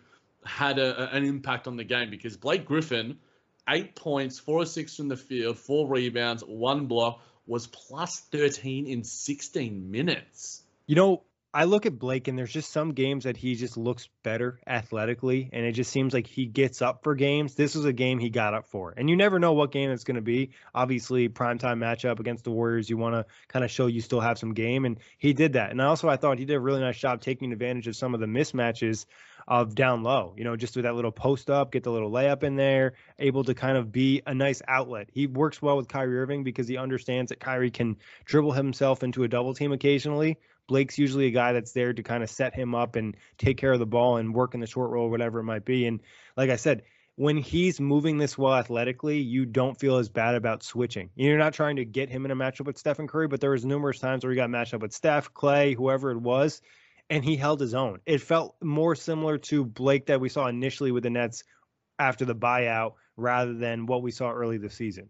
had 0.45 0.79
a, 0.79 1.13
an 1.13 1.25
impact 1.25 1.67
on 1.67 1.75
the 1.75 1.83
game? 1.83 2.09
Because 2.09 2.37
Blake 2.37 2.65
Griffin, 2.65 3.17
eight 3.67 3.93
points, 3.93 4.39
four 4.39 4.61
or 4.61 4.65
six 4.65 4.95
from 4.95 5.09
the 5.09 5.17
field, 5.17 5.59
four 5.59 5.89
rebounds, 5.89 6.41
one 6.41 6.85
block, 6.85 7.21
was 7.47 7.67
plus 7.67 8.21
13 8.31 8.87
in 8.87 9.03
16 9.03 9.91
minutes. 9.91 10.63
You 10.85 10.95
know, 10.95 11.23
I 11.53 11.63
look 11.63 11.85
at 11.85 11.97
Blake 11.97 12.27
and 12.27 12.37
there's 12.37 12.51
just 12.51 12.71
some 12.71 12.93
games 12.93 13.23
that 13.23 13.37
he 13.37 13.55
just 13.55 13.77
looks 13.77 14.09
better 14.21 14.59
athletically 14.67 15.49
and 15.53 15.65
it 15.65 15.71
just 15.71 15.91
seems 15.91 16.13
like 16.13 16.27
he 16.27 16.45
gets 16.45 16.81
up 16.81 17.03
for 17.03 17.15
games. 17.15 17.55
This 17.55 17.73
was 17.73 17.85
a 17.85 17.93
game 17.93 18.19
he 18.19 18.29
got 18.29 18.53
up 18.53 18.67
for. 18.67 18.93
And 18.95 19.09
you 19.09 19.15
never 19.15 19.39
know 19.39 19.53
what 19.53 19.71
game 19.71 19.89
it's 19.89 20.03
going 20.03 20.15
to 20.15 20.21
be. 20.21 20.51
Obviously, 20.75 21.29
primetime 21.29 21.79
matchup 21.79 22.19
against 22.19 22.43
the 22.43 22.51
Warriors, 22.51 22.89
you 22.89 22.97
want 22.97 23.15
to 23.15 23.25
kind 23.47 23.63
of 23.63 23.71
show 23.71 23.87
you 23.87 24.01
still 24.01 24.19
have 24.19 24.37
some 24.37 24.53
game 24.53 24.85
and 24.85 24.99
he 25.17 25.33
did 25.33 25.53
that. 25.53 25.71
And 25.71 25.81
also 25.81 26.09
I 26.09 26.17
thought 26.17 26.37
he 26.37 26.45
did 26.45 26.55
a 26.55 26.59
really 26.59 26.81
nice 26.81 26.99
job 26.99 27.21
taking 27.21 27.51
advantage 27.51 27.87
of 27.87 27.95
some 27.95 28.13
of 28.13 28.19
the 28.19 28.27
mismatches 28.27 29.05
of 29.47 29.73
down 29.73 30.03
low, 30.03 30.33
you 30.37 30.43
know, 30.43 30.57
just 30.57 30.75
with 30.75 30.83
that 30.83 30.95
little 30.95 31.11
post 31.11 31.49
up, 31.49 31.71
get 31.71 31.83
the 31.83 31.91
little 31.91 32.11
layup 32.11 32.43
in 32.43 32.57
there, 32.57 32.93
able 33.17 33.45
to 33.45 33.53
kind 33.53 33.77
of 33.77 33.91
be 33.91 34.21
a 34.27 34.33
nice 34.33 34.61
outlet. 34.67 35.07
He 35.13 35.25
works 35.25 35.61
well 35.61 35.77
with 35.77 35.87
Kyrie 35.87 36.19
Irving 36.19 36.43
because 36.43 36.67
he 36.67 36.77
understands 36.77 37.29
that 37.29 37.39
Kyrie 37.39 37.71
can 37.71 37.95
dribble 38.25 38.51
himself 38.51 39.03
into 39.03 39.23
a 39.23 39.27
double 39.29 39.53
team 39.53 39.71
occasionally, 39.71 40.37
Blake's 40.67 40.97
usually 40.97 41.27
a 41.27 41.31
guy 41.31 41.53
that's 41.53 41.71
there 41.71 41.93
to 41.93 42.03
kind 42.03 42.23
of 42.23 42.29
set 42.29 42.53
him 42.53 42.75
up 42.75 42.95
and 42.95 43.15
take 43.37 43.57
care 43.57 43.73
of 43.73 43.79
the 43.79 43.85
ball 43.85 44.17
and 44.17 44.33
work 44.33 44.53
in 44.53 44.59
the 44.59 44.67
short 44.67 44.91
roll, 44.91 45.09
whatever 45.09 45.39
it 45.39 45.43
might 45.43 45.65
be. 45.65 45.85
And 45.85 46.01
like 46.35 46.49
I 46.49 46.57
said, 46.57 46.83
when 47.15 47.37
he's 47.37 47.79
moving 47.79 48.17
this 48.17 48.37
well 48.37 48.53
athletically, 48.53 49.19
you 49.19 49.45
don't 49.45 49.79
feel 49.79 49.97
as 49.97 50.09
bad 50.09 50.35
about 50.35 50.61
switching. 50.61 51.09
You're 51.15 51.39
not 51.39 51.53
trying 51.53 51.77
to 51.77 51.85
get 51.85 52.09
him 52.09 52.25
in 52.25 52.31
a 52.31 52.35
matchup 52.35 52.67
with 52.67 52.77
Stephen 52.77 53.07
Curry, 53.07 53.27
but 53.27 53.41
there 53.41 53.51
was 53.51 53.65
numerous 53.65 53.99
times 53.99 54.23
where 54.23 54.31
he 54.31 54.37
got 54.37 54.51
matched 54.51 54.73
up 54.73 54.81
with 54.81 54.93
Steph, 54.93 55.33
Klay, 55.33 55.75
whoever 55.75 56.11
it 56.11 56.19
was, 56.19 56.61
and 57.09 57.23
he 57.23 57.35
held 57.35 57.59
his 57.59 57.73
own. 57.73 57.99
It 58.05 58.21
felt 58.21 58.55
more 58.61 58.93
similar 58.93 59.39
to 59.39 59.65
Blake 59.65 60.07
that 60.07 60.21
we 60.21 60.29
saw 60.29 60.47
initially 60.47 60.91
with 60.91 61.03
the 61.03 61.09
Nets 61.09 61.43
after 61.97 62.25
the 62.25 62.35
buyout 62.35 62.93
rather 63.15 63.55
than 63.55 63.87
what 63.87 64.03
we 64.03 64.11
saw 64.11 64.31
early 64.31 64.57
this 64.59 64.75
season 64.75 65.09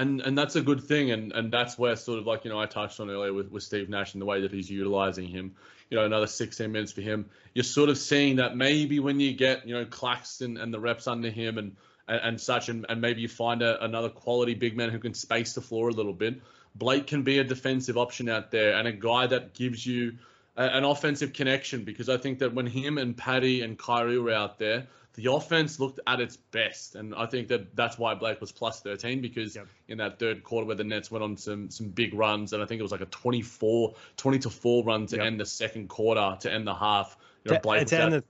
and 0.00 0.20
and 0.22 0.36
that's 0.36 0.56
a 0.56 0.62
good 0.62 0.82
thing, 0.82 1.10
and 1.10 1.32
and 1.32 1.52
that's 1.52 1.78
where 1.78 1.94
sort 1.94 2.18
of 2.18 2.26
like 2.26 2.44
you 2.44 2.50
know 2.50 2.58
I 2.58 2.66
touched 2.66 3.00
on 3.00 3.10
earlier 3.10 3.32
with 3.32 3.50
with 3.50 3.62
Steve 3.62 3.88
Nash 3.88 4.14
and 4.14 4.22
the 4.22 4.26
way 4.26 4.40
that 4.40 4.52
he's 4.52 4.70
utilizing 4.70 5.28
him. 5.28 5.54
You 5.90 5.98
know, 5.98 6.04
another 6.04 6.28
16 6.28 6.70
minutes 6.70 6.92
for 6.92 7.00
him. 7.00 7.28
You're 7.52 7.64
sort 7.64 7.88
of 7.88 7.98
seeing 7.98 8.36
that 8.36 8.56
maybe 8.56 9.00
when 9.00 9.18
you 9.18 9.32
get 9.34 9.66
you 9.66 9.74
know 9.74 9.84
Claxton 9.84 10.56
and 10.56 10.72
the 10.72 10.80
reps 10.80 11.06
under 11.06 11.30
him 11.30 11.58
and 11.58 11.76
and, 12.08 12.20
and 12.22 12.40
such, 12.40 12.68
and, 12.68 12.86
and 12.88 13.00
maybe 13.00 13.20
you 13.20 13.28
find 13.28 13.62
a, 13.62 13.82
another 13.84 14.08
quality 14.08 14.54
big 14.54 14.76
man 14.76 14.90
who 14.90 14.98
can 14.98 15.14
space 15.14 15.52
the 15.52 15.60
floor 15.60 15.88
a 15.88 15.92
little 15.92 16.14
bit. 16.14 16.40
Blake 16.74 17.06
can 17.06 17.22
be 17.22 17.38
a 17.38 17.44
defensive 17.44 17.98
option 17.98 18.28
out 18.28 18.50
there 18.50 18.74
and 18.74 18.88
a 18.88 18.92
guy 18.92 19.26
that 19.26 19.54
gives 19.54 19.84
you 19.84 20.14
a, 20.56 20.62
an 20.62 20.84
offensive 20.84 21.32
connection 21.32 21.84
because 21.84 22.08
I 22.08 22.16
think 22.16 22.38
that 22.38 22.54
when 22.54 22.66
him 22.66 22.98
and 22.98 23.16
Patty 23.16 23.62
and 23.62 23.78
Kyrie 23.78 24.18
were 24.18 24.32
out 24.32 24.58
there, 24.58 24.86
the 25.14 25.32
offense 25.32 25.80
looked 25.80 26.00
at 26.06 26.20
its 26.20 26.36
best, 26.36 26.94
and 26.94 27.14
I 27.14 27.26
think 27.26 27.48
that 27.48 27.74
that's 27.74 27.98
why 27.98 28.14
Blake 28.14 28.40
was 28.40 28.52
plus 28.52 28.80
13 28.80 29.20
because 29.20 29.56
yep. 29.56 29.66
in 29.88 29.98
that 29.98 30.18
third 30.18 30.44
quarter 30.44 30.66
where 30.66 30.76
the 30.76 30.84
Nets 30.84 31.10
went 31.10 31.24
on 31.24 31.36
some 31.36 31.70
some 31.70 31.88
big 31.88 32.14
runs, 32.14 32.52
and 32.52 32.62
I 32.62 32.66
think 32.66 32.78
it 32.78 32.82
was 32.82 32.92
like 32.92 33.00
a 33.00 33.06
24, 33.06 33.94
20 34.16 34.38
to 34.40 34.50
four 34.50 34.84
run 34.84 35.06
to 35.06 35.16
yep. 35.16 35.26
end 35.26 35.40
the 35.40 35.46
second 35.46 35.88
quarter 35.88 36.36
to 36.40 36.52
end 36.52 36.66
the 36.66 36.74
half. 36.74 37.16
You 37.44 37.52
know, 37.52 37.60
Blake 37.60 37.88
to, 37.88 38.00
end 38.00 38.12
the 38.12 38.24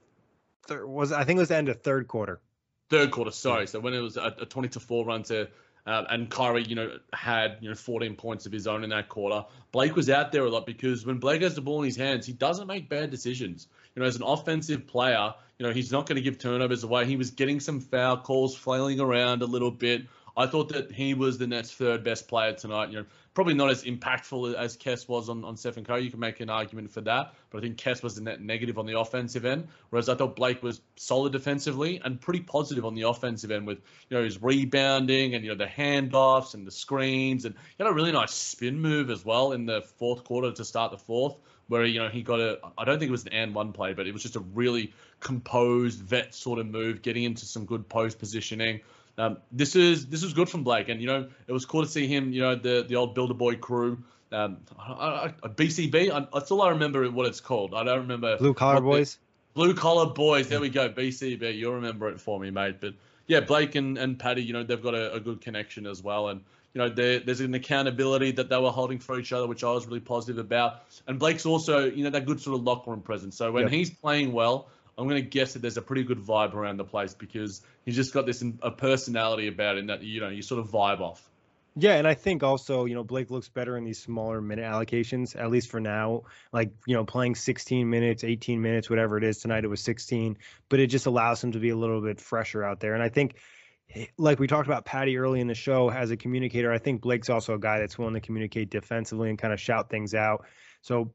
thir- 0.67 0.87
was 0.87 1.11
I 1.11 1.23
think 1.23 1.37
it 1.37 1.41
was 1.41 1.49
the 1.49 1.57
end 1.57 1.69
of 1.69 1.81
third 1.81 2.07
quarter. 2.07 2.41
Third 2.89 3.11
quarter, 3.11 3.31
sorry. 3.31 3.67
So 3.67 3.79
when 3.79 3.93
it 3.93 3.99
was 3.99 4.17
a, 4.17 4.35
a 4.41 4.45
20 4.45 4.69
to 4.69 4.79
four 4.79 5.05
run 5.05 5.23
to 5.23 5.47
uh, 5.85 6.03
and 6.09 6.29
Kyrie, 6.29 6.63
you 6.63 6.75
know, 6.75 6.97
had 7.13 7.57
you 7.59 7.69
know 7.69 7.75
14 7.75 8.15
points 8.15 8.45
of 8.45 8.51
his 8.51 8.67
own 8.67 8.83
in 8.83 8.89
that 8.91 9.09
quarter. 9.09 9.45
Blake 9.71 9.95
was 9.95 10.09
out 10.09 10.31
there 10.31 10.45
a 10.45 10.49
lot 10.49 10.65
because 10.65 11.05
when 11.05 11.17
Blake 11.17 11.41
has 11.41 11.55
the 11.55 11.61
ball 11.61 11.79
in 11.79 11.85
his 11.85 11.95
hands, 11.95 12.25
he 12.25 12.33
doesn't 12.33 12.67
make 12.67 12.87
bad 12.87 13.09
decisions. 13.09 13.67
You 13.95 14.01
know, 14.01 14.07
as 14.07 14.15
an 14.15 14.23
offensive 14.23 14.85
player, 14.85 15.33
you 15.61 15.67
know, 15.67 15.73
he's 15.73 15.91
not 15.91 16.07
going 16.07 16.15
to 16.15 16.23
give 16.23 16.39
turnovers 16.39 16.83
away. 16.83 17.05
He 17.05 17.17
was 17.17 17.29
getting 17.29 17.59
some 17.59 17.81
foul 17.81 18.17
calls, 18.17 18.57
flailing 18.57 18.99
around 18.99 19.43
a 19.43 19.45
little 19.45 19.69
bit. 19.69 20.07
I 20.35 20.47
thought 20.47 20.69
that 20.69 20.91
he 20.91 21.13
was 21.13 21.37
the 21.37 21.45
Nets' 21.45 21.71
third 21.71 22.03
best 22.03 22.27
player 22.27 22.53
tonight. 22.53 22.89
You 22.89 23.01
know, 23.01 23.05
probably 23.35 23.53
not 23.53 23.69
as 23.69 23.83
impactful 23.83 24.55
as 24.55 24.75
Kess 24.75 25.07
was 25.07 25.29
on, 25.29 25.43
on 25.43 25.55
Stephen 25.55 25.83
Curry. 25.83 26.01
You 26.01 26.09
can 26.09 26.19
make 26.19 26.39
an 26.39 26.49
argument 26.49 26.89
for 26.89 27.01
that, 27.01 27.35
but 27.51 27.59
I 27.59 27.61
think 27.61 27.77
Kess 27.77 28.01
was 28.01 28.15
the 28.15 28.21
net 28.21 28.41
negative 28.41 28.79
on 28.79 28.87
the 28.87 28.99
offensive 28.99 29.45
end, 29.45 29.67
whereas 29.91 30.09
I 30.09 30.15
thought 30.15 30.35
Blake 30.35 30.63
was 30.63 30.81
solid 30.95 31.31
defensively 31.31 32.01
and 32.03 32.19
pretty 32.19 32.39
positive 32.39 32.83
on 32.83 32.95
the 32.95 33.03
offensive 33.03 33.51
end 33.51 33.67
with 33.67 33.81
you 34.09 34.17
know 34.17 34.23
his 34.23 34.41
rebounding 34.41 35.35
and 35.35 35.45
you 35.45 35.51
know 35.51 35.57
the 35.57 35.69
handoffs 35.69 36.55
and 36.55 36.65
the 36.65 36.71
screens 36.71 37.45
and 37.45 37.53
he 37.53 37.83
had 37.83 37.87
a 37.87 37.93
really 37.93 38.11
nice 38.11 38.33
spin 38.33 38.79
move 38.79 39.11
as 39.11 39.23
well 39.23 39.51
in 39.51 39.67
the 39.67 39.83
fourth 39.99 40.23
quarter 40.23 40.51
to 40.53 40.65
start 40.65 40.91
the 40.91 40.97
fourth 40.97 41.35
where 41.71 41.85
you 41.85 41.99
know 41.99 42.09
he 42.09 42.21
got 42.21 42.41
a 42.41 42.59
I 42.77 42.83
don't 42.83 42.99
think 42.99 43.07
it 43.07 43.13
was 43.13 43.25
an 43.25 43.31
and 43.31 43.55
one 43.55 43.71
play, 43.71 43.93
but 43.93 44.05
it 44.05 44.11
was 44.11 44.21
just 44.21 44.35
a 44.35 44.41
really 44.41 44.93
composed 45.21 46.01
vet 46.01 46.35
sort 46.35 46.59
of 46.59 46.67
move, 46.67 47.01
getting 47.01 47.23
into 47.23 47.45
some 47.45 47.63
good 47.63 47.87
post 47.87 48.19
positioning. 48.19 48.81
Um, 49.17 49.37
this 49.53 49.77
is 49.77 50.07
this 50.07 50.21
is 50.21 50.33
good 50.33 50.49
from 50.49 50.65
Blake, 50.65 50.89
and 50.89 50.99
you 50.99 51.07
know 51.07 51.29
it 51.47 51.51
was 51.53 51.65
cool 51.65 51.81
to 51.83 51.87
see 51.87 52.07
him. 52.07 52.33
You 52.33 52.41
know 52.41 52.55
the 52.55 52.85
the 52.87 52.97
old 52.97 53.15
Builder 53.15 53.33
Boy 53.33 53.55
crew, 53.55 54.03
um, 54.33 54.57
I, 54.77 55.33
I, 55.41 55.47
BCB. 55.47 56.11
I, 56.11 56.27
that's 56.33 56.51
all 56.51 56.61
I 56.61 56.71
remember 56.71 57.09
what 57.09 57.25
it's 57.25 57.39
called. 57.39 57.73
I 57.73 57.85
don't 57.85 57.99
remember 57.99 58.35
Blue 58.35 58.53
Collar 58.53 58.81
Boys. 58.81 59.15
The, 59.15 59.19
Blue 59.53 59.73
Collar 59.73 60.13
Boys. 60.13 60.49
There 60.49 60.59
we 60.59 60.69
go. 60.69 60.89
BCB. 60.89 61.57
You'll 61.57 61.75
remember 61.75 62.09
it 62.09 62.19
for 62.19 62.37
me, 62.37 62.51
mate. 62.51 62.81
But 62.81 62.95
yeah, 63.27 63.39
Blake 63.39 63.75
and, 63.75 63.97
and 63.97 64.19
Patty. 64.19 64.43
You 64.43 64.51
know 64.51 64.63
they've 64.63 64.83
got 64.83 64.93
a, 64.93 65.13
a 65.13 65.21
good 65.21 65.39
connection 65.39 65.87
as 65.87 66.03
well, 66.03 66.27
and 66.27 66.41
you 66.73 66.79
know 66.79 66.89
there's 66.89 67.41
an 67.41 67.53
accountability 67.53 68.31
that 68.31 68.49
they 68.49 68.57
were 68.57 68.71
holding 68.71 68.99
for 68.99 69.19
each 69.19 69.33
other, 69.33 69.47
which 69.47 69.63
I 69.63 69.71
was 69.71 69.85
really 69.85 69.99
positive 69.99 70.37
about. 70.37 70.83
And 71.07 71.19
Blake's 71.19 71.45
also 71.45 71.85
you 71.85 72.03
know 72.03 72.09
that 72.11 72.25
good 72.25 72.39
sort 72.39 72.57
of 72.57 72.63
locker 72.63 72.91
room 72.91 73.01
presence. 73.01 73.37
So 73.37 73.51
when 73.51 73.63
yep. 73.63 73.71
he's 73.71 73.89
playing 73.89 74.31
well 74.31 74.69
I'm 74.97 75.07
going 75.07 75.21
to 75.21 75.27
guess 75.27 75.53
that 75.53 75.61
there's 75.61 75.77
a 75.77 75.81
pretty 75.81 76.03
good 76.03 76.19
vibe 76.19 76.53
around 76.53 76.77
the 76.77 76.83
place 76.83 77.13
because 77.13 77.61
he's 77.85 77.95
just 77.95 78.13
got 78.13 78.25
this 78.25 78.43
a 78.61 78.71
personality 78.71 79.47
about 79.47 79.77
him 79.77 79.87
that 79.87 80.03
you 80.03 80.21
know 80.21 80.29
you 80.29 80.41
sort 80.41 80.59
of 80.59 80.69
vibe 80.69 80.99
off. 80.99 81.27
Yeah, 81.77 81.95
and 81.95 82.05
I 82.05 82.15
think 82.15 82.43
also, 82.43 82.83
you 82.83 82.95
know, 82.95 83.03
Blake 83.03 83.31
looks 83.31 83.47
better 83.47 83.77
in 83.77 83.85
these 83.85 83.97
smaller 83.97 84.41
minute 84.41 84.65
allocations, 84.65 85.39
at 85.39 85.49
least 85.49 85.69
for 85.69 85.79
now. 85.79 86.23
Like, 86.51 86.73
you 86.85 86.93
know, 86.93 87.05
playing 87.05 87.35
16 87.35 87.89
minutes, 87.89 88.25
18 88.25 88.61
minutes, 88.61 88.89
whatever 88.89 89.17
it 89.17 89.23
is. 89.23 89.37
Tonight 89.37 89.63
it 89.63 89.69
was 89.69 89.79
16, 89.79 90.37
but 90.67 90.81
it 90.81 90.87
just 90.87 91.05
allows 91.05 91.41
him 91.41 91.53
to 91.53 91.59
be 91.59 91.69
a 91.69 91.75
little 91.77 92.01
bit 92.01 92.19
fresher 92.19 92.61
out 92.61 92.81
there. 92.81 92.93
And 92.93 93.01
I 93.01 93.07
think, 93.07 93.35
Eh, 93.93 94.05
like 94.17 94.39
we 94.39 94.47
talked 94.47 94.67
about 94.67 94.85
Patty 94.85 95.17
early 95.17 95.39
in 95.39 95.47
the 95.47 95.55
show 95.55 95.89
as 95.89 96.11
a 96.11 96.17
communicator, 96.17 96.71
I 96.71 96.77
think 96.77 97.01
Blake's 97.01 97.29
also 97.29 97.53
a 97.53 97.59
guy 97.59 97.79
that's 97.79 97.97
willing 97.97 98.13
to 98.13 98.21
communicate 98.21 98.69
defensively 98.69 99.29
and 99.29 99.37
kind 99.37 99.53
of 99.53 99.59
shout 99.59 99.89
things 99.89 100.13
out. 100.13 100.45
So 100.81 101.13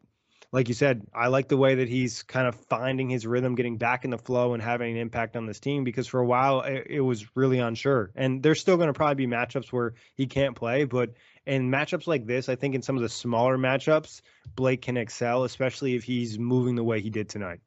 like 0.52 0.68
you 0.68 0.74
said, 0.74 1.06
I 1.14 1.26
like 1.28 1.48
the 1.48 1.56
way 1.56 1.76
that 1.76 1.88
he's 1.88 2.22
kind 2.22 2.46
of 2.46 2.54
finding 2.54 3.10
his 3.10 3.26
rhythm, 3.26 3.56
getting 3.56 3.78
back 3.78 4.04
in 4.04 4.10
the 4.10 4.18
flow, 4.18 4.54
and 4.54 4.62
having 4.62 4.92
an 4.92 4.98
impact 4.98 5.36
on 5.36 5.46
this 5.46 5.60
team. 5.60 5.84
Because 5.84 6.06
for 6.06 6.20
a 6.20 6.26
while, 6.26 6.60
it, 6.62 6.86
it 6.88 7.00
was 7.00 7.26
really 7.34 7.58
unsure. 7.58 8.10
And 8.14 8.42
there's 8.42 8.60
still 8.60 8.76
going 8.76 8.88
to 8.88 8.92
probably 8.92 9.26
be 9.26 9.30
matchups 9.30 9.72
where 9.72 9.94
he 10.14 10.26
can't 10.26 10.54
play, 10.54 10.84
but 10.84 11.14
in 11.46 11.70
matchups 11.70 12.06
like 12.06 12.26
this, 12.26 12.48
I 12.48 12.56
think 12.56 12.74
in 12.74 12.82
some 12.82 12.96
of 12.96 13.02
the 13.02 13.08
smaller 13.08 13.58
matchups, 13.58 14.22
Blake 14.54 14.82
can 14.82 14.96
excel, 14.96 15.44
especially 15.44 15.94
if 15.94 16.04
he's 16.04 16.38
moving 16.38 16.74
the 16.74 16.84
way 16.84 17.00
he 17.00 17.10
did 17.10 17.28
tonight. 17.28 17.60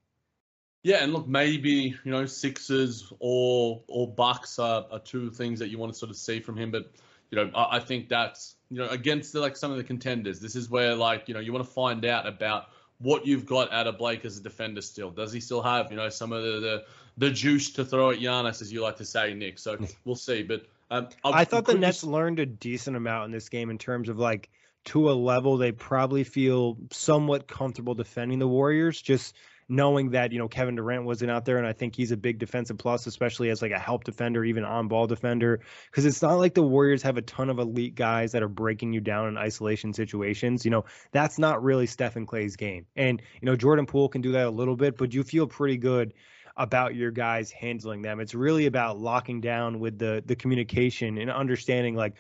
Yeah, 0.84 1.04
and 1.04 1.12
look, 1.14 1.28
maybe 1.28 1.96
you 2.04 2.12
know 2.12 2.26
Sixers 2.26 3.12
or 3.20 3.82
or 3.88 4.08
Bucks 4.08 4.60
are, 4.60 4.86
are 4.92 5.00
two 5.00 5.30
things 5.30 5.60
that 5.60 5.70
you 5.70 5.78
want 5.78 5.92
to 5.92 6.00
sort 6.00 6.10
of 6.10 6.16
see 6.16 6.40
from 6.40 6.58
him, 6.58 6.72
but 6.72 6.92
you 7.32 7.36
know 7.36 7.52
I, 7.54 7.78
I 7.78 7.80
think 7.80 8.08
that's 8.08 8.56
you 8.70 8.78
know, 8.78 8.88
against 8.88 9.34
the, 9.34 9.40
like 9.40 9.58
some 9.58 9.72
of 9.72 9.78
the 9.78 9.84
contenders. 9.84 10.40
This 10.40 10.56
is 10.56 10.70
where 10.70 10.96
like 10.96 11.28
you 11.28 11.34
know 11.34 11.40
you 11.40 11.52
want 11.52 11.66
to 11.66 11.72
find 11.72 12.06
out 12.06 12.28
about 12.28 12.70
what 13.00 13.26
you've 13.26 13.46
got 13.46 13.72
out 13.74 13.88
of 13.88 13.98
Blake 13.98 14.26
as 14.26 14.38
a 14.38 14.42
defender 14.42 14.82
still. 14.82 15.10
Does 15.10 15.34
he 15.34 15.40
still 15.40 15.62
have 15.62 15.92
you 15.92 15.98
know 15.98 16.10
some 16.10 16.32
of 16.32 16.44
the 16.44 16.60
the, 16.60 16.84
the 17.18 17.30
juice 17.30 17.72
to 17.72 17.84
throw 17.84 18.12
at 18.12 18.20
Giannis, 18.20 18.62
as 18.62 18.72
you 18.72 18.82
like 18.82 18.98
to 18.98 19.06
say, 19.06 19.34
Nick? 19.34 19.60
So 19.60 19.78
we'll 20.06 20.16
see. 20.16 20.44
But 20.44 20.66
um, 20.92 21.10
I 21.24 21.44
thought 21.46 21.66
the 21.66 21.74
Nets 21.76 22.04
learned 22.04 22.40
a 22.40 22.46
decent 22.46 22.96
amount 22.96 23.26
in 23.26 23.32
this 23.32 23.50
game 23.50 23.70
in 23.70 23.78
terms 23.78 24.08
of 24.08 24.18
like 24.18 24.50
to 24.86 25.10
a 25.10 25.14
level 25.14 25.58
they 25.58 25.72
probably 25.72 26.24
feel 26.24 26.78
somewhat 26.92 27.48
comfortable 27.48 27.94
defending 27.94 28.40
the 28.40 28.48
Warriors. 28.48 29.02
Just 29.02 29.36
knowing 29.70 30.10
that 30.10 30.32
you 30.32 30.40
know 30.40 30.48
Kevin 30.48 30.76
Durant 30.76 31.06
wasn't 31.06 31.32
out 31.32 31.46
there, 31.46 31.58
and 31.58 31.68
I 31.68 31.74
think 31.74 31.96
he's 31.96 32.12
a 32.12 32.18
big 32.18 32.40
defensive 32.40 32.78
plus, 32.78 33.08
especially 33.08 33.50
as 33.50 33.62
like 33.62 33.72
a 33.72 33.80
help 33.80 34.04
defender, 34.04 34.44
even 34.44 34.66
on 34.66 34.88
ball 34.88 35.08
defender, 35.08 35.62
because 35.90 36.06
it's 36.06 36.22
not 36.22 36.34
like 36.34 36.56
the 36.56 36.64
Warriors 36.64 37.04
have 37.04 37.18
a 37.18 37.22
ton 37.22 37.50
of 37.50 37.60
elite 37.60 37.96
guys 37.96 38.32
that 38.32 38.44
are 38.44 38.50
breaking 38.50 38.92
you 38.92 39.00
down 39.00 39.28
in 39.28 39.38
isolation 39.38 39.94
situations. 39.94 40.66
You 40.66 40.72
know 40.72 40.86
that's 41.12 41.40
not 41.40 41.64
really 41.64 41.86
Stephen 41.86 42.26
Klay's 42.26 42.56
game, 42.56 42.86
and 42.96 43.22
you 43.42 43.46
know 43.46 43.56
Jordan 43.56 43.86
Poole 43.86 44.10
can 44.10 44.22
do 44.22 44.34
that 44.34 44.48
a 44.48 44.52
little 44.52 44.76
bit, 44.76 44.98
but 44.98 45.14
you 45.14 45.24
feel 45.24 45.48
pretty 45.48 45.78
good 45.78 46.14
about 46.58 46.94
your 46.94 47.10
guys 47.10 47.52
handling 47.52 48.02
them. 48.02 48.20
It's 48.20 48.36
really 48.36 48.66
about 48.66 49.00
locking 49.00 49.40
down 49.40 49.80
with 49.80 49.98
the 49.98 50.22
the 50.26 50.36
communication 50.36 51.18
and 51.18 51.32
understanding 51.32 51.96
like 51.96 52.16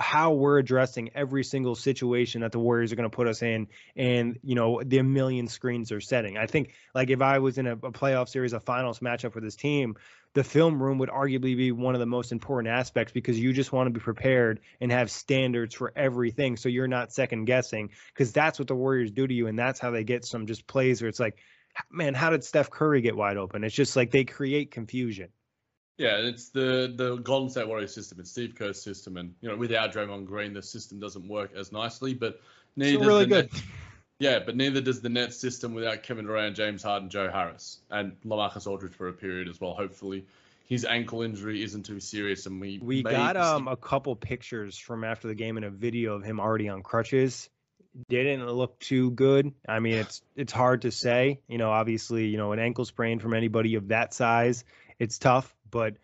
how 0.00 0.32
we're 0.32 0.58
addressing 0.58 1.10
every 1.14 1.42
single 1.42 1.74
situation 1.74 2.42
that 2.42 2.52
the 2.52 2.58
Warriors 2.60 2.92
are 2.92 2.96
going 2.96 3.10
to 3.10 3.14
put 3.14 3.26
us 3.26 3.42
in, 3.42 3.66
and 3.96 4.38
you 4.42 4.54
know 4.54 4.82
the 4.84 5.02
million 5.02 5.48
screens 5.48 5.88
they're 5.88 6.00
setting. 6.00 6.36
I 6.36 6.46
think 6.46 6.74
like 6.94 7.10
if 7.10 7.20
I 7.20 7.38
was 7.40 7.58
in 7.58 7.66
a, 7.66 7.72
a 7.72 7.92
playoff 7.92 8.28
series, 8.28 8.52
a 8.52 8.60
finals 8.60 9.00
matchup 9.00 9.32
for 9.32 9.40
this 9.40 9.56
team, 9.56 9.96
the 10.34 10.44
film 10.44 10.80
room 10.80 10.98
would 10.98 11.08
arguably 11.08 11.56
be 11.56 11.72
one 11.72 11.94
of 11.94 12.00
the 12.00 12.06
most 12.06 12.30
important 12.30 12.72
aspects 12.72 13.12
because 13.12 13.38
you 13.38 13.52
just 13.52 13.72
want 13.72 13.88
to 13.88 13.90
be 13.90 14.00
prepared 14.00 14.60
and 14.80 14.92
have 14.92 15.10
standards 15.10 15.74
for 15.74 15.92
everything, 15.96 16.56
so 16.56 16.68
you're 16.68 16.88
not 16.88 17.12
second 17.12 17.46
guessing 17.46 17.90
because 18.12 18.32
that's 18.32 18.58
what 18.58 18.68
the 18.68 18.76
Warriors 18.76 19.10
do 19.10 19.26
to 19.26 19.34
you, 19.34 19.48
and 19.48 19.58
that's 19.58 19.80
how 19.80 19.90
they 19.90 20.04
get 20.04 20.24
some 20.24 20.46
just 20.46 20.66
plays 20.68 21.02
where 21.02 21.08
it's 21.08 21.20
like, 21.20 21.38
man, 21.90 22.14
how 22.14 22.30
did 22.30 22.44
Steph 22.44 22.70
Curry 22.70 23.00
get 23.00 23.16
wide 23.16 23.36
open? 23.36 23.64
It's 23.64 23.74
just 23.74 23.96
like 23.96 24.12
they 24.12 24.24
create 24.24 24.70
confusion. 24.70 25.30
Yeah, 25.96 26.16
it's 26.16 26.48
the 26.48 26.92
the 26.94 27.16
Golden 27.16 27.50
State 27.50 27.68
Warriors 27.68 27.94
system. 27.94 28.18
It's 28.18 28.30
Steve 28.30 28.54
Kerr's 28.56 28.82
system, 28.82 29.16
and 29.16 29.34
you 29.40 29.48
know 29.48 29.56
without 29.56 29.92
Draymond 29.92 30.26
Green, 30.26 30.52
the 30.52 30.62
system 30.62 30.98
doesn't 30.98 31.28
work 31.28 31.52
as 31.56 31.70
nicely. 31.70 32.14
But 32.14 32.40
neither 32.74 32.98
Still 32.98 33.06
really 33.06 33.26
good. 33.26 33.52
Nets, 33.52 33.62
yeah, 34.18 34.40
but 34.40 34.56
neither 34.56 34.80
does 34.80 35.00
the 35.00 35.08
Nets 35.08 35.36
system 35.36 35.72
without 35.74 36.02
Kevin 36.02 36.26
Durant, 36.26 36.56
James 36.56 36.82
Harden, 36.82 37.10
Joe 37.10 37.30
Harris, 37.30 37.78
and 37.90 38.16
LaMarcus 38.24 38.66
Aldridge 38.66 38.94
for 38.94 39.08
a 39.08 39.12
period 39.12 39.48
as 39.48 39.60
well. 39.60 39.74
Hopefully, 39.74 40.26
his 40.66 40.84
ankle 40.84 41.22
injury 41.22 41.62
isn't 41.62 41.84
too 41.84 42.00
serious, 42.00 42.46
and 42.46 42.60
we 42.60 42.80
we 42.82 43.04
got 43.04 43.36
um 43.36 43.68
a 43.68 43.76
couple 43.76 44.16
pictures 44.16 44.76
from 44.76 45.04
after 45.04 45.28
the 45.28 45.34
game 45.36 45.56
and 45.56 45.66
a 45.66 45.70
video 45.70 46.14
of 46.14 46.24
him 46.24 46.40
already 46.40 46.68
on 46.68 46.82
crutches. 46.82 47.48
Didn't 48.08 48.44
look 48.44 48.80
too 48.80 49.12
good. 49.12 49.52
I 49.68 49.78
mean, 49.78 49.94
it's 49.94 50.22
it's 50.34 50.52
hard 50.52 50.82
to 50.82 50.90
say. 50.90 51.40
You 51.46 51.58
know, 51.58 51.70
obviously, 51.70 52.26
you 52.26 52.36
know, 52.36 52.50
an 52.50 52.58
ankle 52.58 52.84
sprain 52.84 53.20
from 53.20 53.34
anybody 53.34 53.76
of 53.76 53.88
that 53.88 54.12
size, 54.12 54.64
it's 54.98 55.18
tough 55.18 55.54
but 55.74 55.94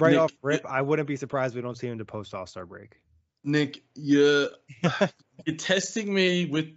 right 0.00 0.10
Nick, 0.10 0.20
off 0.20 0.32
rip, 0.42 0.66
I 0.66 0.82
wouldn't 0.82 1.06
be 1.06 1.14
surprised 1.14 1.54
we 1.54 1.62
don't 1.62 1.78
see 1.78 1.86
him 1.86 1.98
to 1.98 2.04
post 2.04 2.34
All 2.34 2.44
Star 2.44 2.66
break. 2.66 3.00
Nick, 3.44 3.82
you're 3.94 4.48
you're 5.46 5.56
testing 5.56 6.12
me 6.12 6.46
with 6.46 6.70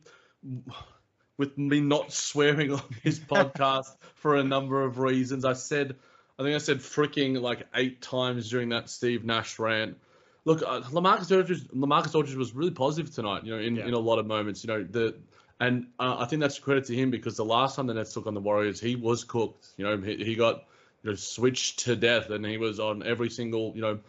with 1.38 1.58
me 1.58 1.82
not 1.82 2.14
swearing 2.14 2.72
on 2.72 2.84
this 3.04 3.18
podcast 3.36 3.96
for 4.14 4.36
a 4.36 4.44
number 4.44 4.84
of 4.84 5.00
reasons. 5.00 5.44
I 5.44 5.54
said, 5.54 5.96
I 6.38 6.44
think 6.44 6.54
I 6.54 6.60
said 6.60 6.78
freaking 6.78 7.42
like 7.42 7.66
eight 7.74 8.00
times 8.00 8.48
during 8.48 8.70
that 8.70 8.88
Steve 8.90 9.26
Nash 9.26 9.58
rant. 9.58 9.98
Look, 10.46 10.62
uh, 10.62 10.82
Lamarcus 10.82 11.36
Aldridge, 11.36 11.68
Lamarcus 11.70 12.14
Aldridge 12.14 12.36
was 12.36 12.54
really 12.54 12.72
positive 12.72 13.14
tonight. 13.14 13.44
You 13.44 13.56
know, 13.56 13.60
in, 13.60 13.76
yeah. 13.76 13.88
in 13.88 13.96
a 13.96 14.00
lot 14.00 14.20
of 14.20 14.28
moments. 14.28 14.64
You 14.64 14.68
know, 14.68 14.84
the 14.84 15.16
and 15.60 15.88
uh, 16.00 16.18
I 16.20 16.26
think 16.26 16.42
that's 16.42 16.60
credit 16.60 16.86
to 16.86 16.96
him 16.96 17.10
because 17.10 17.38
the 17.38 17.46
last 17.46 17.76
time 17.76 17.88
the 17.88 17.96
Nets 17.96 18.14
took 18.14 18.28
on 18.28 18.36
the 18.36 18.40
Warriors, 18.40 18.80
he 18.80 18.96
was 18.96 19.24
cooked. 19.24 19.70
You 19.78 19.86
know, 19.86 19.98
he, 19.98 20.24
he 20.24 20.36
got 20.36 20.66
you 21.04 21.12
know, 21.12 21.16
switched 21.16 21.80
to 21.80 21.96
death, 21.96 22.30
and 22.30 22.46
he 22.46 22.58
was 22.58 22.80
on 22.80 23.04
every 23.04 23.30
single, 23.30 23.74
you 23.76 23.82
know, 23.82 24.00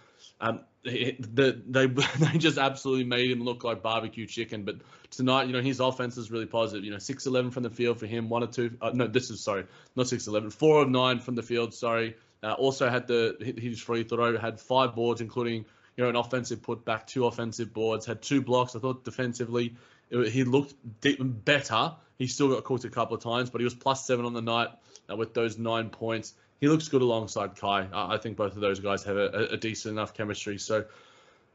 um, 0.40 0.60
the, 0.84 1.62
they 1.66 1.86
they 2.18 2.38
just 2.38 2.58
absolutely 2.58 3.04
made 3.04 3.30
him 3.30 3.42
look 3.42 3.64
like 3.64 3.82
barbecue 3.82 4.26
chicken. 4.26 4.64
But 4.64 4.76
tonight, 5.10 5.46
you 5.46 5.52
know, 5.52 5.60
his 5.60 5.80
offense 5.80 6.16
is 6.16 6.30
really 6.30 6.46
positive. 6.46 6.84
You 6.84 6.90
know, 6.90 6.98
six 6.98 7.26
eleven 7.26 7.50
from 7.50 7.62
the 7.62 7.70
field 7.70 7.98
for 7.98 8.06
him, 8.06 8.28
one 8.28 8.42
or 8.42 8.48
two. 8.48 8.76
Uh, 8.80 8.90
no, 8.92 9.06
this 9.06 9.30
is 9.30 9.40
sorry, 9.40 9.66
not 9.96 10.08
six 10.08 10.26
eleven, 10.26 10.50
four 10.50 10.82
of 10.82 10.88
nine 10.88 11.20
from 11.20 11.34
the 11.34 11.42
field. 11.42 11.74
Sorry. 11.74 12.16
Uh, 12.42 12.54
also 12.54 12.90
had 12.90 13.06
the 13.06 13.54
his 13.56 13.80
free 13.80 14.02
throw, 14.02 14.36
had 14.36 14.58
five 14.58 14.96
boards, 14.96 15.20
including 15.20 15.64
you 15.96 16.04
know 16.04 16.10
an 16.10 16.16
offensive 16.16 16.60
putback, 16.60 17.06
two 17.06 17.26
offensive 17.26 17.72
boards, 17.72 18.04
had 18.04 18.20
two 18.20 18.42
blocks. 18.42 18.74
I 18.74 18.80
thought 18.80 19.04
defensively 19.04 19.76
he 20.10 20.44
looked 20.44 20.74
better. 21.44 21.94
He 22.18 22.26
still 22.26 22.50
got 22.50 22.64
caught 22.64 22.84
a 22.84 22.90
couple 22.90 23.16
of 23.16 23.22
times, 23.22 23.50
but 23.50 23.60
he 23.60 23.64
was 23.64 23.74
plus 23.74 24.06
seven 24.06 24.24
on 24.24 24.34
the 24.34 24.42
night 24.42 24.68
uh, 25.10 25.16
with 25.16 25.34
those 25.34 25.58
nine 25.58 25.90
points 25.90 26.34
he 26.62 26.68
looks 26.68 26.86
good 26.86 27.02
alongside 27.02 27.56
Kai. 27.56 27.88
I 27.92 28.16
think 28.18 28.36
both 28.36 28.54
of 28.54 28.60
those 28.60 28.78
guys 28.78 29.02
have 29.02 29.16
a, 29.16 29.48
a 29.50 29.56
decent 29.56 29.94
enough 29.94 30.14
chemistry. 30.14 30.58
So, 30.58 30.84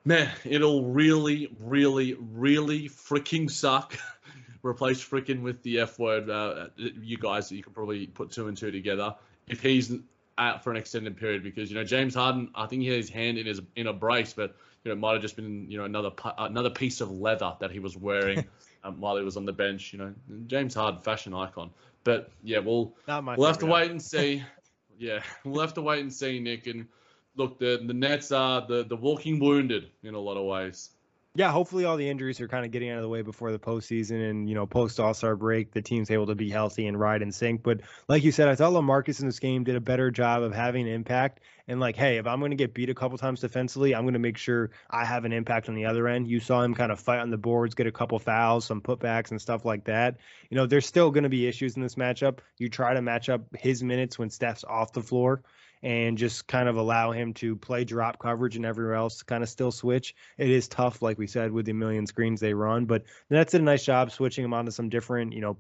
man, 0.03 0.29
it'll 0.43 0.83
really, 0.83 1.55
really, 1.61 2.17
really 2.33 2.89
freaking 2.89 3.49
suck. 3.49 3.97
Replace 4.63 5.01
freaking 5.01 5.43
with 5.43 5.63
the 5.63 5.79
F 5.79 5.97
word. 5.97 6.29
Uh, 6.29 6.67
you 6.75 7.17
guys, 7.17 7.49
you 7.49 7.63
can 7.63 7.71
probably 7.71 8.07
put 8.07 8.31
two 8.31 8.49
and 8.49 8.57
two 8.57 8.69
together 8.69 9.15
if 9.47 9.61
he's 9.61 9.93
out 10.37 10.61
for 10.61 10.71
an 10.71 10.77
extended 10.77 11.15
period 11.15 11.41
because 11.41 11.69
you 11.69 11.77
know 11.77 11.85
James 11.85 12.13
Harden. 12.13 12.49
I 12.53 12.65
think 12.65 12.81
he 12.81 12.89
had 12.89 12.97
his 12.97 13.09
hand 13.09 13.37
in 13.37 13.45
his 13.45 13.61
in 13.77 13.87
a 13.87 13.93
brace, 13.93 14.33
but 14.33 14.57
you 14.83 14.89
know 14.89 14.93
it 14.93 14.99
might 14.99 15.13
have 15.13 15.21
just 15.21 15.37
been 15.37 15.71
you 15.71 15.77
know 15.77 15.85
another 15.85 16.11
another 16.37 16.69
piece 16.69 16.99
of 16.99 17.11
leather 17.11 17.53
that 17.61 17.71
he 17.71 17.79
was 17.79 17.95
wearing 17.95 18.45
um, 18.83 18.99
while 18.99 19.15
he 19.15 19.23
was 19.23 19.37
on 19.37 19.45
the 19.45 19.53
bench. 19.53 19.93
You 19.93 19.99
know, 19.99 20.13
James 20.47 20.73
Harden, 20.73 20.99
fashion 20.99 21.33
icon. 21.33 21.69
But 22.03 22.29
yeah, 22.43 22.59
we'll 22.59 22.93
we'll 23.37 23.47
have 23.47 23.59
to 23.59 23.67
wait 23.67 23.89
and 23.89 24.01
see. 24.01 24.43
yeah, 24.97 25.21
we'll 25.45 25.61
have 25.61 25.73
to 25.75 25.81
wait 25.81 26.01
and 26.01 26.13
see, 26.13 26.39
Nick. 26.39 26.67
And 26.67 26.87
look, 27.35 27.59
the 27.59 27.81
the 27.85 27.93
Nets 27.93 28.31
are 28.31 28.65
the 28.67 28.83
the 28.83 28.95
walking 28.95 29.39
wounded 29.39 29.91
in 30.03 30.13
a 30.13 30.19
lot 30.19 30.37
of 30.37 30.45
ways. 30.45 30.91
Yeah, 31.37 31.51
hopefully 31.51 31.85
all 31.85 31.97
the 31.97 32.09
injuries 32.09 32.41
are 32.41 32.47
kind 32.47 32.65
of 32.65 32.71
getting 32.71 32.89
out 32.89 32.97
of 32.97 33.03
the 33.03 33.09
way 33.09 33.21
before 33.21 33.51
the 33.51 33.59
postseason 33.59 34.27
and, 34.27 34.49
you 34.49 34.55
know, 34.55 34.65
post 34.65 34.99
All 34.99 35.13
Star 35.13 35.35
break, 35.35 35.71
the 35.71 35.83
team's 35.83 36.09
able 36.09 36.25
to 36.25 36.33
be 36.33 36.49
healthy 36.49 36.87
and 36.87 36.99
ride 36.99 37.21
and 37.21 37.31
sync. 37.31 37.61
But 37.61 37.81
like 38.07 38.23
you 38.23 38.31
said, 38.31 38.47
I 38.47 38.55
thought 38.55 38.73
Lamarcus 38.73 39.19
in 39.19 39.27
this 39.27 39.37
game 39.37 39.63
did 39.63 39.75
a 39.75 39.79
better 39.79 40.09
job 40.09 40.41
of 40.41 40.51
having 40.51 40.87
an 40.87 40.95
impact. 40.95 41.41
And 41.67 41.79
like, 41.79 41.95
hey, 41.95 42.17
if 42.17 42.25
I'm 42.25 42.39
going 42.39 42.49
to 42.49 42.57
get 42.57 42.73
beat 42.73 42.89
a 42.89 42.95
couple 42.95 43.19
times 43.19 43.41
defensively, 43.41 43.93
I'm 43.93 44.01
going 44.01 44.13
to 44.13 44.19
make 44.19 44.39
sure 44.39 44.71
I 44.89 45.05
have 45.05 45.25
an 45.25 45.31
impact 45.31 45.69
on 45.69 45.75
the 45.75 45.85
other 45.85 46.07
end. 46.07 46.27
You 46.27 46.39
saw 46.39 46.63
him 46.63 46.73
kind 46.73 46.91
of 46.91 46.99
fight 46.99 47.19
on 47.19 47.29
the 47.29 47.37
boards, 47.37 47.75
get 47.75 47.85
a 47.85 47.91
couple 47.91 48.17
fouls, 48.17 48.65
some 48.65 48.81
putbacks 48.81 49.29
and 49.29 49.39
stuff 49.39 49.63
like 49.63 49.83
that. 49.83 50.17
You 50.49 50.57
know, 50.57 50.65
there's 50.65 50.87
still 50.87 51.11
going 51.11 51.21
to 51.21 51.29
be 51.29 51.45
issues 51.45 51.75
in 51.75 51.83
this 51.83 51.95
matchup. 51.95 52.39
You 52.57 52.67
try 52.67 52.95
to 52.95 53.01
match 53.03 53.29
up 53.29 53.41
his 53.55 53.83
minutes 53.83 54.17
when 54.17 54.31
Steph's 54.31 54.63
off 54.63 54.91
the 54.91 55.03
floor 55.03 55.43
and 55.83 56.17
just 56.17 56.47
kind 56.47 56.67
of 56.67 56.77
allow 56.77 57.11
him 57.11 57.33
to 57.35 57.55
play 57.55 57.83
drop 57.83 58.19
coverage 58.19 58.55
and 58.55 58.65
everywhere 58.65 58.95
else 58.95 59.17
to 59.19 59.25
kind 59.25 59.43
of 59.43 59.49
still 59.49 59.71
switch. 59.71 60.15
It 60.37 60.49
is 60.49 60.67
tough, 60.67 61.01
like 61.01 61.17
we 61.17 61.27
said, 61.27 61.51
with 61.51 61.65
the 61.65 61.73
million 61.73 62.05
screens 62.05 62.39
they 62.39 62.53
run, 62.53 62.85
but 62.85 63.03
that's 63.29 63.51
did 63.51 63.61
a 63.61 63.63
nice 63.63 63.85
job 63.85 64.11
switching 64.11 64.43
him 64.43 64.53
onto 64.53 64.71
some 64.71 64.89
different, 64.89 65.33
you 65.33 65.41
know, 65.41 65.57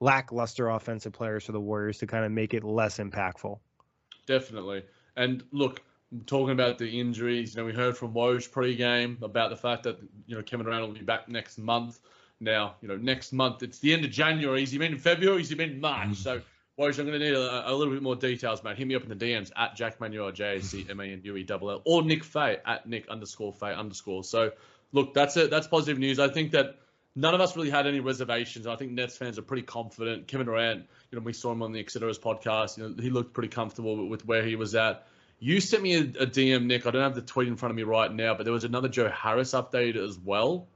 lackluster 0.00 0.68
offensive 0.70 1.12
players 1.12 1.44
for 1.44 1.52
the 1.52 1.60
Warriors 1.60 1.98
to 1.98 2.06
kind 2.06 2.24
of 2.24 2.32
make 2.32 2.54
it 2.54 2.64
less 2.64 2.98
impactful. 2.98 3.58
Definitely. 4.26 4.84
And 5.16 5.44
look, 5.52 5.82
talking 6.26 6.52
about 6.52 6.78
the 6.78 6.88
injuries, 6.88 7.54
you 7.54 7.60
know, 7.60 7.66
we 7.66 7.72
heard 7.72 7.96
from 7.96 8.12
Woj 8.12 8.50
pre-game 8.50 9.18
about 9.22 9.50
the 9.50 9.56
fact 9.56 9.82
that 9.84 9.98
you 10.26 10.36
know 10.36 10.42
Kevin 10.42 10.66
Durant 10.66 10.86
will 10.86 10.94
be 10.94 11.00
back 11.00 11.28
next 11.28 11.58
month. 11.58 12.00
Now, 12.40 12.74
you 12.82 12.88
know, 12.88 12.96
next 12.96 13.32
month 13.32 13.62
it's 13.62 13.78
the 13.78 13.92
end 13.92 14.04
of 14.04 14.10
January. 14.10 14.62
Is 14.62 14.70
he 14.70 14.78
been 14.78 14.92
in 14.92 14.98
February? 14.98 15.40
Is 15.40 15.48
he 15.48 15.54
been 15.54 15.70
in 15.70 15.80
March? 15.80 16.08
Mm. 16.08 16.16
So 16.16 16.42
Boys, 16.76 16.98
I'm 16.98 17.06
going 17.06 17.20
to 17.20 17.24
need 17.24 17.34
a, 17.34 17.70
a, 17.70 17.72
little 17.72 17.94
bit 17.94 18.02
more 18.02 18.16
details, 18.16 18.64
mate. 18.64 18.76
Hit 18.76 18.88
me 18.88 18.96
up 18.96 19.04
in 19.04 19.08
the 19.08 19.14
DMs 19.14 19.52
at 19.56 19.76
Jack 19.76 20.00
Manuel, 20.00 20.32
J 20.32 20.56
A 20.56 20.62
C 20.62 20.84
M 20.90 20.98
A 20.98 21.04
N 21.04 21.20
U 21.22 21.36
E 21.36 21.46
or 21.84 22.02
Nick 22.02 22.24
Fay 22.24 22.58
at 22.66 22.88
Nick 22.88 23.08
underscore 23.08 23.52
Fay 23.52 23.72
underscore. 23.72 24.24
So, 24.24 24.50
look, 24.90 25.14
that's 25.14 25.36
it. 25.36 25.50
That's 25.50 25.68
positive 25.68 26.00
news. 26.00 26.18
I 26.18 26.28
think 26.28 26.50
that 26.50 26.78
none 27.14 27.32
of 27.32 27.40
us 27.40 27.56
really 27.56 27.70
had 27.70 27.86
any 27.86 28.00
reservations. 28.00 28.66
I 28.66 28.74
think 28.74 28.90
Nets 28.90 29.16
fans 29.16 29.38
are 29.38 29.42
pretty 29.42 29.62
confident. 29.62 30.26
Kevin 30.26 30.46
Durant, 30.46 30.86
you 31.12 31.18
know, 31.18 31.24
we 31.24 31.32
saw 31.32 31.52
him 31.52 31.62
on 31.62 31.70
the 31.70 31.78
Exeter's 31.78 32.18
podcast. 32.18 32.76
You 32.76 32.88
know, 32.88 32.94
he 33.00 33.10
looked 33.10 33.34
pretty 33.34 33.50
comfortable 33.50 34.08
with 34.08 34.26
where 34.26 34.44
he 34.44 34.56
was 34.56 34.74
at. 34.74 35.06
You 35.38 35.60
sent 35.60 35.82
me 35.82 35.94
a, 35.94 36.00
a 36.00 36.26
DM, 36.26 36.66
Nick. 36.66 36.86
I 36.86 36.90
don't 36.90 37.02
have 37.02 37.14
the 37.14 37.22
tweet 37.22 37.46
in 37.46 37.56
front 37.56 37.70
of 37.70 37.76
me 37.76 37.84
right 37.84 38.12
now, 38.12 38.34
but 38.34 38.44
there 38.44 38.52
was 38.52 38.64
another 38.64 38.88
Joe 38.88 39.08
Harris 39.08 39.52
update 39.52 39.96
as 39.96 40.18
well. 40.18 40.66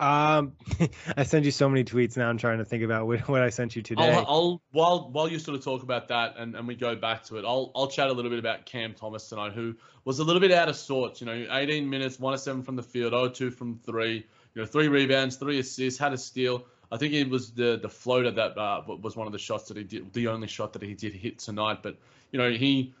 Um, 0.00 0.52
I 1.16 1.24
send 1.24 1.44
you 1.44 1.50
so 1.50 1.68
many 1.68 1.84
tweets 1.84 2.16
now. 2.16 2.28
I'm 2.28 2.38
trying 2.38 2.58
to 2.58 2.64
think 2.64 2.82
about 2.82 3.06
what, 3.06 3.28
what 3.28 3.42
I 3.42 3.50
sent 3.50 3.76
you 3.76 3.82
today. 3.82 4.10
I'll, 4.10 4.26
I'll, 4.26 4.62
while 4.72 5.10
while 5.10 5.28
you 5.28 5.38
sort 5.38 5.58
of 5.58 5.64
talk 5.64 5.82
about 5.82 6.08
that 6.08 6.36
and, 6.38 6.56
and 6.56 6.66
we 6.66 6.74
go 6.74 6.96
back 6.96 7.24
to 7.24 7.36
it, 7.36 7.44
I'll 7.44 7.70
I'll 7.74 7.88
chat 7.88 8.08
a 8.08 8.12
little 8.12 8.30
bit 8.30 8.38
about 8.38 8.64
Cam 8.64 8.94
Thomas 8.94 9.28
tonight, 9.28 9.52
who 9.52 9.76
was 10.04 10.18
a 10.18 10.24
little 10.24 10.40
bit 10.40 10.52
out 10.52 10.70
of 10.70 10.76
sorts. 10.76 11.20
You 11.20 11.26
know, 11.26 11.46
18 11.50 11.88
minutes, 11.88 12.18
one 12.18 12.32
of 12.32 12.40
seven 12.40 12.62
from 12.62 12.76
the 12.76 12.82
field, 12.82 13.12
0-2 13.12 13.52
from 13.52 13.78
three. 13.84 14.26
You 14.54 14.62
know, 14.62 14.66
three 14.66 14.88
rebounds, 14.88 15.36
three 15.36 15.58
assists, 15.58 16.00
had 16.00 16.12
a 16.12 16.18
steal. 16.18 16.64
I 16.90 16.96
think 16.96 17.12
it 17.12 17.28
was 17.28 17.52
the 17.52 17.78
the 17.80 17.90
floater 17.90 18.30
that 18.30 18.56
uh, 18.56 18.82
was 18.86 19.16
one 19.16 19.26
of 19.26 19.32
the 19.32 19.38
shots 19.38 19.68
that 19.68 19.76
he 19.76 19.84
did, 19.84 20.12
the 20.14 20.28
only 20.28 20.48
shot 20.48 20.72
that 20.72 20.82
he 20.82 20.94
did 20.94 21.12
hit 21.12 21.38
tonight. 21.38 21.82
But 21.82 21.98
you 22.32 22.38
know, 22.38 22.50
he 22.50 22.94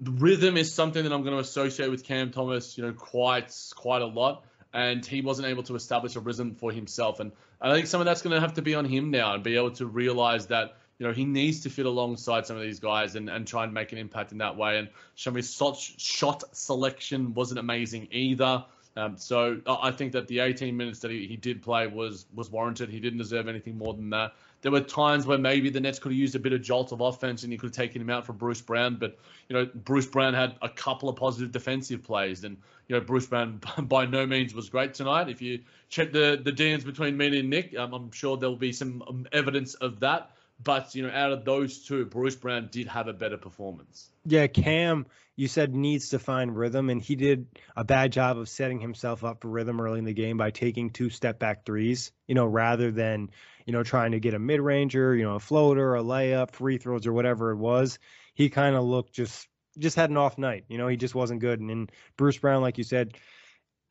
rhythm 0.00 0.56
is 0.56 0.72
something 0.72 1.02
that 1.02 1.12
I'm 1.12 1.22
going 1.22 1.34
to 1.34 1.40
associate 1.40 1.90
with 1.90 2.04
Cam 2.04 2.30
Thomas. 2.30 2.78
You 2.78 2.86
know, 2.86 2.92
quite 2.92 3.52
quite 3.74 4.02
a 4.02 4.06
lot 4.06 4.44
and 4.74 5.06
he 5.06 5.20
wasn't 5.20 5.46
able 5.46 5.62
to 5.62 5.76
establish 5.76 6.16
a 6.16 6.20
rhythm 6.20 6.54
for 6.54 6.72
himself. 6.72 7.20
And 7.20 7.32
I 7.60 7.72
think 7.72 7.86
some 7.86 8.00
of 8.00 8.04
that's 8.04 8.20
going 8.20 8.34
to 8.34 8.40
have 8.40 8.54
to 8.54 8.62
be 8.62 8.74
on 8.74 8.84
him 8.84 9.10
now 9.10 9.32
and 9.32 9.42
be 9.42 9.56
able 9.56 9.70
to 9.72 9.86
realize 9.86 10.46
that 10.48 10.76
you 10.98 11.06
know 11.06 11.12
he 11.12 11.24
needs 11.24 11.60
to 11.60 11.70
fit 11.70 11.86
alongside 11.86 12.46
some 12.46 12.56
of 12.56 12.62
these 12.62 12.80
guys 12.80 13.14
and, 13.14 13.30
and 13.30 13.46
try 13.46 13.64
and 13.64 13.72
make 13.72 13.92
an 13.92 13.98
impact 13.98 14.32
in 14.32 14.38
that 14.38 14.56
way. 14.56 14.78
And 14.78 14.88
Shami's 15.16 15.56
shot 15.96 16.42
selection 16.54 17.34
wasn't 17.34 17.60
amazing 17.60 18.08
either. 18.10 18.64
Um, 18.96 19.16
so 19.16 19.60
I 19.66 19.90
think 19.90 20.12
that 20.12 20.28
the 20.28 20.38
18 20.38 20.76
minutes 20.76 21.00
that 21.00 21.10
he, 21.10 21.26
he 21.26 21.36
did 21.36 21.62
play 21.62 21.88
was 21.88 22.26
was 22.32 22.48
warranted. 22.48 22.90
He 22.90 23.00
didn't 23.00 23.18
deserve 23.18 23.48
anything 23.48 23.76
more 23.76 23.92
than 23.92 24.10
that. 24.10 24.34
There 24.62 24.70
were 24.70 24.80
times 24.80 25.26
where 25.26 25.36
maybe 25.36 25.68
the 25.68 25.80
Nets 25.80 25.98
could 25.98 26.12
have 26.12 26.18
used 26.18 26.36
a 26.36 26.38
bit 26.38 26.52
of 26.52 26.62
jolt 26.62 26.92
of 26.92 27.00
offense 27.00 27.42
and 27.42 27.52
you 27.52 27.58
could 27.58 27.66
have 27.66 27.76
taken 27.76 28.00
him 28.00 28.08
out 28.08 28.24
for 28.24 28.32
Bruce 28.32 28.60
Brown. 28.60 28.96
But 28.96 29.18
you 29.48 29.56
know, 29.56 29.68
Bruce 29.74 30.06
Brown 30.06 30.32
had 30.32 30.54
a 30.62 30.68
couple 30.68 31.08
of 31.08 31.16
positive 31.16 31.50
defensive 31.50 32.04
plays, 32.04 32.44
and 32.44 32.56
you 32.86 32.94
know, 32.94 33.00
Bruce 33.00 33.26
Brown 33.26 33.60
by 33.82 34.06
no 34.06 34.26
means 34.26 34.54
was 34.54 34.68
great 34.68 34.94
tonight. 34.94 35.28
If 35.28 35.42
you 35.42 35.60
check 35.88 36.12
the 36.12 36.40
the 36.40 36.52
DMs 36.52 36.84
between 36.84 37.16
me 37.16 37.36
and 37.38 37.50
Nick, 37.50 37.76
um, 37.76 37.94
I'm 37.94 38.12
sure 38.12 38.36
there 38.36 38.48
will 38.48 38.56
be 38.56 38.72
some 38.72 39.02
um, 39.08 39.26
evidence 39.32 39.74
of 39.74 40.00
that. 40.00 40.30
But 40.62 40.94
you 40.94 41.02
know, 41.02 41.10
out 41.12 41.32
of 41.32 41.44
those 41.44 41.84
two, 41.84 42.04
Bruce 42.04 42.36
Brown 42.36 42.68
did 42.70 42.86
have 42.88 43.08
a 43.08 43.12
better 43.12 43.36
performance. 43.36 44.08
Yeah, 44.24 44.46
Cam, 44.46 45.06
you 45.36 45.48
said 45.48 45.74
needs 45.74 46.10
to 46.10 46.18
find 46.18 46.56
rhythm, 46.56 46.90
and 46.90 47.02
he 47.02 47.16
did 47.16 47.46
a 47.76 47.84
bad 47.84 48.12
job 48.12 48.38
of 48.38 48.48
setting 48.48 48.80
himself 48.80 49.24
up 49.24 49.42
for 49.42 49.48
rhythm 49.48 49.80
early 49.80 49.98
in 49.98 50.04
the 50.04 50.14
game 50.14 50.36
by 50.36 50.50
taking 50.50 50.90
two 50.90 51.10
step 51.10 51.38
back 51.38 51.66
threes. 51.66 52.12
You 52.26 52.34
know, 52.34 52.46
rather 52.46 52.90
than 52.90 53.30
you 53.66 53.72
know 53.72 53.82
trying 53.82 54.12
to 54.12 54.20
get 54.20 54.34
a 54.34 54.38
mid 54.38 54.60
ranger, 54.60 55.14
you 55.14 55.24
know, 55.24 55.34
a 55.34 55.40
floater, 55.40 55.96
a 55.96 56.02
layup, 56.02 56.52
free 56.52 56.78
throws, 56.78 57.06
or 57.06 57.12
whatever 57.12 57.50
it 57.50 57.56
was. 57.56 57.98
He 58.34 58.48
kind 58.48 58.76
of 58.76 58.84
looked 58.84 59.12
just 59.12 59.48
just 59.78 59.96
had 59.96 60.10
an 60.10 60.16
off 60.16 60.38
night. 60.38 60.64
You 60.68 60.78
know, 60.78 60.88
he 60.88 60.96
just 60.96 61.14
wasn't 61.14 61.40
good. 61.40 61.60
And, 61.60 61.70
and 61.70 61.92
Bruce 62.16 62.38
Brown, 62.38 62.62
like 62.62 62.78
you 62.78 62.84
said, 62.84 63.14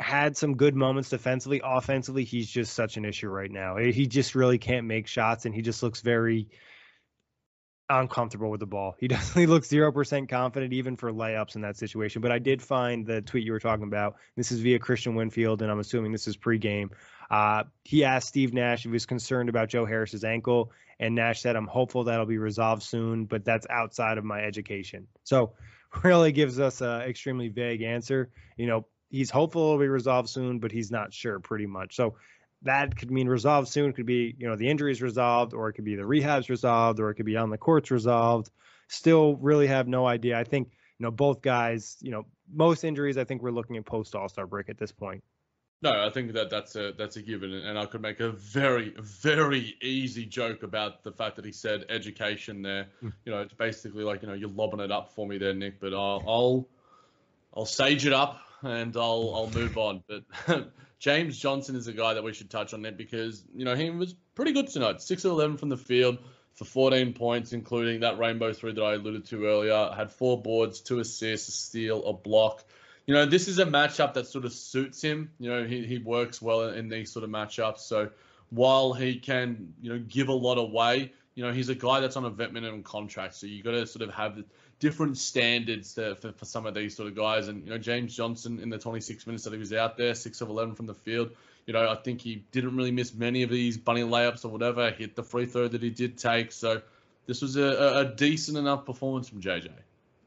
had 0.04 0.38
some 0.38 0.56
good 0.56 0.76
moments 0.76 1.10
defensively. 1.10 1.62
Offensively, 1.64 2.24
he's 2.24 2.50
just 2.50 2.74
such 2.74 2.98
an 2.98 3.06
issue 3.06 3.30
right 3.30 3.50
now. 3.50 3.78
He 3.78 4.06
just 4.06 4.36
really 4.36 4.58
can't 4.58 4.86
make 4.86 5.08
shots, 5.08 5.46
and 5.46 5.56
he 5.56 5.62
just 5.62 5.82
looks 5.82 6.02
very 6.02 6.50
uncomfortable 7.90 8.50
with 8.50 8.60
the 8.60 8.66
ball. 8.66 8.96
He 9.00 9.08
definitely 9.10 9.48
looks 9.48 9.68
zero 9.68 9.92
percent 9.92 10.30
confident, 10.30 10.74
even 10.74 10.96
for 10.96 11.12
layups 11.12 11.56
in 11.56 11.62
that 11.62 11.78
situation. 11.78 12.22
But 12.22 12.32
I 12.32 12.40
did 12.40 12.62
find 12.62 13.06
the 13.06 13.22
tweet 13.22 13.46
you 13.46 13.52
were 13.52 13.60
talking 13.60 13.86
about. 13.86 14.16
This 14.36 14.52
is 14.52 14.60
via 14.60 14.80
Kristian 14.80 15.16
Winfield, 15.16 15.62
and 15.62 15.72
I'm 15.72 15.80
assuming 15.80 16.12
this 16.12 16.28
is 16.28 16.38
pregame. 16.38 16.90
Uh, 17.32 17.64
he 17.84 18.04
asked 18.04 18.28
Steve 18.28 18.54
Nash 18.54 18.80
if 18.80 18.84
he 18.84 18.90
was 18.90 19.06
concerned 19.06 19.50
about 19.50 19.70
Joe 19.70 19.86
Harris's 19.86 20.24
ankle, 20.24 20.72
and 21.00 21.16
Nash 21.16 21.42
said, 21.42 21.56
"I'm 21.56 21.68
hopeful 21.68 22.04
that'll 22.04 22.26
be 22.26 22.38
resolved 22.38 22.84
soon, 22.84 23.26
but 23.26 23.46
that's 23.46 23.66
outside 23.70 24.18
of 24.18 24.26
my 24.26 24.42
education." 24.42 25.08
So, 25.24 25.54
really 26.04 26.32
gives 26.32 26.60
us 26.60 26.82
an 26.82 27.02
extremely 27.02 27.48
vague 27.48 27.82
answer. 27.82 28.30
You 28.58 28.68
know, 28.68 28.86
he's 29.14 29.30
hopeful 29.30 29.62
it'll 29.62 29.80
be 29.80 29.88
resolved 29.88 30.28
soon, 30.28 30.58
but 30.58 30.72
he's 30.72 30.90
not 30.90 31.14
sure, 31.14 31.40
pretty 31.40 31.68
much. 31.68 31.96
So 31.96 32.16
that 32.64 32.98
could 32.98 33.12
mean 33.12 33.30
resolved 33.30 33.68
soon. 33.68 33.92
It 33.92 33.96
could 33.96 34.08
be, 34.08 34.36
you 34.38 34.48
know, 34.48 34.56
the 34.56 34.68
injuries 34.68 35.02
resolved, 35.02 35.54
or 35.54 35.70
it 35.70 35.74
could 35.74 35.86
be 35.86 35.96
the 35.96 36.02
rehabs 36.02 36.50
resolved, 36.50 37.00
or 37.00 37.12
it 37.12 37.14
could 37.14 37.26
be 37.26 37.38
on 37.38 37.52
the 37.52 37.58
courts 37.58 37.92
resolved. 37.92 38.50
Still 38.88 39.36
really 39.36 39.68
have 39.68 39.88
no 39.88 40.08
idea. 40.08 40.38
I 40.38 40.44
think, 40.44 40.70
you 40.98 41.04
know, 41.04 41.12
both 41.12 41.44
guys, 41.44 41.96
you 42.02 42.10
know, 42.10 42.26
most 42.52 42.84
injuries, 42.84 43.18
I 43.18 43.24
think 43.24 43.44
we're 43.44 43.52
looking 43.52 43.78
at 43.78 43.86
post 43.86 44.16
All 44.16 44.28
Star 44.28 44.48
break 44.48 44.68
at 44.68 44.80
this 44.80 44.92
point. 44.92 45.24
No, 45.84 45.92
I 46.04 46.10
think 46.10 46.34
that 46.34 46.50
that's 46.50 46.76
a 46.76 46.94
that's 46.98 47.18
a 47.18 47.22
given, 47.22 47.54
and 47.54 47.78
I 47.78 47.86
could 47.86 48.02
make 48.02 48.22
a 48.22 48.32
very 48.32 48.94
very 49.02 49.76
easy 49.82 50.26
joke 50.26 50.64
about 50.64 51.04
the 51.04 51.12
fact 51.12 51.36
that 51.36 51.44
he 51.44 51.52
said 51.52 51.86
education 51.90 52.62
there. 52.62 52.88
Mm. 53.04 53.12
You 53.26 53.32
know, 53.34 53.42
it's 53.42 53.54
basically 53.54 54.06
like 54.06 54.22
you 54.22 54.30
know 54.30 54.34
you're 54.34 54.50
lobbing 54.50 54.80
it 54.80 54.94
up 54.94 55.14
for 55.14 55.28
me 55.28 55.38
there, 55.38 55.54
Nick. 55.54 55.82
But 55.82 55.94
I'll 55.94 56.24
I'll, 56.26 56.68
I'll 57.54 57.66
sage 57.66 58.06
it 58.06 58.14
up 58.14 58.40
and 58.64 58.96
I'll 58.96 59.32
I'll 59.36 59.52
move 59.52 59.78
on. 59.78 60.04
But 60.08 60.72
James 61.00 61.38
Johnson 61.38 61.76
is 61.76 61.88
a 61.88 61.94
guy 61.94 62.14
that 62.14 62.24
we 62.24 62.34
should 62.34 62.50
touch 62.50 62.74
on 62.74 62.82
there 62.82 62.92
because 62.92 63.44
you 63.54 63.66
know 63.66 63.76
he 63.76 63.90
was 63.90 64.14
pretty 64.36 64.54
good 64.54 64.68
tonight. 64.68 65.02
Six 65.02 65.26
of 65.26 65.32
eleven 65.32 65.58
from 65.58 65.70
the 65.70 65.78
field 65.78 66.20
for 66.56 66.66
14 66.66 67.14
points, 67.14 67.54
including 67.54 68.02
that 68.02 68.20
rainbow 68.20 68.54
three 68.54 68.74
that 68.74 68.82
I 68.82 68.94
alluded 68.94 69.26
to 69.26 69.46
earlier. 69.46 69.92
Had 69.96 70.12
four 70.12 70.42
boards, 70.42 70.82
two 70.82 71.00
assists, 71.00 71.50
a 71.50 71.52
steal, 71.52 72.06
a 72.06 72.14
block. 72.14 72.64
You 73.06 73.14
know, 73.16 73.26
this 73.26 73.48
is 73.48 73.60
a 73.60 73.66
matchup 73.66 74.14
that 74.14 74.28
sort 74.28 74.46
of 74.46 74.54
suits 74.54 75.02
him. 75.02 75.32
You 75.40 75.50
know, 75.50 75.64
he, 75.66 75.86
he 75.86 75.98
works 75.98 76.42
well 76.42 76.70
in 76.70 76.90
these 76.90 77.12
sort 77.12 77.24
of 77.24 77.32
matchups. 77.32 77.80
So 77.80 78.12
while 78.50 78.94
he 78.94 79.20
can, 79.20 79.74
you 79.82 79.92
know, 79.92 80.00
give 80.08 80.30
a 80.30 80.34
lot 80.34 80.58
away, 80.58 81.12
you 81.36 81.44
know, 81.44 81.52
he's 81.52 81.70
a 81.70 81.76
guy 81.76 82.00
that's 82.00 82.16
on 82.16 82.26
a 82.26 82.30
vet 82.30 82.54
minimum 82.54 82.84
contract. 82.84 83.36
So 83.36 83.48
you 83.48 83.64
got 83.64 83.72
to 83.72 83.88
sort 83.88 84.08
of 84.08 84.14
have 84.14 84.44
different 84.84 85.18
standards 85.18 85.94
to, 85.94 86.14
for, 86.16 86.34
for 86.34 86.44
some 86.44 86.66
of 86.66 86.74
these 86.74 86.94
sort 86.94 87.08
of 87.08 87.16
guys. 87.16 87.48
And, 87.48 87.64
you 87.64 87.70
know, 87.70 87.78
James 87.78 88.14
Johnson 88.14 88.60
in 88.60 88.70
the 88.70 88.78
26 88.78 89.26
minutes 89.26 89.46
that 89.46 89.54
he 89.54 89.58
was 89.58 89.72
out 89.72 89.96
there, 89.96 90.14
6 90.14 90.42
of 90.42 90.50
11 90.50 90.76
from 90.76 90.88
the 90.88 90.94
field, 90.94 91.32
you 91.66 91.72
know, 91.72 91.90
I 91.90 91.96
think 91.96 92.20
he 92.20 92.44
didn't 92.52 92.76
really 92.76 92.92
miss 92.92 93.14
many 93.14 93.44
of 93.44 93.50
these 93.50 93.78
bunny 93.78 94.02
layups 94.02 94.44
or 94.44 94.50
whatever, 94.50 94.92
hit 94.92 95.16
the 95.16 95.24
free 95.24 95.46
throw 95.46 95.70
that 95.70 95.82
he 95.82 95.90
did 95.90 96.18
take. 96.18 96.52
So 96.52 96.82
this 97.28 97.42
was 97.42 97.56
a, 97.56 98.00
a 98.00 98.14
decent 98.14 98.58
enough 98.58 98.86
performance 98.86 99.30
from 99.30 99.40
JJ. 99.40 99.72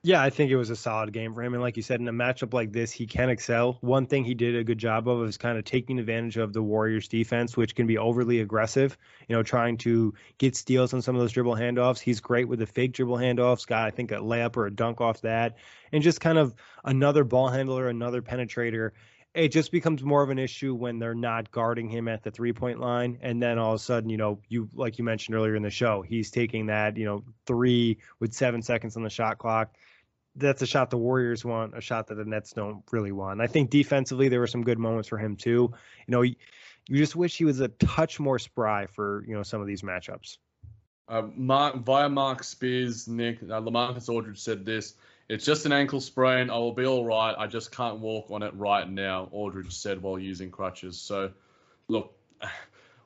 Yeah, 0.06 0.22
I 0.22 0.30
think 0.30 0.52
it 0.52 0.56
was 0.56 0.70
a 0.70 0.76
solid 0.76 1.12
game 1.12 1.34
for 1.34 1.42
him. 1.42 1.54
And 1.54 1.60
like 1.60 1.76
you 1.76 1.82
said, 1.82 1.98
in 1.98 2.06
a 2.06 2.12
matchup 2.12 2.54
like 2.54 2.70
this, 2.70 2.92
he 2.92 3.08
can 3.08 3.28
excel. 3.28 3.76
One 3.80 4.06
thing 4.06 4.22
he 4.22 4.34
did 4.34 4.54
a 4.54 4.62
good 4.62 4.78
job 4.78 5.08
of 5.08 5.26
is 5.26 5.36
kind 5.36 5.58
of 5.58 5.64
taking 5.64 5.98
advantage 5.98 6.36
of 6.36 6.52
the 6.52 6.62
Warriors 6.62 7.08
defense, 7.08 7.56
which 7.56 7.74
can 7.74 7.88
be 7.88 7.98
overly 7.98 8.38
aggressive, 8.38 8.96
you 9.26 9.34
know, 9.34 9.42
trying 9.42 9.78
to 9.78 10.14
get 10.38 10.54
steals 10.54 10.94
on 10.94 11.02
some 11.02 11.16
of 11.16 11.20
those 11.20 11.32
dribble 11.32 11.56
handoffs. 11.56 11.98
He's 11.98 12.20
great 12.20 12.46
with 12.46 12.60
the 12.60 12.66
fake 12.66 12.92
dribble 12.92 13.16
handoffs, 13.16 13.66
got, 13.66 13.84
I 13.84 13.90
think, 13.90 14.12
a 14.12 14.18
layup 14.18 14.56
or 14.56 14.66
a 14.66 14.70
dunk 14.70 15.00
off 15.00 15.22
that. 15.22 15.56
And 15.90 16.04
just 16.04 16.20
kind 16.20 16.38
of 16.38 16.54
another 16.84 17.24
ball 17.24 17.48
handler, 17.48 17.88
another 17.88 18.22
penetrator 18.22 18.92
it 19.34 19.48
just 19.48 19.70
becomes 19.70 20.02
more 20.02 20.22
of 20.22 20.30
an 20.30 20.38
issue 20.38 20.74
when 20.74 20.98
they're 20.98 21.14
not 21.14 21.50
guarding 21.50 21.90
him 21.90 22.08
at 22.08 22.22
the 22.22 22.30
three 22.30 22.54
point 22.54 22.80
line 22.80 23.18
and 23.20 23.42
then 23.42 23.58
all 23.58 23.74
of 23.74 23.80
a 23.80 23.82
sudden 23.82 24.08
you 24.08 24.16
know 24.16 24.40
you 24.48 24.66
like 24.72 24.96
you 24.96 25.04
mentioned 25.04 25.36
earlier 25.36 25.54
in 25.54 25.62
the 25.62 25.68
show 25.68 26.00
he's 26.00 26.30
taking 26.30 26.66
that 26.66 26.96
you 26.96 27.04
know 27.04 27.22
three 27.44 27.98
with 28.18 28.32
seven 28.32 28.62
seconds 28.62 28.96
on 28.96 29.02
the 29.02 29.10
shot 29.10 29.36
clock 29.36 29.74
that's 30.36 30.62
a 30.62 30.66
shot 30.66 30.90
the 30.90 30.98
Warriors 30.98 31.44
want, 31.44 31.76
a 31.76 31.80
shot 31.80 32.08
that 32.08 32.16
the 32.16 32.24
Nets 32.24 32.52
don't 32.52 32.82
really 32.90 33.12
want. 33.12 33.40
I 33.40 33.46
think 33.46 33.70
defensively 33.70 34.28
there 34.28 34.40
were 34.40 34.46
some 34.46 34.62
good 34.62 34.78
moments 34.78 35.08
for 35.08 35.18
him 35.18 35.36
too. 35.36 35.72
You 36.06 36.12
know, 36.12 36.22
you, 36.22 36.36
just 36.90 37.16
wish 37.16 37.36
he 37.36 37.44
was 37.44 37.60
a 37.60 37.68
touch 37.68 38.20
more 38.20 38.38
spry 38.38 38.86
for 38.86 39.24
you 39.26 39.34
know 39.34 39.42
some 39.42 39.60
of 39.60 39.66
these 39.66 39.82
matchups. 39.82 40.38
Uh, 41.08 41.22
Marc, 41.34 41.76
via 41.76 42.08
Marc 42.08 42.42
Spears, 42.42 43.06
Nick, 43.06 43.42
uh, 43.42 43.60
Lamarcus 43.60 44.08
Aldridge 44.08 44.40
said 44.40 44.64
this. 44.64 44.94
It's 45.28 45.44
just 45.44 45.66
an 45.66 45.72
ankle 45.72 46.00
sprain. 46.00 46.50
I 46.50 46.58
will 46.58 46.72
be 46.72 46.86
all 46.86 47.04
right. 47.04 47.34
I 47.36 47.46
just 47.46 47.72
can't 47.72 47.98
walk 47.98 48.30
on 48.30 48.42
it 48.42 48.54
right 48.54 48.88
now, 48.88 49.28
Aldridge 49.32 49.72
said 49.72 50.02
while 50.02 50.18
using 50.18 50.50
crutches. 50.50 51.00
So, 51.00 51.32
look, 51.88 52.14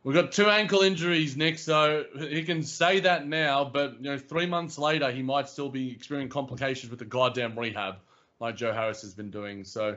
we've 0.03 0.15
got 0.15 0.33
two 0.33 0.49
ankle 0.49 0.81
injuries, 0.81 1.37
Nick. 1.37 1.59
So 1.59 2.05
he 2.19 2.45
can 2.45 2.63
say 2.63 3.01
that 3.01 3.27
now, 3.27 3.65
but 3.65 3.97
you 3.97 4.11
know, 4.11 4.19
three 4.19 4.47
months 4.47 4.79
later, 4.79 5.11
he 5.11 5.23
might 5.23 5.49
still 5.49 5.69
be 5.69 5.93
experiencing 5.93 6.31
complications 6.31 6.91
with 6.91 6.99
the 6.99 7.05
goddamn 7.05 7.59
rehab, 7.59 7.97
like 8.39 8.57
Joe 8.57 8.73
Harris 8.73 9.03
has 9.03 9.15
been 9.15 9.31
doing. 9.31 9.65
So, 9.65 9.97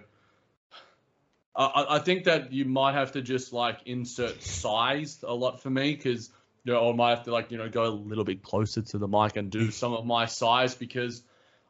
I, 1.56 1.86
I 1.90 2.00
think 2.00 2.26
that 2.26 2.52
you 2.52 2.66
might 2.66 2.94
have 2.94 3.12
to 3.14 3.22
just 3.22 3.54
like 3.54 3.80
insert 3.86 4.42
size 4.42 5.24
a 5.28 5.34
lot 5.34 5.62
for 5.62 5.70
me 5.70 5.96
because 5.96 6.30
you 6.64 6.74
know, 6.74 6.90
I 6.90 6.96
might 6.96 7.10
have 7.12 7.24
to 7.24 7.32
like 7.32 7.52
you 7.52 7.58
know 7.58 7.70
go 7.70 7.86
a 7.86 7.90
little 7.90 8.24
bit 8.24 8.44
closer 8.44 8.82
to 8.82 8.98
the 8.98 9.08
mic 9.08 9.36
and 9.36 9.52
do 9.52 9.72
some 9.72 9.94
of 9.94 10.06
my 10.06 10.26
size 10.26 10.76
because 10.76 11.22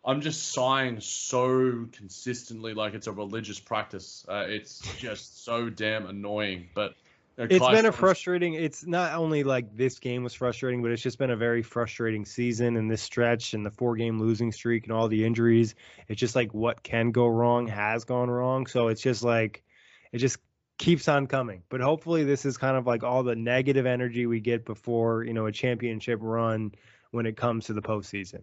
I'm 0.05 0.21
just 0.21 0.51
sighing 0.51 0.99
so 0.99 1.87
consistently 1.91 2.73
like 2.73 2.93
it's 2.93 3.07
a 3.07 3.11
religious 3.11 3.59
practice. 3.59 4.25
Uh, 4.27 4.45
it's 4.47 4.81
just 4.97 5.43
so 5.43 5.69
damn 5.69 6.05
annoying. 6.05 6.67
But 6.75 6.95
It's 7.35 7.67
been 7.67 7.87
a 7.87 7.91
frustrating. 7.91 8.53
It's 8.53 8.85
not 8.85 9.15
only 9.15 9.43
like 9.43 9.75
this 9.75 9.97
game 9.97 10.23
was 10.23 10.35
frustrating, 10.35 10.83
but 10.83 10.91
it's 10.91 11.01
just 11.01 11.17
been 11.17 11.31
a 11.31 11.35
very 11.35 11.63
frustrating 11.63 12.25
season 12.25 12.77
and 12.77 12.91
this 12.91 13.01
stretch 13.01 13.55
and 13.55 13.65
the 13.65 13.71
four 13.71 13.95
game 13.95 14.19
losing 14.19 14.51
streak 14.51 14.83
and 14.83 14.93
all 14.93 15.07
the 15.07 15.25
injuries. 15.25 15.73
It's 16.07 16.19
just 16.19 16.35
like 16.35 16.53
what 16.53 16.83
can 16.83 17.11
go 17.11 17.27
wrong 17.27 17.67
has 17.67 18.05
gone 18.05 18.29
wrong. 18.29 18.67
So 18.67 18.89
it's 18.89 19.01
just 19.01 19.23
like 19.23 19.63
it 20.11 20.19
just 20.19 20.37
keeps 20.77 21.07
on 21.07 21.25
coming. 21.25 21.63
But 21.69 21.81
hopefully 21.81 22.23
this 22.23 22.45
is 22.45 22.57
kind 22.57 22.77
of 22.77 22.85
like 22.85 23.03
all 23.03 23.23
the 23.23 23.35
negative 23.35 23.87
energy 23.87 24.27
we 24.27 24.39
get 24.39 24.63
before, 24.63 25.23
you 25.23 25.33
know, 25.33 25.47
a 25.47 25.51
championship 25.51 26.19
run 26.21 26.73
when 27.09 27.25
it 27.25 27.35
comes 27.35 27.65
to 27.65 27.73
the 27.73 27.81
postseason. 27.81 28.41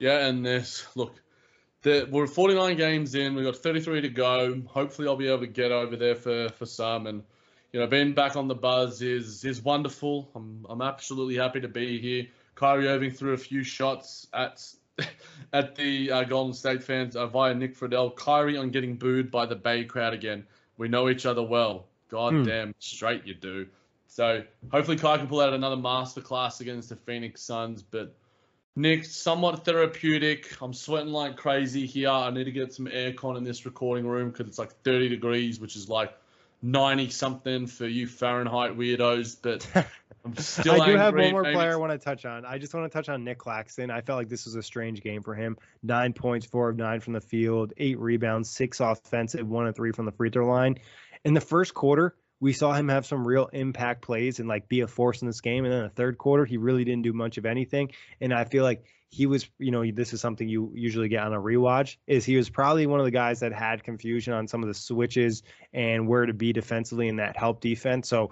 Yeah, 0.00 0.26
and 0.26 0.44
this 0.44 0.84
look, 0.96 1.14
the, 1.82 2.08
we're 2.10 2.26
49 2.26 2.76
games 2.76 3.14
in. 3.14 3.36
We've 3.36 3.44
got 3.44 3.56
33 3.56 4.00
to 4.00 4.08
go. 4.08 4.60
Hopefully, 4.66 5.06
I'll 5.06 5.14
be 5.14 5.28
able 5.28 5.40
to 5.40 5.46
get 5.46 5.70
over 5.70 5.94
there 5.94 6.16
for 6.16 6.48
for 6.48 6.66
some. 6.66 7.06
And 7.06 7.22
you 7.72 7.80
know, 7.80 7.86
being 7.86 8.12
back 8.12 8.36
on 8.36 8.48
the 8.48 8.54
buzz 8.54 9.02
is 9.02 9.44
is 9.44 9.62
wonderful. 9.62 10.30
I'm 10.34 10.66
I'm 10.68 10.82
absolutely 10.82 11.36
happy 11.36 11.60
to 11.60 11.68
be 11.68 11.98
here. 12.00 12.26
Kyrie 12.54 12.88
Irving 12.88 13.10
threw 13.10 13.32
a 13.32 13.38
few 13.38 13.62
shots 13.64 14.26
at 14.34 14.62
at 15.52 15.74
the 15.76 16.10
uh, 16.10 16.24
Golden 16.24 16.52
State 16.52 16.82
fans 16.82 17.16
uh, 17.16 17.26
via 17.26 17.54
Nick 17.54 17.76
Friedell. 17.78 18.14
Kyrie 18.14 18.56
on 18.58 18.70
getting 18.70 18.96
booed 18.96 19.30
by 19.30 19.46
the 19.46 19.56
Bay 19.56 19.84
crowd 19.84 20.12
again. 20.12 20.46
We 20.76 20.88
know 20.88 21.08
each 21.08 21.26
other 21.26 21.42
well. 21.42 21.86
God 22.10 22.34
Hmm. 22.34 22.42
damn 22.42 22.74
straight 22.78 23.26
you 23.26 23.34
do. 23.34 23.66
So 24.06 24.42
hopefully 24.70 24.98
Kai 24.98 25.16
can 25.16 25.26
pull 25.26 25.40
out 25.40 25.54
another 25.54 25.76
masterclass 25.76 26.60
against 26.60 26.90
the 26.90 26.96
Phoenix 26.96 27.40
Suns, 27.40 27.82
but 27.82 28.14
Nick, 28.76 29.06
somewhat 29.06 29.64
therapeutic. 29.64 30.54
I'm 30.60 30.74
sweating 30.74 31.12
like 31.12 31.36
crazy 31.36 31.86
here. 31.86 32.10
I 32.10 32.30
need 32.30 32.44
to 32.44 32.52
get 32.52 32.74
some 32.74 32.86
aircon 32.86 33.38
in 33.38 33.44
this 33.44 33.64
recording 33.64 34.06
room 34.06 34.30
because 34.30 34.46
it's 34.48 34.58
like 34.58 34.72
30 34.82 35.08
degrees, 35.08 35.60
which 35.60 35.76
is 35.76 35.88
like 35.88 36.12
90 36.62 37.10
something 37.10 37.66
for 37.66 37.86
you 37.86 38.06
Fahrenheit 38.06 38.76
weirdos. 38.76 39.36
But 39.40 39.66
I'm 40.24 40.36
still 40.36 40.80
I 40.80 40.86
do 40.86 40.96
have 40.96 41.14
one 41.14 41.32
more 41.32 41.42
Maybe 41.42 41.54
player 41.54 41.72
I 41.72 41.76
want 41.76 41.92
to 41.92 41.98
touch 41.98 42.24
on. 42.24 42.44
I 42.44 42.58
just 42.58 42.72
want 42.72 42.90
to 42.90 42.96
touch 42.96 43.08
on 43.08 43.24
Nic 43.24 43.38
Claxton. 43.38 43.90
I 43.90 44.00
felt 44.00 44.18
like 44.18 44.28
this 44.28 44.44
was 44.44 44.54
a 44.54 44.62
strange 44.62 45.02
game 45.02 45.22
for 45.22 45.34
him. 45.34 45.58
Nine 45.82 46.12
points, 46.12 46.46
four 46.46 46.68
of 46.68 46.76
nine 46.76 47.00
from 47.00 47.12
the 47.12 47.20
field, 47.20 47.72
eight 47.76 47.98
rebounds, 47.98 48.48
six 48.48 48.80
offensive, 48.80 49.48
one 49.48 49.66
and 49.66 49.74
three 49.74 49.92
from 49.92 50.06
the 50.06 50.12
free 50.12 50.30
throw 50.30 50.46
line. 50.46 50.78
In 51.24 51.34
the 51.34 51.40
first 51.40 51.74
quarter, 51.74 52.14
we 52.40 52.52
saw 52.52 52.72
him 52.72 52.88
have 52.88 53.06
some 53.06 53.26
real 53.26 53.46
impact 53.52 54.02
plays 54.02 54.40
and 54.40 54.48
like 54.48 54.68
be 54.68 54.80
a 54.80 54.86
force 54.86 55.22
in 55.22 55.28
this 55.28 55.40
game. 55.40 55.64
And 55.64 55.72
then 55.72 55.82
the 55.84 55.90
third 55.90 56.18
quarter, 56.18 56.44
he 56.44 56.56
really 56.56 56.84
didn't 56.84 57.02
do 57.02 57.12
much 57.12 57.38
of 57.38 57.46
anything. 57.46 57.92
And 58.20 58.32
I 58.32 58.44
feel 58.44 58.64
like 58.64 58.84
he 59.12 59.26
was, 59.26 59.48
you 59.58 59.70
know, 59.70 59.88
this 59.90 60.14
is 60.14 60.22
something 60.22 60.48
you 60.48 60.72
usually 60.74 61.08
get 61.08 61.22
on 61.22 61.34
a 61.34 61.38
rewatch, 61.38 61.98
is 62.06 62.24
he 62.24 62.34
was 62.34 62.48
probably 62.48 62.86
one 62.86 62.98
of 62.98 63.04
the 63.04 63.10
guys 63.10 63.40
that 63.40 63.52
had 63.52 63.84
confusion 63.84 64.32
on 64.32 64.48
some 64.48 64.62
of 64.62 64.68
the 64.68 64.74
switches 64.74 65.42
and 65.74 66.08
where 66.08 66.24
to 66.24 66.32
be 66.32 66.54
defensively 66.54 67.08
in 67.08 67.16
that 67.16 67.36
help 67.36 67.60
defense. 67.60 68.08
So 68.08 68.30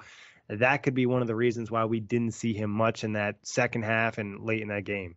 that 0.48 0.78
could 0.78 0.94
be 0.94 1.04
one 1.04 1.20
of 1.20 1.28
the 1.28 1.36
reasons 1.36 1.70
why 1.70 1.84
we 1.84 2.00
didn't 2.00 2.32
see 2.32 2.54
him 2.54 2.70
much 2.70 3.04
in 3.04 3.12
that 3.12 3.36
second 3.42 3.82
half 3.82 4.16
and 4.16 4.40
late 4.40 4.62
in 4.62 4.68
that 4.68 4.84
game. 4.84 5.16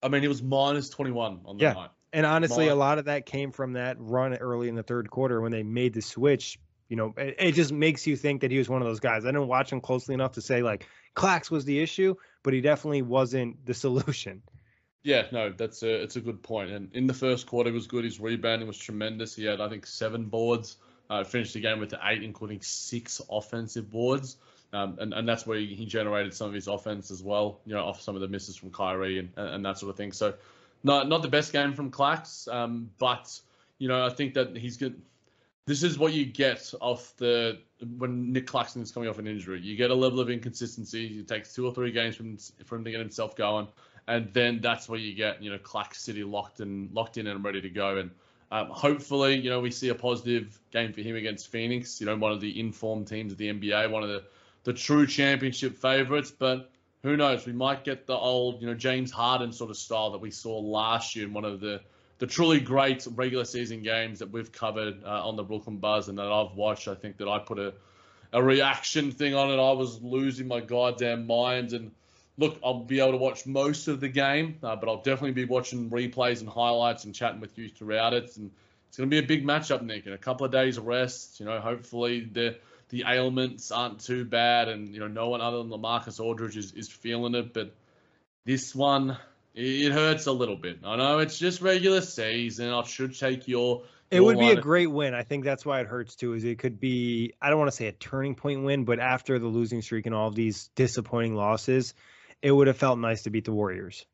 I 0.00 0.08
mean, 0.08 0.22
he 0.22 0.28
was 0.28 0.44
minus 0.44 0.88
21 0.90 1.40
on 1.44 1.56
the 1.58 1.64
Yeah. 1.64 1.72
night. 1.72 1.90
And 2.12 2.24
honestly, 2.24 2.68
a 2.68 2.76
lot 2.76 2.98
of 2.98 3.06
that 3.06 3.26
came 3.26 3.50
from 3.50 3.72
that 3.72 3.96
run 3.98 4.32
early 4.36 4.68
in 4.68 4.76
the 4.76 4.84
third 4.84 5.10
quarter 5.10 5.40
when 5.40 5.50
they 5.50 5.64
made 5.64 5.92
the 5.92 6.02
switch. 6.02 6.60
You 6.88 6.94
know, 6.94 7.14
it, 7.16 7.34
it 7.40 7.52
just 7.52 7.72
makes 7.72 8.06
you 8.06 8.14
think 8.14 8.42
that 8.42 8.52
he 8.52 8.58
was 8.58 8.68
one 8.68 8.80
of 8.80 8.86
those 8.86 9.00
guys. 9.00 9.24
I 9.24 9.28
didn't 9.28 9.48
watch 9.48 9.72
him 9.72 9.80
closely 9.80 10.14
enough 10.14 10.32
to 10.32 10.40
say 10.40 10.62
like 10.62 10.86
Clax 11.16 11.50
was 11.50 11.64
the 11.64 11.80
issue, 11.80 12.14
but 12.44 12.52
he 12.52 12.60
definitely 12.60 13.02
wasn't 13.02 13.66
the 13.66 13.74
solution. 13.74 14.42
Yeah, 15.04 15.26
no, 15.32 15.50
that's 15.50 15.82
a 15.82 16.02
it's 16.02 16.16
a 16.16 16.20
good 16.20 16.42
point. 16.42 16.70
And 16.70 16.90
in 16.94 17.06
the 17.06 17.14
first 17.14 17.46
quarter, 17.46 17.70
was 17.70 17.86
good. 17.86 18.04
His 18.04 18.18
rebounding 18.18 18.66
was 18.66 18.78
tremendous. 18.78 19.36
He 19.36 19.44
had, 19.44 19.60
I 19.60 19.68
think, 19.68 19.86
seven 19.86 20.24
boards. 20.24 20.76
Uh, 21.10 21.22
finished 21.22 21.52
the 21.52 21.60
game 21.60 21.78
with 21.78 21.94
eight, 22.04 22.22
including 22.22 22.60
six 22.62 23.20
offensive 23.30 23.90
boards. 23.90 24.38
Um, 24.72 24.96
and, 24.98 25.12
and 25.12 25.28
that's 25.28 25.46
where 25.46 25.58
he, 25.58 25.86
generated 25.86 26.34
some 26.34 26.48
of 26.48 26.54
his 26.54 26.66
offense 26.66 27.10
as 27.10 27.22
well, 27.22 27.60
you 27.64 27.74
know, 27.74 27.84
off 27.84 28.00
some 28.00 28.16
of 28.16 28.22
the 28.22 28.26
misses 28.26 28.56
from 28.56 28.70
Kyrie 28.70 29.20
and, 29.20 29.28
and, 29.36 29.48
and 29.56 29.64
that 29.64 29.78
sort 29.78 29.90
of 29.90 29.96
thing. 29.96 30.10
So, 30.10 30.34
not 30.82 31.08
not 31.08 31.22
the 31.22 31.28
best 31.28 31.52
game 31.52 31.74
from 31.74 31.90
Clax, 31.90 32.52
um, 32.52 32.90
but 32.98 33.38
you 33.78 33.88
know, 33.88 34.04
I 34.04 34.10
think 34.10 34.34
that 34.34 34.56
he's 34.56 34.76
good. 34.76 35.00
This 35.66 35.82
is 35.82 35.98
what 35.98 36.12
you 36.12 36.24
get 36.24 36.72
off 36.80 37.14
the 37.16 37.58
when 37.98 38.32
Nic 38.32 38.46
Claxton 38.46 38.82
is 38.82 38.90
coming 38.90 39.08
off 39.08 39.18
an 39.18 39.26
injury. 39.26 39.60
You 39.60 39.76
get 39.76 39.90
a 39.90 39.94
level 39.94 40.20
of 40.20 40.28
inconsistency. 40.28 41.20
It 41.20 41.28
takes 41.28 41.54
two 41.54 41.66
or 41.66 41.72
three 41.72 41.92
games 41.92 42.16
from 42.16 42.36
for 42.64 42.76
him 42.76 42.84
to 42.84 42.90
get 42.90 43.00
himself 43.00 43.36
going, 43.36 43.68
and 44.06 44.32
then 44.32 44.60
that's 44.60 44.88
where 44.88 44.98
you 44.98 45.14
get 45.14 45.42
you 45.42 45.50
know 45.50 45.58
Clax 45.58 45.94
City 45.96 46.24
locked 46.24 46.60
and 46.60 46.92
locked 46.92 47.16
in 47.16 47.26
and 47.26 47.44
ready 47.44 47.60
to 47.60 47.70
go. 47.70 47.98
And 47.98 48.10
um, 48.50 48.68
hopefully, 48.68 49.36
you 49.36 49.50
know, 49.50 49.60
we 49.60 49.70
see 49.70 49.88
a 49.88 49.94
positive 49.94 50.58
game 50.70 50.92
for 50.92 51.00
him 51.00 51.16
against 51.16 51.48
Phoenix. 51.48 52.00
You 52.00 52.06
know, 52.06 52.16
one 52.16 52.32
of 52.32 52.40
the 52.40 52.58
informed 52.60 53.08
teams 53.08 53.32
of 53.32 53.38
the 53.38 53.52
NBA, 53.52 53.90
one 53.90 54.02
of 54.02 54.08
the 54.08 54.24
the 54.64 54.72
true 54.72 55.06
championship 55.06 55.76
favorites. 55.76 56.30
But 56.30 56.70
who 57.02 57.16
knows? 57.16 57.46
We 57.46 57.52
might 57.52 57.84
get 57.84 58.06
the 58.06 58.16
old, 58.16 58.60
you 58.60 58.66
know, 58.66 58.74
James 58.74 59.10
Harden 59.10 59.52
sort 59.52 59.70
of 59.70 59.76
style 59.76 60.10
that 60.12 60.20
we 60.20 60.30
saw 60.30 60.58
last 60.58 61.16
year 61.16 61.26
in 61.26 61.32
one 61.32 61.44
of 61.44 61.60
the 61.60 61.80
the 62.18 62.26
truly 62.26 62.60
great 62.60 63.06
regular 63.16 63.44
season 63.44 63.82
games 63.82 64.20
that 64.20 64.30
we've 64.30 64.52
covered 64.52 65.02
uh, 65.04 65.26
on 65.26 65.34
the 65.34 65.42
Brooklyn 65.42 65.78
Buzz 65.78 66.08
and 66.08 66.16
that 66.18 66.30
I've 66.30 66.54
watched. 66.54 66.86
I 66.86 66.94
think 66.94 67.16
that 67.16 67.28
I 67.28 67.38
put 67.38 67.58
a 67.58 67.74
a 68.34 68.42
reaction 68.42 69.12
thing 69.12 69.34
on 69.34 69.48
it. 69.50 69.62
I 69.62 69.72
was 69.72 70.02
losing 70.02 70.48
my 70.48 70.60
goddamn 70.60 71.26
mind. 71.26 71.72
And 71.72 71.92
look, 72.36 72.58
I'll 72.64 72.80
be 72.80 73.00
able 73.00 73.12
to 73.12 73.18
watch 73.18 73.46
most 73.46 73.88
of 73.88 74.00
the 74.00 74.08
game, 74.08 74.56
uh, 74.62 74.76
but 74.76 74.88
I'll 74.88 75.02
definitely 75.02 75.32
be 75.32 75.44
watching 75.44 75.90
replays 75.90 76.40
and 76.40 76.48
highlights 76.48 77.04
and 77.04 77.14
chatting 77.14 77.40
with 77.40 77.56
you 77.58 77.68
throughout 77.68 78.12
it. 78.12 78.36
And 78.36 78.50
it's 78.88 78.96
going 78.96 79.08
to 79.08 79.14
be 79.14 79.18
a 79.18 79.26
big 79.26 79.44
matchup, 79.44 79.82
Nick. 79.82 80.06
And 80.06 80.14
a 80.14 80.18
couple 80.18 80.46
of 80.46 80.52
days 80.52 80.76
of 80.76 80.86
rest. 80.86 81.40
You 81.40 81.46
know, 81.46 81.60
hopefully 81.60 82.28
the 82.30 82.56
the 82.90 83.04
ailments 83.06 83.72
aren't 83.72 84.00
too 84.00 84.24
bad, 84.24 84.68
and 84.68 84.88
you 84.88 85.00
know, 85.00 85.08
no 85.08 85.28
one 85.28 85.40
other 85.40 85.58
than 85.58 85.68
Lamarcus 85.68 86.20
Aldridge 86.20 86.56
is, 86.56 86.72
is 86.72 86.88
feeling 86.88 87.34
it. 87.34 87.52
But 87.52 87.74
this 88.44 88.74
one, 88.74 89.16
it 89.54 89.92
hurts 89.92 90.26
a 90.26 90.32
little 90.32 90.56
bit. 90.56 90.80
I 90.84 90.96
know 90.96 91.18
it's 91.18 91.38
just 91.38 91.60
regular 91.60 92.00
season. 92.00 92.70
I 92.70 92.82
should 92.84 93.18
take 93.18 93.48
your. 93.48 93.82
It 94.10 94.16
your 94.16 94.26
would 94.26 94.38
be 94.38 94.50
a 94.50 94.60
great 94.60 94.90
win. 94.90 95.14
I 95.14 95.22
think 95.22 95.44
that's 95.44 95.64
why 95.64 95.80
it 95.80 95.86
hurts 95.86 96.14
too. 96.14 96.34
Is 96.34 96.44
it 96.44 96.58
could 96.58 96.78
be 96.78 97.32
I 97.40 97.48
don't 97.48 97.58
want 97.58 97.70
to 97.70 97.76
say 97.76 97.86
a 97.86 97.92
turning 97.92 98.34
point 98.34 98.64
win, 98.64 98.84
but 98.84 99.00
after 99.00 99.38
the 99.38 99.48
losing 99.48 99.82
streak 99.82 100.06
and 100.06 100.14
all 100.14 100.28
of 100.28 100.34
these 100.34 100.68
disappointing 100.76 101.34
losses, 101.34 101.94
it 102.42 102.52
would 102.52 102.66
have 102.66 102.76
felt 102.76 102.98
nice 102.98 103.22
to 103.22 103.30
beat 103.30 103.44
the 103.44 103.52
Warriors. 103.52 104.06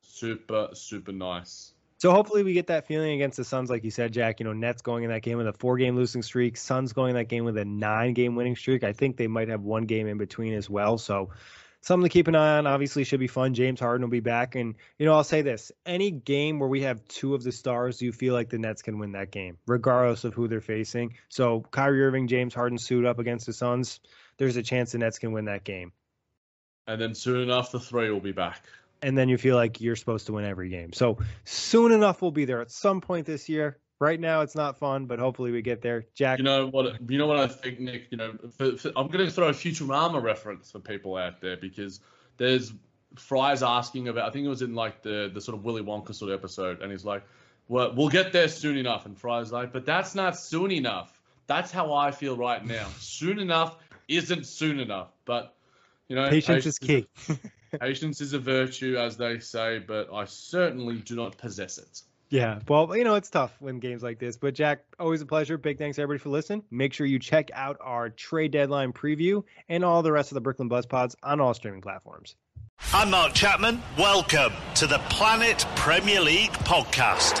super 0.00 0.70
super 0.72 1.12
nice. 1.12 1.72
So 1.98 2.10
hopefully 2.10 2.42
we 2.42 2.52
get 2.52 2.66
that 2.66 2.86
feeling 2.86 3.12
against 3.12 3.36
the 3.36 3.44
Suns, 3.44 3.70
like 3.70 3.84
you 3.84 3.90
said, 3.90 4.12
Jack. 4.12 4.40
You 4.40 4.44
know, 4.44 4.52
Nets 4.52 4.82
going 4.82 5.04
in 5.04 5.10
that 5.10 5.22
game 5.22 5.38
with 5.38 5.46
a 5.46 5.52
four-game 5.52 5.96
losing 5.96 6.22
streak, 6.22 6.56
Suns 6.56 6.92
going 6.92 7.10
in 7.10 7.16
that 7.16 7.28
game 7.28 7.44
with 7.44 7.56
a 7.56 7.64
nine-game 7.64 8.34
winning 8.34 8.56
streak. 8.56 8.84
I 8.84 8.92
think 8.92 9.16
they 9.16 9.28
might 9.28 9.48
have 9.48 9.62
one 9.62 9.84
game 9.84 10.06
in 10.06 10.18
between 10.18 10.54
as 10.54 10.68
well. 10.68 10.98
So 10.98 11.30
something 11.80 12.04
to 12.04 12.12
keep 12.12 12.28
an 12.28 12.34
eye 12.34 12.58
on. 12.58 12.66
Obviously, 12.66 13.04
should 13.04 13.20
be 13.20 13.26
fun. 13.26 13.54
James 13.54 13.80
Harden 13.80 14.02
will 14.02 14.10
be 14.10 14.20
back, 14.20 14.54
and 14.54 14.74
you 14.98 15.06
know, 15.06 15.14
I'll 15.14 15.24
say 15.24 15.42
this: 15.42 15.70
any 15.86 16.10
game 16.10 16.58
where 16.58 16.68
we 16.68 16.82
have 16.82 17.06
two 17.08 17.34
of 17.34 17.42
the 17.42 17.52
stars, 17.52 18.02
you 18.02 18.12
feel 18.12 18.34
like 18.34 18.50
the 18.50 18.58
Nets 18.58 18.82
can 18.82 18.98
win 18.98 19.12
that 19.12 19.30
game, 19.30 19.58
regardless 19.66 20.24
of 20.24 20.34
who 20.34 20.48
they're 20.48 20.60
facing. 20.60 21.14
So 21.28 21.60
Kyrie 21.70 22.04
Irving, 22.04 22.26
James 22.28 22.54
Harden 22.54 22.78
suit 22.78 23.06
up 23.06 23.18
against 23.18 23.46
the 23.46 23.52
Suns. 23.52 24.00
There's 24.36 24.56
a 24.56 24.62
chance 24.62 24.92
the 24.92 24.98
Nets 24.98 25.18
can 25.18 25.32
win 25.32 25.44
that 25.46 25.64
game. 25.64 25.92
And 26.86 27.00
then 27.00 27.14
soon 27.14 27.42
enough, 27.42 27.72
the 27.72 27.80
three 27.80 28.10
will 28.10 28.20
be 28.20 28.32
back. 28.32 28.62
and 29.02 29.16
then 29.18 29.28
you 29.28 29.36
feel 29.36 29.56
like 29.56 29.80
you're 29.80 29.96
supposed 29.96 30.26
to 30.26 30.32
win 30.32 30.44
every 30.44 30.68
game. 30.68 30.92
So 30.92 31.18
soon 31.44 31.92
enough, 31.92 32.22
we'll 32.22 32.30
be 32.30 32.44
there 32.46 32.60
at 32.60 32.70
some 32.70 33.00
point 33.00 33.26
this 33.26 33.48
year. 33.48 33.78
Right 34.00 34.18
now, 34.18 34.40
it's 34.40 34.54
not 34.56 34.78
fun, 34.78 35.06
but 35.06 35.18
hopefully 35.18 35.50
we 35.52 35.62
get 35.62 35.80
there. 35.80 36.04
Jack, 36.14 36.38
You 36.38 36.44
know 36.44 36.66
what? 36.66 37.00
You 37.08 37.16
know 37.16 37.26
what 37.26 37.38
I 37.38 37.46
think, 37.46 37.80
Nick. 37.80 38.08
You 38.10 38.18
know, 38.18 38.32
for, 38.58 38.76
for, 38.76 38.88
I'm 38.96 39.06
going 39.08 39.24
to 39.24 39.30
throw 39.30 39.48
a 39.48 39.52
Futurama 39.52 40.22
reference 40.22 40.72
for 40.72 40.80
people 40.80 41.16
out 41.16 41.40
there 41.40 41.56
because 41.56 42.00
there's 42.36 42.72
Fry's 43.16 43.62
asking 43.62 44.08
about. 44.08 44.28
I 44.28 44.30
think 44.32 44.44
it 44.44 44.48
was 44.48 44.62
in 44.62 44.74
like 44.74 45.02
the 45.02 45.30
the 45.32 45.40
sort 45.40 45.56
of 45.56 45.64
Willy 45.64 45.82
Wonka 45.82 46.14
sort 46.14 46.32
of 46.32 46.38
episode, 46.38 46.82
and 46.82 46.90
he's 46.90 47.04
like, 47.04 47.22
well, 47.68 47.94
we'll 47.94 48.08
get 48.08 48.32
there 48.32 48.48
soon 48.48 48.76
enough. 48.76 49.06
And 49.06 49.16
Fry's 49.16 49.52
like, 49.52 49.72
but 49.72 49.86
that's 49.86 50.14
not 50.14 50.36
soon 50.36 50.72
enough. 50.72 51.18
That's 51.46 51.70
how 51.70 51.94
I 51.94 52.10
feel 52.10 52.36
right 52.36 52.64
now. 52.64 52.88
soon 52.98 53.38
enough 53.38 53.76
isn't 54.08 54.46
soon 54.46 54.80
enough. 54.80 55.12
But 55.24 55.54
you 56.08 56.16
know, 56.16 56.28
Patience 56.28 56.66
is 56.66 56.78
key. 56.78 57.06
patience 57.80 58.20
is 58.20 58.32
a 58.32 58.38
virtue, 58.38 58.96
as 58.96 59.16
they 59.16 59.38
say, 59.38 59.78
but 59.78 60.12
I 60.12 60.24
certainly 60.24 60.96
do 60.96 61.16
not 61.16 61.36
possess 61.38 61.78
it. 61.78 62.02
Yeah, 62.30 62.58
well, 62.68 62.96
you 62.96 63.04
know, 63.04 63.14
it's 63.14 63.30
tough 63.30 63.54
when 63.60 63.78
games 63.78 64.02
like 64.02 64.18
this. 64.18 64.36
But 64.36 64.54
Jack, 64.54 64.80
always 64.98 65.20
a 65.20 65.26
pleasure. 65.26 65.56
Big 65.56 65.78
thanks 65.78 65.98
everybody 65.98 66.22
for 66.22 66.30
listening. 66.30 66.64
Make 66.70 66.92
sure 66.92 67.06
you 67.06 67.18
check 67.18 67.50
out 67.54 67.76
our 67.80 68.10
trade 68.10 68.50
deadline 68.50 68.92
preview 68.92 69.44
and 69.68 69.84
all 69.84 70.02
the 70.02 70.10
rest 70.10 70.32
of 70.32 70.34
the 70.34 70.40
Brooklyn 70.40 70.68
Buzz 70.68 70.86
Pods 70.86 71.14
on 71.22 71.40
all 71.40 71.54
streaming 71.54 71.80
platforms. 71.80 72.34
I'm 72.92 73.10
Mark 73.10 73.34
Chapman. 73.34 73.80
Welcome 73.96 74.52
to 74.76 74.86
the 74.86 74.98
Planet 75.10 75.64
Premier 75.76 76.20
League 76.20 76.50
podcast. 76.50 77.40